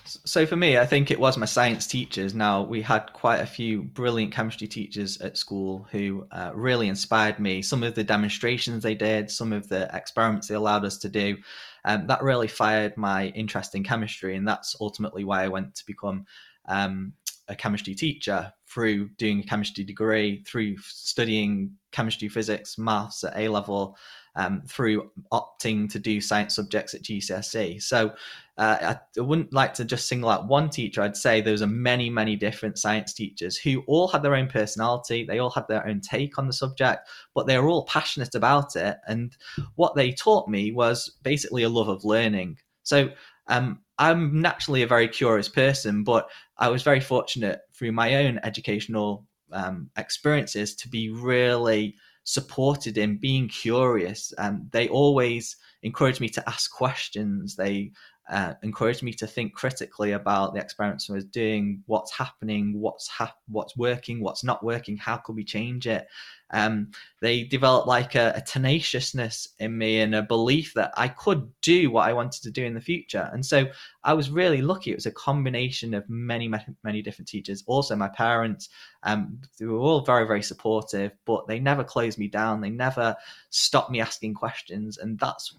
so 0.04 0.46
for 0.46 0.56
me, 0.56 0.78
I 0.78 0.86
think 0.86 1.10
it 1.10 1.18
was 1.20 1.36
my 1.36 1.46
science 1.46 1.86
teachers. 1.86 2.34
Now 2.34 2.62
we 2.62 2.82
had 2.82 3.12
quite 3.12 3.40
a 3.40 3.46
few 3.46 3.82
brilliant 3.82 4.32
chemistry 4.32 4.68
teachers 4.68 5.20
at 5.20 5.36
school 5.36 5.86
who 5.90 6.26
uh, 6.30 6.52
really 6.54 6.88
inspired 6.88 7.38
me. 7.38 7.62
Some 7.62 7.82
of 7.82 7.94
the 7.94 8.04
demonstrations 8.04 8.82
they 8.82 8.94
did, 8.94 9.30
some 9.30 9.52
of 9.52 9.68
the 9.68 9.90
experiments 9.94 10.48
they 10.48 10.54
allowed 10.54 10.84
us 10.84 10.98
to 10.98 11.08
do, 11.08 11.36
um, 11.84 12.06
that 12.06 12.22
really 12.22 12.48
fired 12.48 12.96
my 12.96 13.28
interest 13.28 13.74
in 13.74 13.84
chemistry, 13.84 14.36
and 14.36 14.46
that's 14.46 14.76
ultimately 14.80 15.24
why 15.24 15.44
I 15.44 15.48
went 15.48 15.74
to 15.76 15.86
become 15.86 16.24
um, 16.66 17.12
a 17.48 17.54
chemistry 17.54 17.94
teacher 17.94 18.52
through 18.68 19.08
doing 19.10 19.40
a 19.40 19.44
chemistry 19.44 19.84
degree, 19.84 20.42
through 20.46 20.76
studying 20.78 21.72
chemistry, 21.92 22.28
physics, 22.28 22.78
maths 22.78 23.22
at 23.24 23.36
A 23.36 23.48
level, 23.48 23.96
um, 24.36 24.62
through 24.66 25.10
opting 25.32 25.90
to 25.90 25.98
do 25.98 26.20
science 26.20 26.56
subjects 26.56 26.94
at 26.94 27.02
GCSE. 27.02 27.82
So 27.82 28.12
uh, 28.56 28.94
I 29.16 29.20
wouldn't 29.20 29.52
like 29.52 29.74
to 29.74 29.84
just 29.84 30.08
single 30.08 30.30
out 30.30 30.46
one 30.46 30.70
teacher. 30.70 31.02
I'd 31.02 31.16
say 31.16 31.40
those 31.40 31.62
are 31.62 31.66
many, 31.66 32.10
many 32.10 32.36
different 32.36 32.78
science 32.78 33.12
teachers 33.12 33.56
who 33.56 33.82
all 33.86 34.08
had 34.08 34.22
their 34.22 34.34
own 34.34 34.48
personality. 34.48 35.24
They 35.24 35.38
all 35.38 35.50
had 35.50 35.66
their 35.68 35.86
own 35.86 36.00
take 36.00 36.38
on 36.38 36.46
the 36.46 36.52
subject, 36.52 37.08
but 37.34 37.46
they 37.46 37.58
were 37.58 37.68
all 37.68 37.84
passionate 37.84 38.34
about 38.34 38.76
it. 38.76 38.98
And 39.06 39.36
what 39.74 39.94
they 39.94 40.12
taught 40.12 40.48
me 40.48 40.72
was 40.72 41.10
basically 41.22 41.64
a 41.64 41.68
love 41.68 41.88
of 41.88 42.04
learning. 42.04 42.58
So 42.82 43.10
um, 43.48 43.80
I'm 43.98 44.40
naturally 44.40 44.82
a 44.82 44.88
very 44.88 45.08
curious 45.08 45.48
person, 45.48 46.04
but 46.04 46.28
I 46.58 46.68
was 46.68 46.82
very 46.82 47.00
fortunate 47.00 47.60
through 47.72 47.92
my 47.92 48.16
own 48.16 48.40
educational 48.42 49.26
um, 49.52 49.90
experiences 49.96 50.74
to 50.76 50.88
be 50.88 51.10
really 51.10 51.96
supported 52.24 52.98
in 52.98 53.18
being 53.18 53.48
curious. 53.48 54.32
And 54.38 54.70
they 54.72 54.88
always 54.88 55.56
encouraged 55.82 56.20
me 56.20 56.28
to 56.30 56.48
ask 56.48 56.70
questions. 56.72 57.54
They 57.54 57.92
uh, 58.30 58.54
encouraged 58.62 59.02
me 59.02 59.12
to 59.12 59.26
think 59.26 59.54
critically 59.54 60.12
about 60.12 60.54
the 60.54 60.60
experiments 60.60 61.10
I 61.10 61.14
was 61.14 61.24
doing, 61.24 61.82
what's 61.86 62.12
happening, 62.12 62.80
what's 62.80 63.06
hap- 63.08 63.38
what's 63.48 63.76
working, 63.76 64.20
what's 64.20 64.42
not 64.42 64.64
working, 64.64 64.96
how 64.96 65.18
could 65.18 65.36
we 65.36 65.44
change 65.44 65.86
it. 65.86 66.06
Um, 66.50 66.92
they 67.20 67.42
developed 67.42 67.88
like 67.88 68.14
a, 68.14 68.32
a, 68.36 68.40
tenaciousness 68.40 69.48
in 69.58 69.76
me 69.76 70.00
and 70.00 70.14
a 70.14 70.22
belief 70.22 70.72
that 70.74 70.92
I 70.96 71.08
could 71.08 71.50
do 71.62 71.90
what 71.90 72.08
I 72.08 72.12
wanted 72.12 72.42
to 72.44 72.50
do 72.50 72.64
in 72.64 72.74
the 72.74 72.80
future. 72.80 73.28
And 73.32 73.44
so 73.44 73.66
I 74.04 74.14
was 74.14 74.30
really 74.30 74.62
lucky. 74.62 74.92
It 74.92 74.96
was 74.96 75.06
a 75.06 75.10
combination 75.10 75.94
of 75.94 76.08
many, 76.08 76.48
many, 76.84 77.02
different 77.02 77.28
teachers. 77.28 77.64
Also, 77.66 77.96
my 77.96 78.08
parents, 78.08 78.68
um, 79.02 79.40
they 79.58 79.66
were 79.66 79.78
all 79.78 80.02
very, 80.02 80.26
very 80.26 80.42
supportive, 80.42 81.12
but 81.24 81.48
they 81.48 81.58
never 81.58 81.82
closed 81.82 82.18
me 82.18 82.28
down. 82.28 82.60
They 82.60 82.70
never 82.70 83.16
stopped 83.50 83.90
me 83.90 84.00
asking 84.00 84.34
questions, 84.34 84.98
and 84.98 85.18
that's 85.18 85.56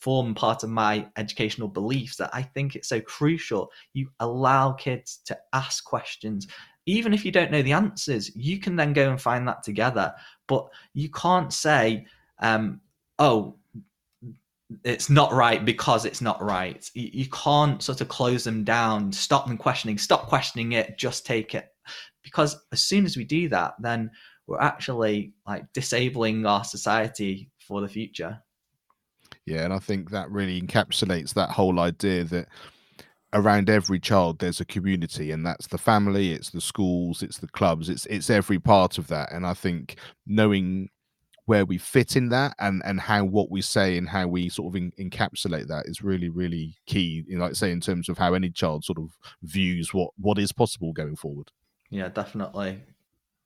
form 0.00 0.34
part 0.34 0.62
of 0.64 0.70
my 0.70 1.06
educational 1.16 1.68
beliefs 1.68 2.16
that 2.16 2.30
I 2.32 2.42
think 2.42 2.74
it's 2.74 2.88
so 2.88 3.00
crucial. 3.00 3.70
You 3.92 4.08
allow 4.20 4.72
kids 4.72 5.20
to 5.26 5.38
ask 5.52 5.84
questions. 5.84 6.46
Even 6.86 7.12
if 7.12 7.24
you 7.24 7.30
don't 7.30 7.50
know 7.50 7.62
the 7.62 7.72
answers, 7.72 8.34
you 8.34 8.58
can 8.58 8.76
then 8.76 8.92
go 8.92 9.10
and 9.10 9.20
find 9.20 9.46
that 9.46 9.62
together. 9.62 10.14
But 10.48 10.68
you 10.94 11.10
can't 11.10 11.52
say, 11.52 12.06
um, 12.40 12.80
oh, 13.18 13.56
it's 14.84 15.10
not 15.10 15.32
right 15.32 15.64
because 15.64 16.04
it's 16.04 16.20
not 16.20 16.42
right. 16.42 16.88
You, 16.94 17.10
you 17.12 17.26
can't 17.26 17.82
sort 17.82 18.00
of 18.00 18.08
close 18.08 18.44
them 18.44 18.64
down, 18.64 19.12
stop 19.12 19.46
them 19.46 19.58
questioning, 19.58 19.98
stop 19.98 20.28
questioning 20.28 20.72
it, 20.72 20.96
just 20.98 21.26
take 21.26 21.54
it. 21.54 21.68
Because 22.22 22.56
as 22.72 22.82
soon 22.82 23.04
as 23.04 23.16
we 23.16 23.24
do 23.24 23.48
that, 23.50 23.74
then 23.80 24.10
we're 24.46 24.60
actually 24.60 25.34
like 25.46 25.64
disabling 25.72 26.46
our 26.46 26.64
society 26.64 27.50
for 27.58 27.80
the 27.80 27.88
future. 27.88 28.40
Yeah, 29.46 29.64
and 29.64 29.72
I 29.72 29.78
think 29.78 30.10
that 30.10 30.30
really 30.30 30.60
encapsulates 30.60 31.34
that 31.34 31.50
whole 31.50 31.80
idea 31.80 32.24
that 32.24 32.48
around 33.32 33.70
every 33.70 34.00
child 34.00 34.40
there's 34.40 34.60
a 34.60 34.64
community 34.64 35.30
and 35.30 35.46
that's 35.46 35.68
the 35.68 35.78
family 35.78 36.32
it's 36.32 36.50
the 36.50 36.60
schools 36.60 37.22
it's 37.22 37.38
the 37.38 37.46
clubs 37.46 37.88
it's 37.88 38.04
it's 38.06 38.28
every 38.28 38.58
part 38.58 38.98
of 38.98 39.06
that. 39.06 39.30
And 39.32 39.46
i 39.46 39.54
think 39.54 39.96
knowing 40.26 40.88
where 41.46 41.64
we 41.64 41.78
fit 41.78 42.16
in 42.16 42.28
that 42.28 42.54
and 42.60 42.82
and 42.84 43.00
how 43.00 43.24
what 43.24 43.50
we 43.50 43.60
say 43.60 43.96
and 43.96 44.08
how 44.08 44.26
we 44.26 44.48
sort 44.48 44.72
of 44.72 44.76
in, 44.76 44.92
encapsulate 45.00 45.66
that 45.66 45.86
is 45.86 46.02
really 46.02 46.28
really 46.28 46.76
key 46.86 47.24
you 47.26 47.36
know, 47.38 47.44
like 47.44 47.56
say 47.56 47.72
in 47.72 47.80
terms 47.80 48.08
of 48.08 48.18
how 48.18 48.34
any 48.34 48.50
child 48.50 48.84
sort 48.84 48.98
of 48.98 49.16
views 49.42 49.92
what 49.92 50.10
what 50.16 50.38
is 50.38 50.52
possible 50.52 50.92
going 50.92 51.16
forward. 51.16 51.50
Yeah 51.90 52.08
definitely. 52.08 52.80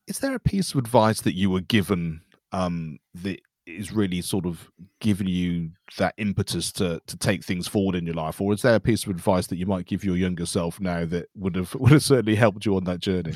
Is 0.07 0.19
there 0.19 0.35
a 0.35 0.41
piece 0.41 0.73
of 0.73 0.79
advice 0.79 1.23
that 1.23 1.35
you 1.35 1.49
were 1.51 1.63
given 1.63 2.21
um 2.53 2.99
that 3.15 3.41
is 3.67 3.93
really 3.93 4.21
sort 4.21 4.47
of 4.47 4.71
giving 5.01 5.29
you 5.29 5.71
that 5.99 6.15
impetus 6.19 6.71
to 6.73 7.01
to 7.07 7.17
take 7.17 7.45
things 7.45 7.67
forward 7.69 7.95
in 7.95 8.07
your 8.07 8.15
life? 8.15 8.41
Or 8.41 8.53
is 8.53 8.63
there 8.63 8.75
a 8.75 8.81
piece 8.81 9.05
of 9.05 9.11
advice 9.11 9.47
that 9.49 9.57
you 9.57 9.67
might 9.67 9.87
give 9.87 10.05
your 10.05 10.17
younger 10.17 10.47
self 10.47 10.81
now 10.81 11.05
that 11.07 11.29
would 11.35 11.57
have 11.57 11.75
would 11.81 11.93
have 11.93 12.03
certainly 12.03 12.37
helped 12.37 12.67
you 12.67 12.77
on 12.77 12.85
that 12.85 13.01
journey? 13.01 13.35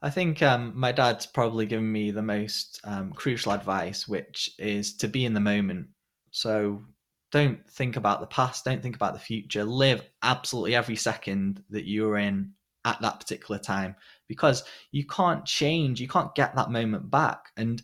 I 0.00 0.10
think 0.10 0.42
um, 0.42 0.72
my 0.76 0.92
dad's 0.92 1.26
probably 1.26 1.66
given 1.66 1.90
me 1.90 2.12
the 2.12 2.22
most 2.22 2.80
um, 2.84 3.12
crucial 3.12 3.52
advice 3.52 4.06
which 4.06 4.50
is 4.58 4.96
to 4.98 5.08
be 5.08 5.24
in 5.24 5.34
the 5.34 5.40
moment. 5.40 5.88
So 6.30 6.84
don't 7.32 7.68
think 7.70 7.96
about 7.96 8.20
the 8.20 8.26
past 8.26 8.64
don't 8.64 8.82
think 8.82 8.96
about 8.96 9.14
the 9.14 9.20
future. 9.20 9.64
Live 9.64 10.02
absolutely 10.22 10.74
every 10.74 10.96
second 10.96 11.62
that 11.70 11.86
you're 11.86 12.16
in 12.16 12.52
at 12.84 13.00
that 13.02 13.18
particular 13.18 13.58
time 13.58 13.94
because 14.28 14.62
you 14.92 15.04
can't 15.04 15.44
change 15.44 16.00
you 16.00 16.08
can't 16.08 16.34
get 16.34 16.54
that 16.54 16.70
moment 16.70 17.10
back. 17.10 17.46
And 17.56 17.82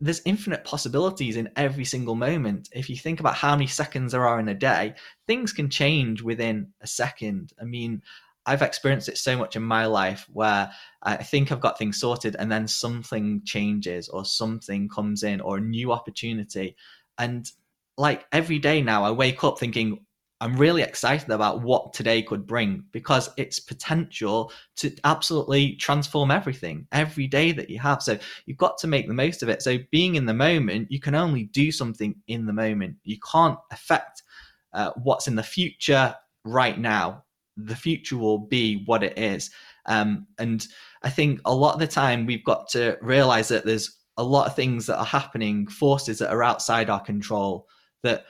there's 0.00 0.22
infinite 0.24 0.64
possibilities 0.64 1.36
in 1.36 1.50
every 1.56 1.84
single 1.84 2.14
moment. 2.14 2.70
If 2.72 2.88
you 2.88 2.96
think 2.96 3.20
about 3.20 3.34
how 3.34 3.54
many 3.54 3.66
seconds 3.66 4.12
there 4.12 4.26
are 4.26 4.40
in 4.40 4.48
a 4.48 4.54
day, 4.54 4.94
things 5.26 5.52
can 5.52 5.68
change 5.68 6.22
within 6.22 6.68
a 6.80 6.86
second. 6.86 7.52
I 7.60 7.64
mean, 7.64 8.02
I've 8.46 8.62
experienced 8.62 9.10
it 9.10 9.18
so 9.18 9.36
much 9.36 9.56
in 9.56 9.62
my 9.62 9.84
life 9.84 10.26
where 10.32 10.70
I 11.02 11.16
think 11.16 11.52
I've 11.52 11.60
got 11.60 11.78
things 11.78 12.00
sorted 12.00 12.34
and 12.36 12.50
then 12.50 12.66
something 12.66 13.42
changes 13.44 14.08
or 14.08 14.24
something 14.24 14.88
comes 14.88 15.22
in 15.22 15.42
or 15.42 15.58
a 15.58 15.60
new 15.60 15.92
opportunity. 15.92 16.76
And 17.18 17.50
like 17.98 18.24
every 18.32 18.58
day 18.58 18.80
now, 18.80 19.04
I 19.04 19.10
wake 19.10 19.44
up 19.44 19.58
thinking, 19.58 20.06
I'm 20.40 20.56
really 20.56 20.82
excited 20.82 21.30
about 21.30 21.60
what 21.60 21.92
today 21.92 22.22
could 22.22 22.46
bring 22.46 22.84
because 22.92 23.28
it's 23.36 23.60
potential 23.60 24.50
to 24.76 24.94
absolutely 25.04 25.76
transform 25.76 26.30
everything 26.30 26.86
every 26.92 27.26
day 27.26 27.52
that 27.52 27.68
you 27.68 27.78
have. 27.78 28.02
So 28.02 28.18
you've 28.46 28.56
got 28.56 28.78
to 28.78 28.86
make 28.86 29.06
the 29.06 29.14
most 29.14 29.42
of 29.42 29.50
it. 29.50 29.60
So 29.60 29.78
being 29.90 30.14
in 30.14 30.24
the 30.24 30.34
moment, 30.34 30.90
you 30.90 30.98
can 30.98 31.14
only 31.14 31.44
do 31.44 31.70
something 31.70 32.14
in 32.26 32.46
the 32.46 32.54
moment. 32.54 32.96
You 33.04 33.18
can't 33.30 33.58
affect 33.70 34.22
uh, 34.72 34.92
what's 35.02 35.28
in 35.28 35.36
the 35.36 35.42
future 35.42 36.14
right 36.44 36.78
now. 36.78 37.24
The 37.58 37.76
future 37.76 38.16
will 38.16 38.38
be 38.38 38.82
what 38.86 39.02
it 39.02 39.18
is. 39.18 39.50
Um, 39.84 40.26
and 40.38 40.66
I 41.02 41.10
think 41.10 41.40
a 41.44 41.54
lot 41.54 41.74
of 41.74 41.80
the 41.80 41.86
time 41.86 42.24
we've 42.24 42.44
got 42.44 42.68
to 42.70 42.96
realize 43.02 43.48
that 43.48 43.66
there's 43.66 43.98
a 44.16 44.24
lot 44.24 44.46
of 44.46 44.56
things 44.56 44.86
that 44.86 44.98
are 44.98 45.04
happening, 45.04 45.66
forces 45.66 46.18
that 46.18 46.32
are 46.32 46.42
outside 46.42 46.88
our 46.88 47.00
control 47.00 47.66
that 48.02 48.24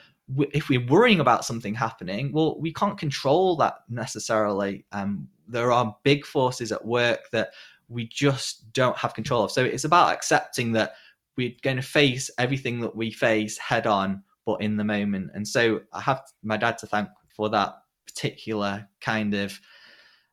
if 0.51 0.69
we're 0.69 0.85
worrying 0.85 1.19
about 1.19 1.45
something 1.45 1.73
happening, 1.73 2.31
well, 2.31 2.59
we 2.59 2.73
can't 2.73 2.97
control 2.97 3.55
that 3.57 3.79
necessarily. 3.89 4.85
Um, 4.91 5.27
there 5.47 5.71
are 5.71 5.95
big 6.03 6.25
forces 6.25 6.71
at 6.71 6.85
work 6.85 7.29
that 7.31 7.51
we 7.89 8.07
just 8.07 8.71
don't 8.73 8.97
have 8.97 9.13
control 9.13 9.43
of. 9.43 9.51
So 9.51 9.63
it's 9.63 9.83
about 9.83 10.13
accepting 10.13 10.71
that 10.73 10.93
we're 11.37 11.53
going 11.61 11.77
to 11.77 11.83
face 11.83 12.29
everything 12.37 12.79
that 12.81 12.95
we 12.95 13.11
face 13.11 13.57
head 13.57 13.87
on, 13.87 14.23
but 14.45 14.61
in 14.61 14.77
the 14.77 14.83
moment. 14.83 15.31
And 15.33 15.47
so 15.47 15.81
I 15.93 16.01
have 16.01 16.21
my 16.43 16.57
dad 16.57 16.77
to 16.79 16.87
thank 16.87 17.09
for 17.29 17.49
that 17.49 17.75
particular 18.05 18.87
kind 19.01 19.33
of 19.33 19.59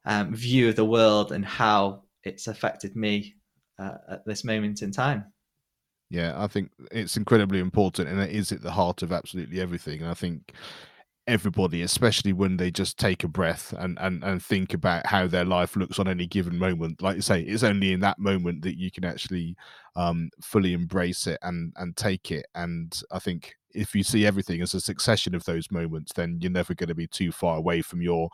um, 0.04 0.34
view 0.34 0.68
of 0.68 0.76
the 0.76 0.84
world 0.84 1.32
and 1.32 1.44
how 1.44 2.02
it's 2.24 2.46
affected 2.46 2.96
me 2.96 3.34
uh, 3.78 3.98
at 4.10 4.24
this 4.26 4.44
moment 4.44 4.82
in 4.82 4.90
time. 4.90 5.24
Yeah, 6.10 6.32
I 6.42 6.46
think 6.46 6.70
it's 6.90 7.16
incredibly 7.16 7.58
important, 7.60 8.08
and 8.08 8.20
it 8.20 8.30
is 8.30 8.50
at 8.50 8.62
the 8.62 8.70
heart 8.72 9.02
of 9.02 9.12
absolutely 9.12 9.60
everything. 9.60 10.00
And 10.00 10.10
I 10.10 10.14
think 10.14 10.52
everybody, 11.26 11.82
especially 11.82 12.32
when 12.32 12.56
they 12.56 12.70
just 12.70 12.98
take 12.98 13.24
a 13.24 13.28
breath 13.28 13.74
and, 13.78 13.98
and, 14.00 14.24
and 14.24 14.42
think 14.42 14.74
about 14.74 15.06
how 15.06 15.26
their 15.26 15.44
life 15.44 15.76
looks 15.76 15.98
on 15.98 16.08
any 16.08 16.26
given 16.26 16.58
moment. 16.58 17.02
Like 17.02 17.16
you 17.16 17.22
say, 17.22 17.42
it's 17.42 17.62
only 17.62 17.92
in 17.92 18.00
that 18.00 18.18
moment 18.18 18.62
that 18.62 18.78
you 18.78 18.90
can 18.90 19.04
actually 19.04 19.56
um, 19.96 20.30
fully 20.42 20.72
embrace 20.72 21.26
it 21.26 21.38
and 21.42 21.72
and 21.76 21.96
take 21.96 22.30
it. 22.30 22.46
And 22.54 22.98
I 23.12 23.18
think 23.18 23.56
if 23.78 23.94
you 23.94 24.02
see 24.02 24.26
everything 24.26 24.60
as 24.60 24.74
a 24.74 24.80
succession 24.80 25.34
of 25.34 25.44
those 25.44 25.70
moments, 25.70 26.12
then 26.12 26.38
you're 26.40 26.50
never 26.50 26.74
going 26.74 26.88
to 26.88 26.94
be 26.94 27.06
too 27.06 27.30
far 27.30 27.56
away 27.56 27.80
from 27.80 28.02
your 28.02 28.28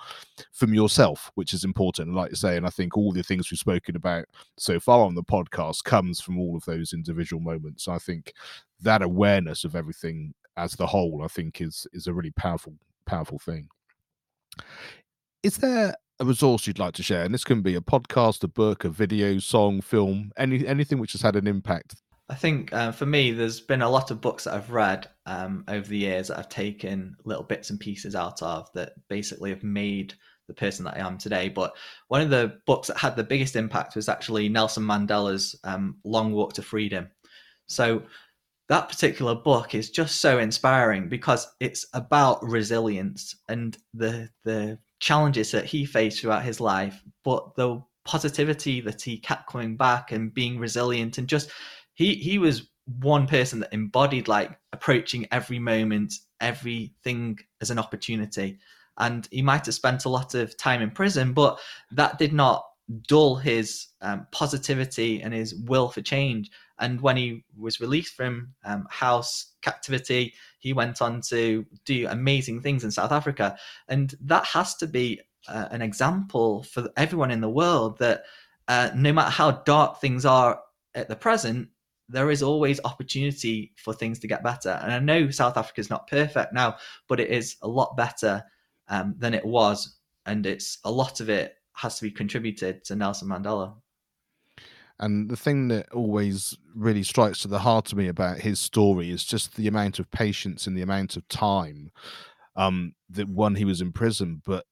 from 0.53 0.73
yourself, 0.73 1.31
which 1.35 1.53
is 1.53 1.65
important. 1.65 2.15
like 2.15 2.31
you 2.31 2.37
say, 2.37 2.57
and 2.57 2.67
I 2.67 2.71
think 2.71 2.97
all 2.97 3.13
the 3.13 3.23
things 3.23 3.51
we've 3.51 3.59
spoken 3.59 3.95
about 3.95 4.25
so 4.57 4.81
far 4.81 5.05
on 5.05 5.15
the 5.15 5.23
podcast 5.23 5.85
comes 5.85 6.21
from 6.21 6.39
all 6.39 6.57
of 6.57 6.65
those 6.65 6.95
individual 6.95 7.43
moments. 7.43 7.89
I 7.89 7.99
think 7.99 8.33
that 8.81 9.03
awareness 9.03 9.65
of 9.65 9.77
everything 9.77 10.33
as 10.57 10.73
the 10.73 10.87
whole, 10.87 11.23
I 11.23 11.29
think, 11.29 11.61
is 11.61 11.87
is 11.93 12.07
a 12.07 12.15
really 12.15 12.33
powerful 12.33 12.75
powerful 13.07 13.39
thing. 13.39 13.69
Is 15.43 15.59
there 15.59 15.95
a 16.21 16.25
resource 16.25 16.67
you'd 16.67 16.79
like 16.79 16.95
to 16.95 17.03
share? 17.03 17.25
And 17.25 17.35
this 17.35 17.45
can 17.45 17.61
be 17.61 17.75
a 17.75 17.81
podcast, 17.81 18.43
a 18.45 18.49
book, 18.49 18.85
a 18.85 18.89
video, 18.89 19.39
song, 19.39 19.83
film, 19.83 20.33
any 20.39 20.67
anything 20.67 20.99
which 20.99 21.13
has 21.13 21.23
had 21.23 21.37
an 21.37 21.47
impact 21.47 21.97
I 22.29 22.35
think 22.35 22.73
uh, 22.73 22.93
for 22.93 23.05
me, 23.05 23.33
there's 23.33 23.61
been 23.61 23.83
a 23.83 23.89
lot 23.89 24.11
of 24.11 24.21
books 24.21 24.45
that 24.45 24.55
I've 24.55 24.71
read 24.71 25.09
um, 25.27 25.65
over 25.69 25.87
the 25.87 25.99
years 25.99 26.29
that 26.29 26.39
I've 26.39 26.49
taken 26.49 27.17
little 27.25 27.43
bits 27.43 27.71
and 27.71 27.79
pieces 27.79 28.15
out 28.15 28.43
of 28.43 28.69
that 28.73 28.93
basically 29.09 29.51
have 29.51 29.63
made 29.63 30.15
the 30.49 30.55
person 30.55 30.85
that 30.85 30.97
I 30.97 31.07
am 31.07 31.19
today. 31.19 31.49
But 31.49 31.75
one 32.09 32.23
of 32.23 32.31
the 32.31 32.59
books 32.67 32.89
that 32.89 32.97
had 32.97 33.17
the 33.17 33.25
biggest 33.25 33.57
impact 33.57 33.97
was 33.97 34.09
actually 34.09 34.49
Nelson 34.49 34.85
Mandela's 34.85 35.55
um, 35.65 35.97
Long 36.05 36.33
Walk 36.33 36.55
to 36.55 36.63
Freedom. 36.63 37.09
So 37.67 38.03
that 38.69 38.89
particular 38.89 39.35
book 39.35 39.75
is 39.75 39.91
just 39.91 40.21
so 40.21 40.39
inspiring 40.39 41.09
because 41.09 41.47
it's 41.61 41.87
about 41.93 42.43
resilience 42.43 43.37
and 43.49 43.77
the 43.93 44.31
the 44.45 44.79
challenges 45.01 45.51
that 45.51 45.67
he 45.67 45.85
faced 45.85 46.21
throughout 46.21 46.45
his 46.45 46.61
life, 46.61 47.03
but 47.25 47.55
the 47.57 47.83
positivity 48.07 48.81
that 48.81 49.03
he 49.03 49.19
kept 49.19 49.51
coming 49.51 49.77
back 49.77 50.13
and 50.13 50.33
being 50.33 50.59
resilient 50.59 51.19
and 51.19 51.29
just 51.29 51.51
he 51.95 52.15
he 52.15 52.39
was 52.39 52.69
one 53.01 53.27
person 53.27 53.61
that 53.61 53.73
embodied 53.73 54.29
like 54.29 54.51
approaching 54.73 55.27
every 55.33 55.59
moment, 55.59 56.15
everything 56.41 57.39
as 57.61 57.71
an 57.71 57.79
opportunity. 57.79 58.59
And 58.99 59.27
he 59.31 59.43
might 59.43 59.67
have 59.67 59.75
spent 59.75 60.05
a 60.05 60.11
lot 60.11 60.35
of 60.35 60.57
time 60.57 60.83
in 60.83 60.91
prison, 60.91 61.33
but 61.33 61.59
that 61.93 62.19
did 62.19 62.33
not 62.33 62.65
dull 63.09 63.37
his 63.37 63.87
um, 64.03 64.27
positivity 64.31 65.23
and 65.23 65.33
his 65.33 65.55
will 65.55 65.89
for 65.89 66.03
change. 66.03 66.51
And 66.79 67.01
when 67.01 67.17
he 67.17 67.45
was 67.57 67.81
released 67.81 68.15
from 68.15 68.51
um, 68.65 68.87
house 68.91 69.53
captivity, 69.63 70.35
he 70.59 70.73
went 70.73 71.01
on 71.01 71.23
to 71.29 71.65
do 71.85 72.07
amazing 72.09 72.61
things 72.61 72.85
in 72.85 72.91
South 72.91 73.13
Africa. 73.13 73.57
And 73.89 74.15
that 74.21 74.45
has 74.47 74.75
to 74.77 74.87
be 74.87 75.21
uh, 75.49 75.69
an 75.71 75.83
example 75.83 76.63
for 76.65 76.89
everyone 76.97 77.31
in 77.31 77.41
the 77.41 77.49
world 77.49 77.99
that 77.99 78.25
uh, 78.69 78.91
no 78.95 79.13
matter 79.13 79.31
how 79.31 79.51
dark 79.51 80.01
things 80.01 80.25
are 80.25 80.61
at 80.95 81.09
the 81.09 81.17
present, 81.17 81.69
there 82.09 82.31
is 82.31 82.43
always 82.43 82.81
opportunity 82.85 83.73
for 83.77 83.95
things 83.95 84.19
to 84.21 84.29
get 84.29 84.43
better. 84.43 84.79
And 84.83 84.93
I 84.93 84.99
know 84.99 85.31
South 85.31 85.57
Africa 85.57 85.81
is 85.81 85.91
not 85.91 86.07
perfect 86.07 86.53
now, 86.53 86.77
but 87.09 87.21
it 87.21 87.31
is 87.31 87.57
a 87.63 87.69
lot 87.69 87.97
better 87.97 88.43
um, 88.89 89.15
than 89.19 89.35
it 89.35 89.45
was. 89.45 89.99
And 90.27 90.47
it's 90.47 90.79
a 90.85 90.91
lot 90.91 91.21
of 91.21 91.29
it 91.29 91.57
has 91.73 91.97
to 91.97 92.03
be 92.03 92.11
contributed 92.11 92.85
to 92.85 92.97
Nelson 92.97 93.29
Mandela. 93.29 93.75
And 95.01 95.29
the 95.29 95.37
thing 95.37 95.69
that 95.69 95.91
always 95.93 96.57
really 96.75 97.03
strikes 97.03 97.41
to 97.41 97.49
the 97.49 97.59
heart 97.59 97.91
of 97.91 97.99
me 97.99 98.07
about 98.07 98.39
his 98.39 98.61
story 98.61 99.11
is 99.11 99.25
just 99.25 99.57
the 99.57 99.67
amount 99.67 99.99
of 99.99 100.11
patience 100.11 100.67
and 100.67 100.77
the 100.77 100.83
amount 100.83 101.17
of 101.17 101.27
time 101.29 101.91
um, 102.55 102.95
that 103.11 103.29
one 103.29 103.57
he 103.57 103.65
was 103.65 103.81
in 103.81 103.93
prison, 103.93 104.41
but 104.47 104.65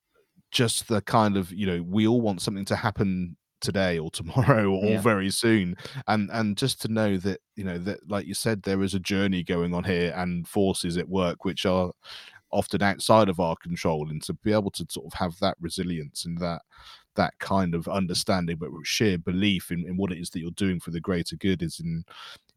just 0.52 0.86
the 0.86 1.00
kind 1.00 1.36
of 1.36 1.50
you 1.50 1.66
know 1.66 1.82
we 1.82 2.06
all 2.06 2.20
want 2.20 2.42
something 2.42 2.66
to 2.66 2.76
happen 2.76 3.36
today 3.62 3.98
or 3.98 4.10
tomorrow 4.10 4.70
or 4.70 4.84
yeah. 4.84 5.00
very 5.00 5.30
soon. 5.30 5.76
And 6.06 6.28
and 6.32 6.56
just 6.56 6.82
to 6.82 6.88
know 6.88 7.16
that 7.18 7.40
you 7.56 7.64
know 7.64 7.78
that 7.78 8.08
like 8.08 8.26
you 8.26 8.34
said 8.34 8.62
there 8.62 8.82
is 8.82 8.94
a 8.94 9.00
journey 9.00 9.42
going 9.42 9.72
on 9.72 9.84
here 9.84 10.12
and 10.14 10.46
forces 10.46 10.98
at 10.98 11.08
work 11.08 11.44
which 11.44 11.64
are 11.64 11.92
often 12.50 12.82
outside 12.82 13.30
of 13.30 13.40
our 13.40 13.56
control. 13.56 14.10
And 14.10 14.22
to 14.24 14.34
be 14.34 14.52
able 14.52 14.70
to 14.72 14.86
sort 14.90 15.06
of 15.06 15.14
have 15.14 15.38
that 15.40 15.56
resilience 15.60 16.26
and 16.26 16.36
that 16.38 16.62
that 17.14 17.38
kind 17.38 17.74
of 17.74 17.88
understanding 17.88 18.56
but 18.56 18.70
sheer 18.84 19.18
belief 19.18 19.70
in, 19.70 19.86
in 19.86 19.98
what 19.98 20.10
it 20.12 20.18
is 20.18 20.30
that 20.30 20.40
you're 20.40 20.50
doing 20.52 20.80
for 20.80 20.90
the 20.90 21.00
greater 21.00 21.36
good 21.36 21.62
is 21.62 21.80
in 21.80 22.04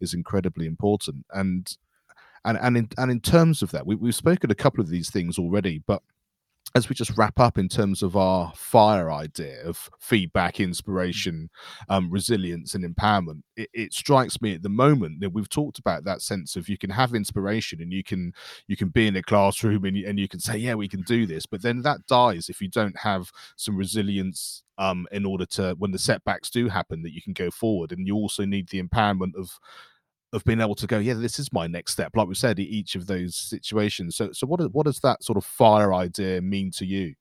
is 0.01 0.14
incredibly 0.14 0.66
important. 0.66 1.26
And 1.32 1.76
and 2.45 2.58
and 2.62 2.78
in 2.78 2.89
and 2.97 3.12
in 3.12 3.20
terms 3.20 3.62
of 3.62 3.72
that 3.72 3.86
we, 3.86 3.95
we've 3.95 4.16
spoken 4.16 4.51
a 4.51 4.56
couple 4.56 4.82
of 4.82 4.89
these 4.89 5.10
things 5.10 5.38
already 5.38 5.82
but 5.88 6.01
as 6.76 6.90
we 6.90 6.94
just 6.94 7.18
wrap 7.18 7.40
up 7.40 7.58
in 7.58 7.70
terms 7.70 8.04
of 8.04 8.18
our 8.18 8.52
fire 8.54 9.10
idea 9.10 9.64
of 9.64 9.90
feedback, 9.98 10.60
inspiration, 10.60 11.50
um, 11.88 12.12
resilience, 12.12 12.76
and 12.76 12.84
empowerment, 12.84 13.42
it, 13.56 13.70
it, 13.74 13.94
strikes 13.94 14.42
me 14.42 14.54
at 14.54 14.62
the 14.62 14.68
moment 14.68 15.22
that 15.22 15.30
we've 15.30 15.48
talked 15.48 15.80
about 15.80 16.04
that 16.04 16.22
sense 16.22 16.58
of 16.58 16.68
you 16.68 16.78
can 16.78 16.90
have 16.90 17.16
inspiration 17.16 17.82
and 17.82 17.94
you 17.94 18.04
can 18.04 18.34
you 18.68 18.76
can 18.76 18.90
be 18.90 19.08
in 19.08 19.16
a 19.16 19.24
classroom 19.24 19.86
and 19.86 19.96
you, 19.96 20.06
and 20.06 20.20
you 20.20 20.28
can 20.28 20.42
say, 20.42 20.58
yeah, 20.58 20.74
we 20.74 20.90
can 20.90 21.02
do 21.04 21.26
this, 21.26 21.46
but 21.46 21.62
then 21.62 21.82
that 21.82 22.06
dies 22.08 22.50
if 22.50 22.62
you 22.62 22.68
don't 22.68 22.98
have 22.98 23.32
some 23.56 23.78
resilience 23.78 24.64
um, 24.78 25.08
in 25.14 25.26
order 25.26 25.46
to 25.46 25.76
when 25.80 25.92
the 25.92 25.98
setbacks 25.98 26.50
do 26.50 26.68
happen 26.68 27.02
that 27.04 27.14
you 27.14 27.22
can 27.22 27.34
go 27.34 27.50
forward, 27.50 27.94
and 27.94 28.06
you 28.06 28.16
also 28.16 28.44
need 28.44 28.68
the 28.68 28.84
empowerment 28.84 29.34
of 29.36 29.58
of 30.36 30.44
being 30.44 30.62
able 30.62 30.76
to 30.76 30.88
go, 30.88 31.00
yeah, 31.00 31.14
this 31.14 31.40
is 31.40 31.54
my 31.54 31.66
next 31.66 31.94
step. 31.94 32.16
Like 32.16 32.28
we 32.28 32.36
said, 32.36 32.60
each 32.60 32.96
of 32.96 33.08
those 33.08 33.36
situations. 33.36 34.16
So, 34.16 34.32
so 34.34 34.46
what 34.46 34.62
what 34.74 34.86
does 34.86 35.00
that 35.00 35.24
sort 35.24 35.38
of 35.38 35.46
fire 35.46 35.94
idea 35.94 36.42
mean 36.42 36.72
to 36.72 36.86
you? 36.86 37.16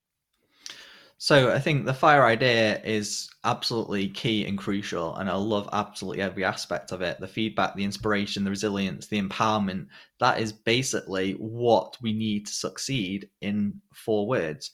So 1.17 1.53
I 1.53 1.61
think 1.61 1.87
the 1.87 1.95
fire 1.95 2.25
idea 2.25 2.83
is 2.83 3.31
absolutely 3.45 4.09
key 4.09 4.45
and 4.47 4.59
crucial, 4.59 5.17
and 5.17 5.31
I 5.31 5.37
love 5.37 5.69
absolutely 5.73 6.23
every 6.23 6.45
aspect 6.45 6.91
of 6.91 7.03
it. 7.03 7.21
The 7.21 7.29
feedback, 7.29 7.77
the 7.77 7.85
inspiration, 7.85 8.45
the 8.45 8.51
resilience, 8.51 9.07
the 9.07 9.23
empowerment. 9.23 9.87
That 10.19 10.41
is 10.41 10.53
basically 10.53 11.33
what 11.35 11.97
we 12.03 12.13
need 12.13 12.47
to 12.47 12.53
succeed 12.53 13.29
in 13.41 13.81
four 13.95 14.27
words. 14.27 14.73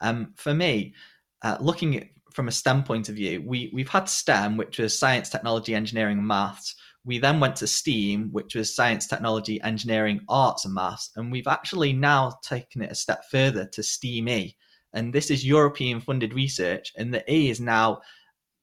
Um, 0.00 0.34
for 0.36 0.54
me, 0.54 0.94
uh, 1.42 1.56
looking 1.58 1.96
at 1.96 2.08
from 2.32 2.48
a 2.48 2.52
STEM 2.52 2.84
point 2.84 3.08
of 3.08 3.16
view, 3.16 3.42
we 3.44 3.70
we've 3.72 3.88
had 3.88 4.08
STEM, 4.08 4.58
which 4.58 4.78
was 4.78 4.96
science, 4.96 5.30
technology, 5.30 5.74
engineering, 5.74 6.24
maths 6.24 6.76
we 7.04 7.18
then 7.18 7.40
went 7.40 7.56
to 7.56 7.66
STEAM, 7.66 8.30
which 8.32 8.54
was 8.54 8.74
science, 8.74 9.06
technology, 9.06 9.60
engineering, 9.62 10.20
arts, 10.28 10.64
and 10.64 10.74
maths. 10.74 11.10
And 11.16 11.32
we've 11.32 11.46
actually 11.46 11.92
now 11.92 12.38
taken 12.42 12.82
it 12.82 12.92
a 12.92 12.94
step 12.94 13.22
further 13.30 13.66
to 13.66 13.82
STEAM-E. 13.82 14.56
And 14.92 15.12
this 15.12 15.30
is 15.30 15.46
European 15.46 16.00
funded 16.00 16.34
research. 16.34 16.92
And 16.96 17.12
the 17.12 17.24
E 17.32 17.50
is 17.50 17.60
now 17.60 18.00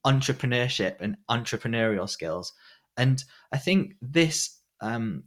entrepreneurship 0.05 0.97
and 0.99 1.17
entrepreneurial 1.29 2.09
skills. 2.09 2.53
And 2.97 3.23
I 3.51 3.57
think 3.57 3.95
this 4.01 4.59
um, 4.81 5.23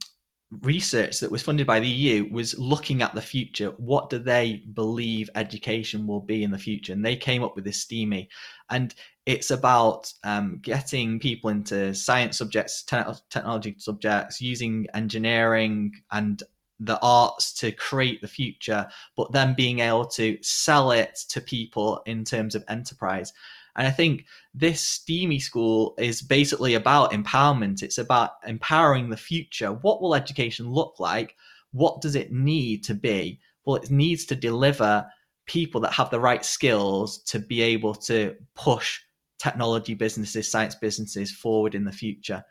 research 0.50 1.20
that 1.20 1.30
was 1.30 1.42
funded 1.42 1.66
by 1.66 1.78
the 1.78 1.88
EU 1.88 2.32
was 2.32 2.58
looking 2.58 3.02
at 3.02 3.14
the 3.14 3.20
future. 3.20 3.70
What 3.76 4.08
do 4.08 4.18
they 4.18 4.62
believe 4.72 5.28
education 5.34 6.06
will 6.06 6.20
be 6.20 6.42
in 6.42 6.50
the 6.50 6.58
future? 6.58 6.92
And 6.92 7.04
they 7.04 7.16
came 7.16 7.44
up 7.44 7.54
with 7.54 7.64
this 7.64 7.82
STEAM-E. 7.82 8.28
And 8.70 8.94
it's 9.26 9.50
about 9.50 10.12
um, 10.24 10.58
getting 10.62 11.20
people 11.20 11.50
into 11.50 11.94
science 11.94 12.38
subjects, 12.38 12.82
te- 12.82 13.02
technology 13.28 13.74
subjects, 13.78 14.40
using 14.40 14.86
engineering 14.94 15.92
and 16.12 16.42
the 16.80 16.98
arts 17.02 17.52
to 17.52 17.72
create 17.72 18.20
the 18.20 18.28
future, 18.28 18.86
but 19.16 19.32
then 19.32 19.54
being 19.54 19.80
able 19.80 20.06
to 20.06 20.38
sell 20.42 20.92
it 20.92 21.18
to 21.28 21.40
people 21.40 22.00
in 22.06 22.24
terms 22.24 22.54
of 22.54 22.64
enterprise. 22.68 23.32
And 23.78 23.86
I 23.86 23.90
think 23.90 24.26
this 24.52 24.80
STEAM-E 24.80 25.38
school 25.38 25.94
is 25.98 26.20
basically 26.20 26.74
about 26.74 27.12
empowerment. 27.12 27.82
It's 27.82 27.98
about 27.98 28.32
empowering 28.44 29.08
the 29.08 29.16
future. 29.16 29.72
What 29.72 30.02
will 30.02 30.16
education 30.16 30.68
look 30.68 30.98
like? 30.98 31.36
What 31.70 32.00
does 32.00 32.16
it 32.16 32.32
need 32.32 32.82
to 32.84 32.94
be? 32.94 33.38
Well, 33.64 33.76
it 33.76 33.90
needs 33.90 34.24
to 34.26 34.34
deliver 34.34 35.06
people 35.46 35.80
that 35.82 35.92
have 35.92 36.10
the 36.10 36.18
right 36.18 36.44
skills 36.44 37.18
to 37.18 37.38
be 37.38 37.62
able 37.62 37.94
to 37.94 38.34
push 38.56 38.98
technology 39.38 39.94
businesses, 39.94 40.50
science 40.50 40.74
businesses 40.74 41.30
forward 41.30 41.76
in 41.76 41.84
the 41.84 41.92
future. 41.92 42.44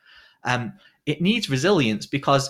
Um, 0.45 0.73
it 1.05 1.21
needs 1.21 1.49
resilience 1.49 2.05
because 2.05 2.49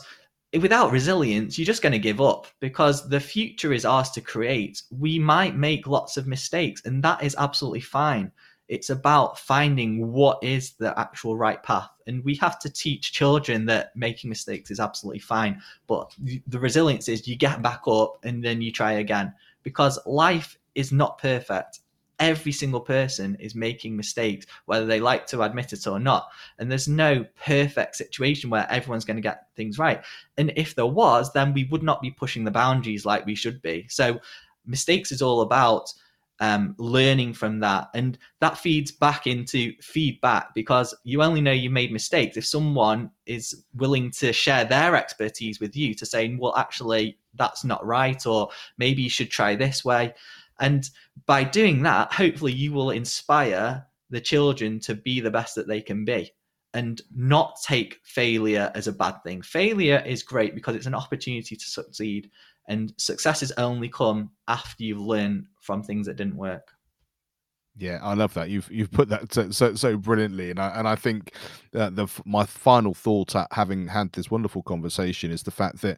without 0.54 0.92
resilience, 0.92 1.58
you're 1.58 1.66
just 1.66 1.82
going 1.82 1.94
to 1.94 2.00
give 2.00 2.22
up 2.22 2.48
because 2.60 3.10
the 3.10 3.20
future 3.20 3.74
is 3.74 3.86
ours 3.86 4.12
to 4.12 4.22
create. 4.22 4.84
We 4.92 5.18
might 5.18 5.56
make 5.56 5.88
lots 5.88 6.16
of 6.16 6.28
mistakes, 6.28 6.84
and 6.86 7.04
that 7.04 7.24
is 7.24 7.36
absolutely 7.40 7.82
fine. 7.82 8.32
It's 8.68 8.90
about 8.90 9.40
finding 9.40 10.12
what 10.12 10.40
is 10.44 10.72
the 10.72 10.98
actual 11.00 11.38
right 11.38 11.62
path. 11.64 11.90
And 12.06 12.24
we 12.24 12.36
have 12.36 12.60
to 12.60 12.70
teach 12.70 13.14
children 13.14 13.66
that 13.68 13.96
making 13.96 14.30
mistakes 14.30 14.72
is 14.72 14.80
absolutely 14.80 15.20
fine. 15.20 15.62
But 15.88 16.14
the 16.48 16.60
resilience 16.60 17.08
is 17.08 17.28
you 17.28 17.36
get 17.36 17.62
back 17.62 17.82
up 17.88 18.18
and 18.24 18.44
then 18.44 18.62
you 18.62 18.72
try 18.72 18.94
again 18.94 19.34
because 19.64 20.00
life 20.06 20.58
is 20.76 20.92
not 20.92 21.18
perfect 21.18 21.80
every 22.20 22.52
single 22.52 22.80
person 22.80 23.36
is 23.40 23.56
making 23.56 23.96
mistakes, 23.96 24.46
whether 24.66 24.86
they 24.86 25.00
like 25.00 25.28
to 25.28 25.44
admit 25.44 25.74
it 25.74 25.88
or 25.88 26.00
not. 26.00 26.30
And 26.58 26.70
there's 26.70 26.88
no 26.88 27.26
perfect 27.46 27.96
situation 27.96 28.50
where 28.50 28.70
everyone's 28.72 29.06
going 29.06 29.18
to 29.18 29.22
get 29.22 29.48
things 29.56 29.78
right. 29.78 30.04
And 30.38 30.52
if 30.56 30.76
there 30.76 30.86
was, 30.86 31.32
then 31.34 31.54
we 31.54 31.66
would 31.66 31.84
not 31.84 32.02
be 32.02 32.12
pushing 32.12 32.44
the 32.44 32.52
boundaries 32.52 33.06
like 33.06 33.26
we 33.26 33.36
should 33.36 33.62
be. 33.62 33.86
So, 33.90 34.20
mistakes 34.66 35.12
is 35.12 35.22
all 35.22 35.42
about 35.42 35.94
um, 36.40 36.76
learning 36.78 37.34
from 37.34 37.60
that. 37.60 37.90
And 37.94 38.18
that 38.40 38.58
feeds 38.58 38.92
back 38.92 39.28
into 39.28 39.74
feedback 39.82 40.54
because 40.54 40.96
you 41.04 41.22
only 41.24 41.42
know 41.42 41.52
you 41.52 41.70
made 41.70 41.92
mistakes 41.92 42.38
if 42.38 42.46
someone 42.46 43.12
is 43.26 43.66
willing 43.76 44.12
to 44.12 44.32
share 44.32 44.66
their 44.66 44.96
expertise 44.96 45.60
with 45.60 45.76
you 45.76 45.94
to 45.96 46.06
say, 46.06 46.36
well, 46.40 46.56
actually, 46.56 47.18
that's 47.36 47.64
not 47.64 47.86
right, 47.86 48.26
or 48.26 48.50
maybe 48.78 49.04
you 49.04 49.10
should 49.10 49.30
try 49.30 49.56
this 49.56 49.86
way. 49.86 50.14
And 50.60 50.90
by 51.26 51.44
doing 51.44 51.84
that, 51.84 52.12
hopefully 52.12 52.54
you 52.54 52.74
will 52.74 52.92
inspire 52.92 53.86
the 54.10 54.22
children 54.22 54.80
to 54.80 54.96
be 54.96 55.20
the 55.20 55.32
best 55.32 55.56
that 55.56 55.68
they 55.68 55.82
can 55.82 56.06
be 56.06 56.32
and 56.74 57.02
not 57.16 57.58
take 57.64 58.00
failure 58.04 58.72
as 58.76 58.88
a 58.88 58.92
bad 58.92 59.16
thing. 59.24 59.42
Failure 59.42 60.04
is 60.06 60.24
great 60.24 60.54
because 60.54 60.76
it's 60.76 60.86
an 60.86 60.94
opportunity 60.94 61.56
to 61.56 61.66
succeed, 61.66 62.30
and 62.68 62.94
success 62.98 63.40
has 63.40 63.52
only 63.58 63.90
come 63.90 64.32
after 64.48 64.84
you've 64.84 65.00
learned 65.00 65.46
from 65.62 65.84
things 65.84 66.06
that 66.08 66.18
didn't 66.18 66.38
work. 66.38 66.72
Yeah, 67.78 68.00
I 68.02 68.16
love 68.16 68.34
that. 68.34 68.50
You've 68.50 68.70
you've 68.72 68.92
put 68.92 69.10
that 69.10 69.34
so 69.34 69.52
so, 69.52 69.76
so 69.76 69.98
brilliantly, 69.98 70.50
and 70.50 70.60
I 70.60 70.70
and 70.70 70.88
I 70.88 70.96
think 70.96 71.34
that 71.74 71.96
the 71.96 72.08
my 72.26 72.46
final 72.46 72.94
thought 72.94 73.36
at 73.36 73.48
having 73.52 73.88
had 73.88 74.12
this 74.14 74.32
wonderful 74.32 74.64
conversation 74.64 75.32
is 75.32 75.44
the 75.44 75.52
fact 75.52 75.82
that 75.82 75.98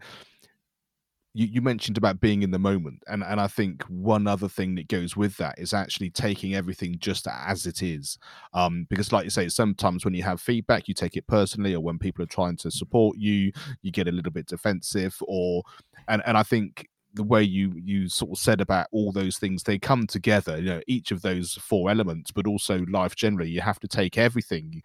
you, 1.34 1.46
you 1.46 1.62
mentioned 1.62 1.98
about 1.98 2.20
being 2.20 2.42
in 2.42 2.52
the 2.52 2.60
moment 2.60 3.04
and 3.08 3.24
and 3.24 3.40
i 3.40 3.48
think 3.48 3.84
one 3.84 4.28
other 4.28 4.50
thing 4.50 4.76
that 4.76 4.88
goes 4.88 5.16
with 5.16 5.38
that 5.38 5.58
is 5.60 5.74
actually 5.74 6.10
taking 6.10 6.56
everything 6.56 6.96
just 7.00 7.28
as 7.28 7.66
it 7.66 7.84
is 7.84 8.18
um 8.54 8.88
because 8.90 9.12
like 9.12 9.26
you 9.26 9.30
say 9.30 9.48
sometimes 9.48 10.04
when 10.04 10.14
you 10.14 10.24
have 10.24 10.42
feedback 10.42 10.88
you 10.88 10.94
take 10.94 11.16
it 11.16 11.28
personally 11.28 11.76
or 11.76 11.82
when 11.82 12.00
people 12.00 12.24
are 12.24 12.28
trying 12.28 12.58
to 12.58 12.72
support 12.72 13.16
you 13.18 13.52
you 13.82 13.92
get 13.92 14.08
a 14.08 14.12
little 14.12 14.32
bit 14.32 14.48
defensive 14.48 15.16
or 15.28 15.62
and 16.10 16.22
and 16.26 16.38
i 16.38 16.44
think 16.44 16.88
the 17.14 17.24
way 17.24 17.42
you 17.42 17.74
you 17.76 18.08
sort 18.08 18.32
of 18.32 18.38
said 18.38 18.62
about 18.62 18.88
all 18.92 19.12
those 19.12 19.38
things 19.38 19.64
they 19.64 19.80
come 19.80 20.06
together 20.06 20.58
you 20.58 20.66
know 20.66 20.82
each 20.88 21.12
of 21.12 21.22
those 21.22 21.56
four 21.56 21.90
elements 21.90 22.32
but 22.32 22.46
also 22.46 22.86
life 22.90 23.16
generally. 23.16 23.50
You 23.50 23.62
have 23.62 23.80
to 23.80 23.88
take 23.88 24.18
everything 24.18 24.82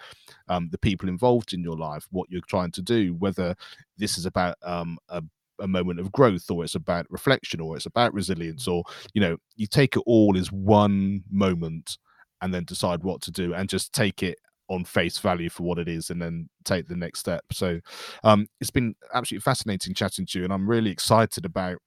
um, 0.48 0.68
the 0.70 0.78
people 0.78 1.08
involved 1.08 1.52
in 1.52 1.62
your 1.62 1.76
life 1.76 2.06
what 2.10 2.30
you're 2.30 2.40
trying 2.48 2.70
to 2.72 2.82
do 2.82 3.14
whether 3.14 3.54
this 3.98 4.16
is 4.16 4.26
about 4.26 4.56
um, 4.62 4.98
a 5.08 5.22
a 5.60 5.68
moment 5.68 6.00
of 6.00 6.10
growth 6.10 6.50
or 6.50 6.64
it's 6.64 6.74
about 6.74 7.06
reflection 7.10 7.60
or 7.60 7.76
it's 7.76 7.86
about 7.86 8.12
resilience 8.12 8.66
or 8.66 8.82
you 9.12 9.20
know 9.20 9.36
you 9.56 9.66
take 9.66 9.96
it 9.96 10.02
all 10.06 10.36
as 10.36 10.50
one 10.50 11.22
moment 11.30 11.98
and 12.40 12.52
then 12.52 12.64
decide 12.64 13.04
what 13.04 13.20
to 13.20 13.30
do 13.30 13.54
and 13.54 13.68
just 13.68 13.92
take 13.92 14.22
it 14.22 14.38
on 14.68 14.84
face 14.84 15.18
value 15.18 15.50
for 15.50 15.62
what 15.62 15.78
it 15.78 15.88
is 15.88 16.10
and 16.10 16.20
then 16.20 16.48
take 16.64 16.88
the 16.88 16.96
next 16.96 17.20
step. 17.20 17.44
So 17.52 17.80
um, 18.22 18.48
it's 18.60 18.70
been 18.70 18.94
absolutely 19.12 19.42
fascinating 19.42 19.94
chatting 19.94 20.26
to 20.26 20.38
you 20.38 20.44
and 20.44 20.52
i'm 20.52 20.68
really 20.68 20.90
excited 20.90 21.44
about 21.44 21.78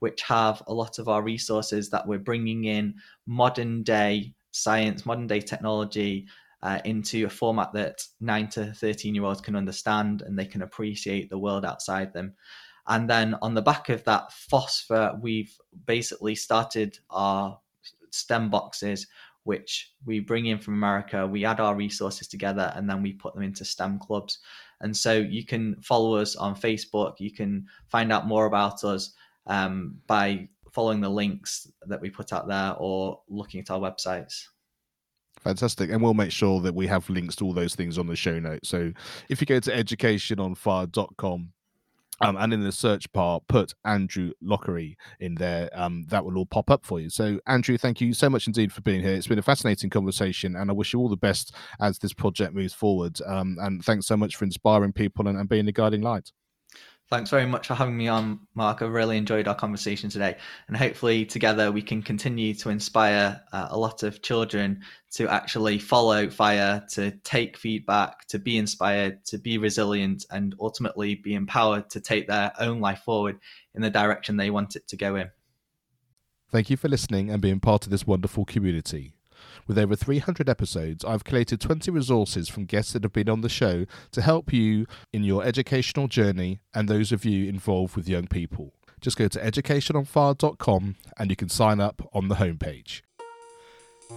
which 0.00 0.22
have 0.22 0.62
a 0.66 0.72
lot 0.72 0.98
of 0.98 1.08
our 1.08 1.22
resources 1.22 1.90
that 1.90 2.06
we're 2.06 2.18
bringing 2.18 2.64
in 2.64 2.94
modern 3.26 3.82
day 3.82 4.32
science, 4.50 5.06
modern 5.06 5.26
day 5.26 5.40
technology 5.40 6.26
uh, 6.62 6.78
into 6.84 7.26
a 7.26 7.30
format 7.30 7.72
that 7.72 8.02
9 8.20 8.48
to 8.48 8.72
13 8.72 9.14
year 9.14 9.24
olds 9.24 9.40
can 9.40 9.56
understand 9.56 10.22
and 10.22 10.38
they 10.38 10.44
can 10.44 10.62
appreciate 10.62 11.30
the 11.30 11.38
world 11.38 11.64
outside 11.64 12.12
them. 12.12 12.34
And 12.90 13.08
then 13.08 13.36
on 13.40 13.54
the 13.54 13.62
back 13.62 13.88
of 13.88 14.02
that 14.04 14.32
phosphor, 14.32 15.16
we've 15.22 15.56
basically 15.86 16.34
started 16.34 16.98
our 17.08 17.56
STEM 18.10 18.50
boxes, 18.50 19.06
which 19.44 19.92
we 20.04 20.18
bring 20.18 20.46
in 20.46 20.58
from 20.58 20.74
America. 20.74 21.24
We 21.24 21.44
add 21.44 21.60
our 21.60 21.76
resources 21.76 22.26
together 22.26 22.72
and 22.74 22.90
then 22.90 23.00
we 23.00 23.12
put 23.12 23.34
them 23.34 23.44
into 23.44 23.64
STEM 23.64 24.00
clubs. 24.00 24.40
And 24.80 24.94
so 24.94 25.12
you 25.12 25.46
can 25.46 25.80
follow 25.80 26.16
us 26.16 26.34
on 26.34 26.56
Facebook. 26.56 27.20
You 27.20 27.32
can 27.32 27.66
find 27.86 28.12
out 28.12 28.26
more 28.26 28.46
about 28.46 28.82
us 28.82 29.14
um, 29.46 29.98
by 30.08 30.48
following 30.72 31.00
the 31.00 31.08
links 31.08 31.70
that 31.86 32.00
we 32.00 32.10
put 32.10 32.32
out 32.32 32.48
there 32.48 32.74
or 32.76 33.20
looking 33.28 33.60
at 33.60 33.70
our 33.70 33.78
websites. 33.78 34.46
Fantastic. 35.38 35.90
And 35.90 36.02
we'll 36.02 36.14
make 36.14 36.32
sure 36.32 36.60
that 36.60 36.74
we 36.74 36.88
have 36.88 37.08
links 37.08 37.36
to 37.36 37.44
all 37.44 37.52
those 37.52 37.76
things 37.76 37.98
on 37.98 38.08
the 38.08 38.16
show 38.16 38.40
notes. 38.40 38.68
So 38.68 38.92
if 39.28 39.40
you 39.40 39.46
go 39.46 39.60
to 39.60 39.70
educationonfire.com, 39.70 41.52
um, 42.20 42.36
and 42.36 42.52
in 42.52 42.62
the 42.62 42.72
search 42.72 43.10
bar, 43.12 43.40
put 43.48 43.74
Andrew 43.84 44.32
Lockery 44.42 44.96
in 45.20 45.34
there. 45.34 45.70
Um, 45.72 46.04
that 46.08 46.24
will 46.24 46.36
all 46.36 46.46
pop 46.46 46.70
up 46.70 46.84
for 46.84 47.00
you. 47.00 47.08
So, 47.08 47.40
Andrew, 47.46 47.78
thank 47.78 48.00
you 48.00 48.12
so 48.12 48.28
much 48.28 48.46
indeed 48.46 48.72
for 48.72 48.82
being 48.82 49.02
here. 49.02 49.14
It's 49.14 49.26
been 49.26 49.38
a 49.38 49.42
fascinating 49.42 49.90
conversation, 49.90 50.56
and 50.56 50.70
I 50.70 50.74
wish 50.74 50.92
you 50.92 51.00
all 51.00 51.08
the 51.08 51.16
best 51.16 51.54
as 51.80 51.98
this 51.98 52.12
project 52.12 52.54
moves 52.54 52.74
forward. 52.74 53.18
Um, 53.26 53.56
and 53.60 53.84
thanks 53.84 54.06
so 54.06 54.16
much 54.16 54.36
for 54.36 54.44
inspiring 54.44 54.92
people 54.92 55.28
and, 55.28 55.38
and 55.38 55.48
being 55.48 55.68
a 55.68 55.72
guiding 55.72 56.02
light. 56.02 56.30
Thanks 57.10 57.28
very 57.28 57.44
much 57.44 57.66
for 57.66 57.74
having 57.74 57.96
me 57.96 58.06
on, 58.06 58.38
Mark. 58.54 58.82
I 58.82 58.84
really 58.84 59.16
enjoyed 59.16 59.48
our 59.48 59.54
conversation 59.56 60.08
today. 60.08 60.36
And 60.68 60.76
hopefully, 60.76 61.26
together, 61.26 61.72
we 61.72 61.82
can 61.82 62.02
continue 62.02 62.54
to 62.54 62.70
inspire 62.70 63.42
uh, 63.52 63.66
a 63.70 63.76
lot 63.76 64.04
of 64.04 64.22
children 64.22 64.82
to 65.14 65.28
actually 65.28 65.80
follow 65.80 66.30
fire, 66.30 66.86
to 66.90 67.10
take 67.24 67.56
feedback, 67.56 68.28
to 68.28 68.38
be 68.38 68.56
inspired, 68.56 69.24
to 69.24 69.38
be 69.38 69.58
resilient, 69.58 70.24
and 70.30 70.54
ultimately 70.60 71.16
be 71.16 71.34
empowered 71.34 71.90
to 71.90 72.00
take 72.00 72.28
their 72.28 72.52
own 72.60 72.78
life 72.78 73.00
forward 73.00 73.40
in 73.74 73.82
the 73.82 73.90
direction 73.90 74.36
they 74.36 74.50
want 74.50 74.76
it 74.76 74.86
to 74.86 74.96
go 74.96 75.16
in. 75.16 75.28
Thank 76.52 76.70
you 76.70 76.76
for 76.76 76.88
listening 76.88 77.28
and 77.28 77.42
being 77.42 77.58
part 77.58 77.86
of 77.86 77.90
this 77.90 78.06
wonderful 78.06 78.44
community. 78.44 79.14
With 79.66 79.78
over 79.78 79.96
300 79.96 80.48
episodes, 80.48 81.04
I've 81.04 81.24
collated 81.24 81.60
20 81.60 81.90
resources 81.90 82.48
from 82.48 82.64
guests 82.64 82.92
that 82.92 83.02
have 83.04 83.12
been 83.12 83.28
on 83.28 83.40
the 83.40 83.48
show 83.48 83.86
to 84.12 84.22
help 84.22 84.52
you 84.52 84.86
in 85.12 85.24
your 85.24 85.44
educational 85.44 86.08
journey 86.08 86.60
and 86.74 86.88
those 86.88 87.12
of 87.12 87.24
you 87.24 87.48
involved 87.48 87.96
with 87.96 88.08
young 88.08 88.26
people. 88.26 88.74
Just 89.00 89.16
go 89.16 89.28
to 89.28 89.38
educationonfire.com 89.38 90.96
and 91.18 91.30
you 91.30 91.36
can 91.36 91.48
sign 91.48 91.80
up 91.80 92.02
on 92.12 92.28
the 92.28 92.34
homepage. 92.36 93.02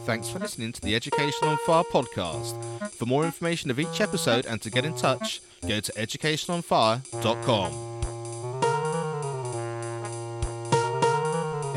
Thanks 0.06 0.28
for 0.28 0.40
listening 0.40 0.72
to 0.74 0.82
the 0.82 0.96
Education 0.96 1.48
on 1.48 1.58
Fire 1.66 1.84
podcast. 1.84 2.92
For 2.92 3.06
more 3.06 3.24
information 3.26 3.70
of 3.70 3.80
each 3.80 4.02
episode 4.02 4.46
and 4.46 4.62
to 4.62 4.70
get 4.70 4.86
in 4.86 4.96
touch, 4.96 5.40
go 5.68 5.80
to 5.80 5.92
educationonfire.com. 5.94 7.92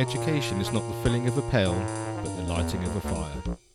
Education 0.01 0.61
is 0.61 0.73
not 0.73 0.87
the 0.89 0.95
filling 1.03 1.29
of 1.29 1.39
a 1.39 1.43
pail, 1.51 1.75
lighting 2.47 2.85
of 2.85 2.97
a 2.97 3.01
fire. 3.01 3.66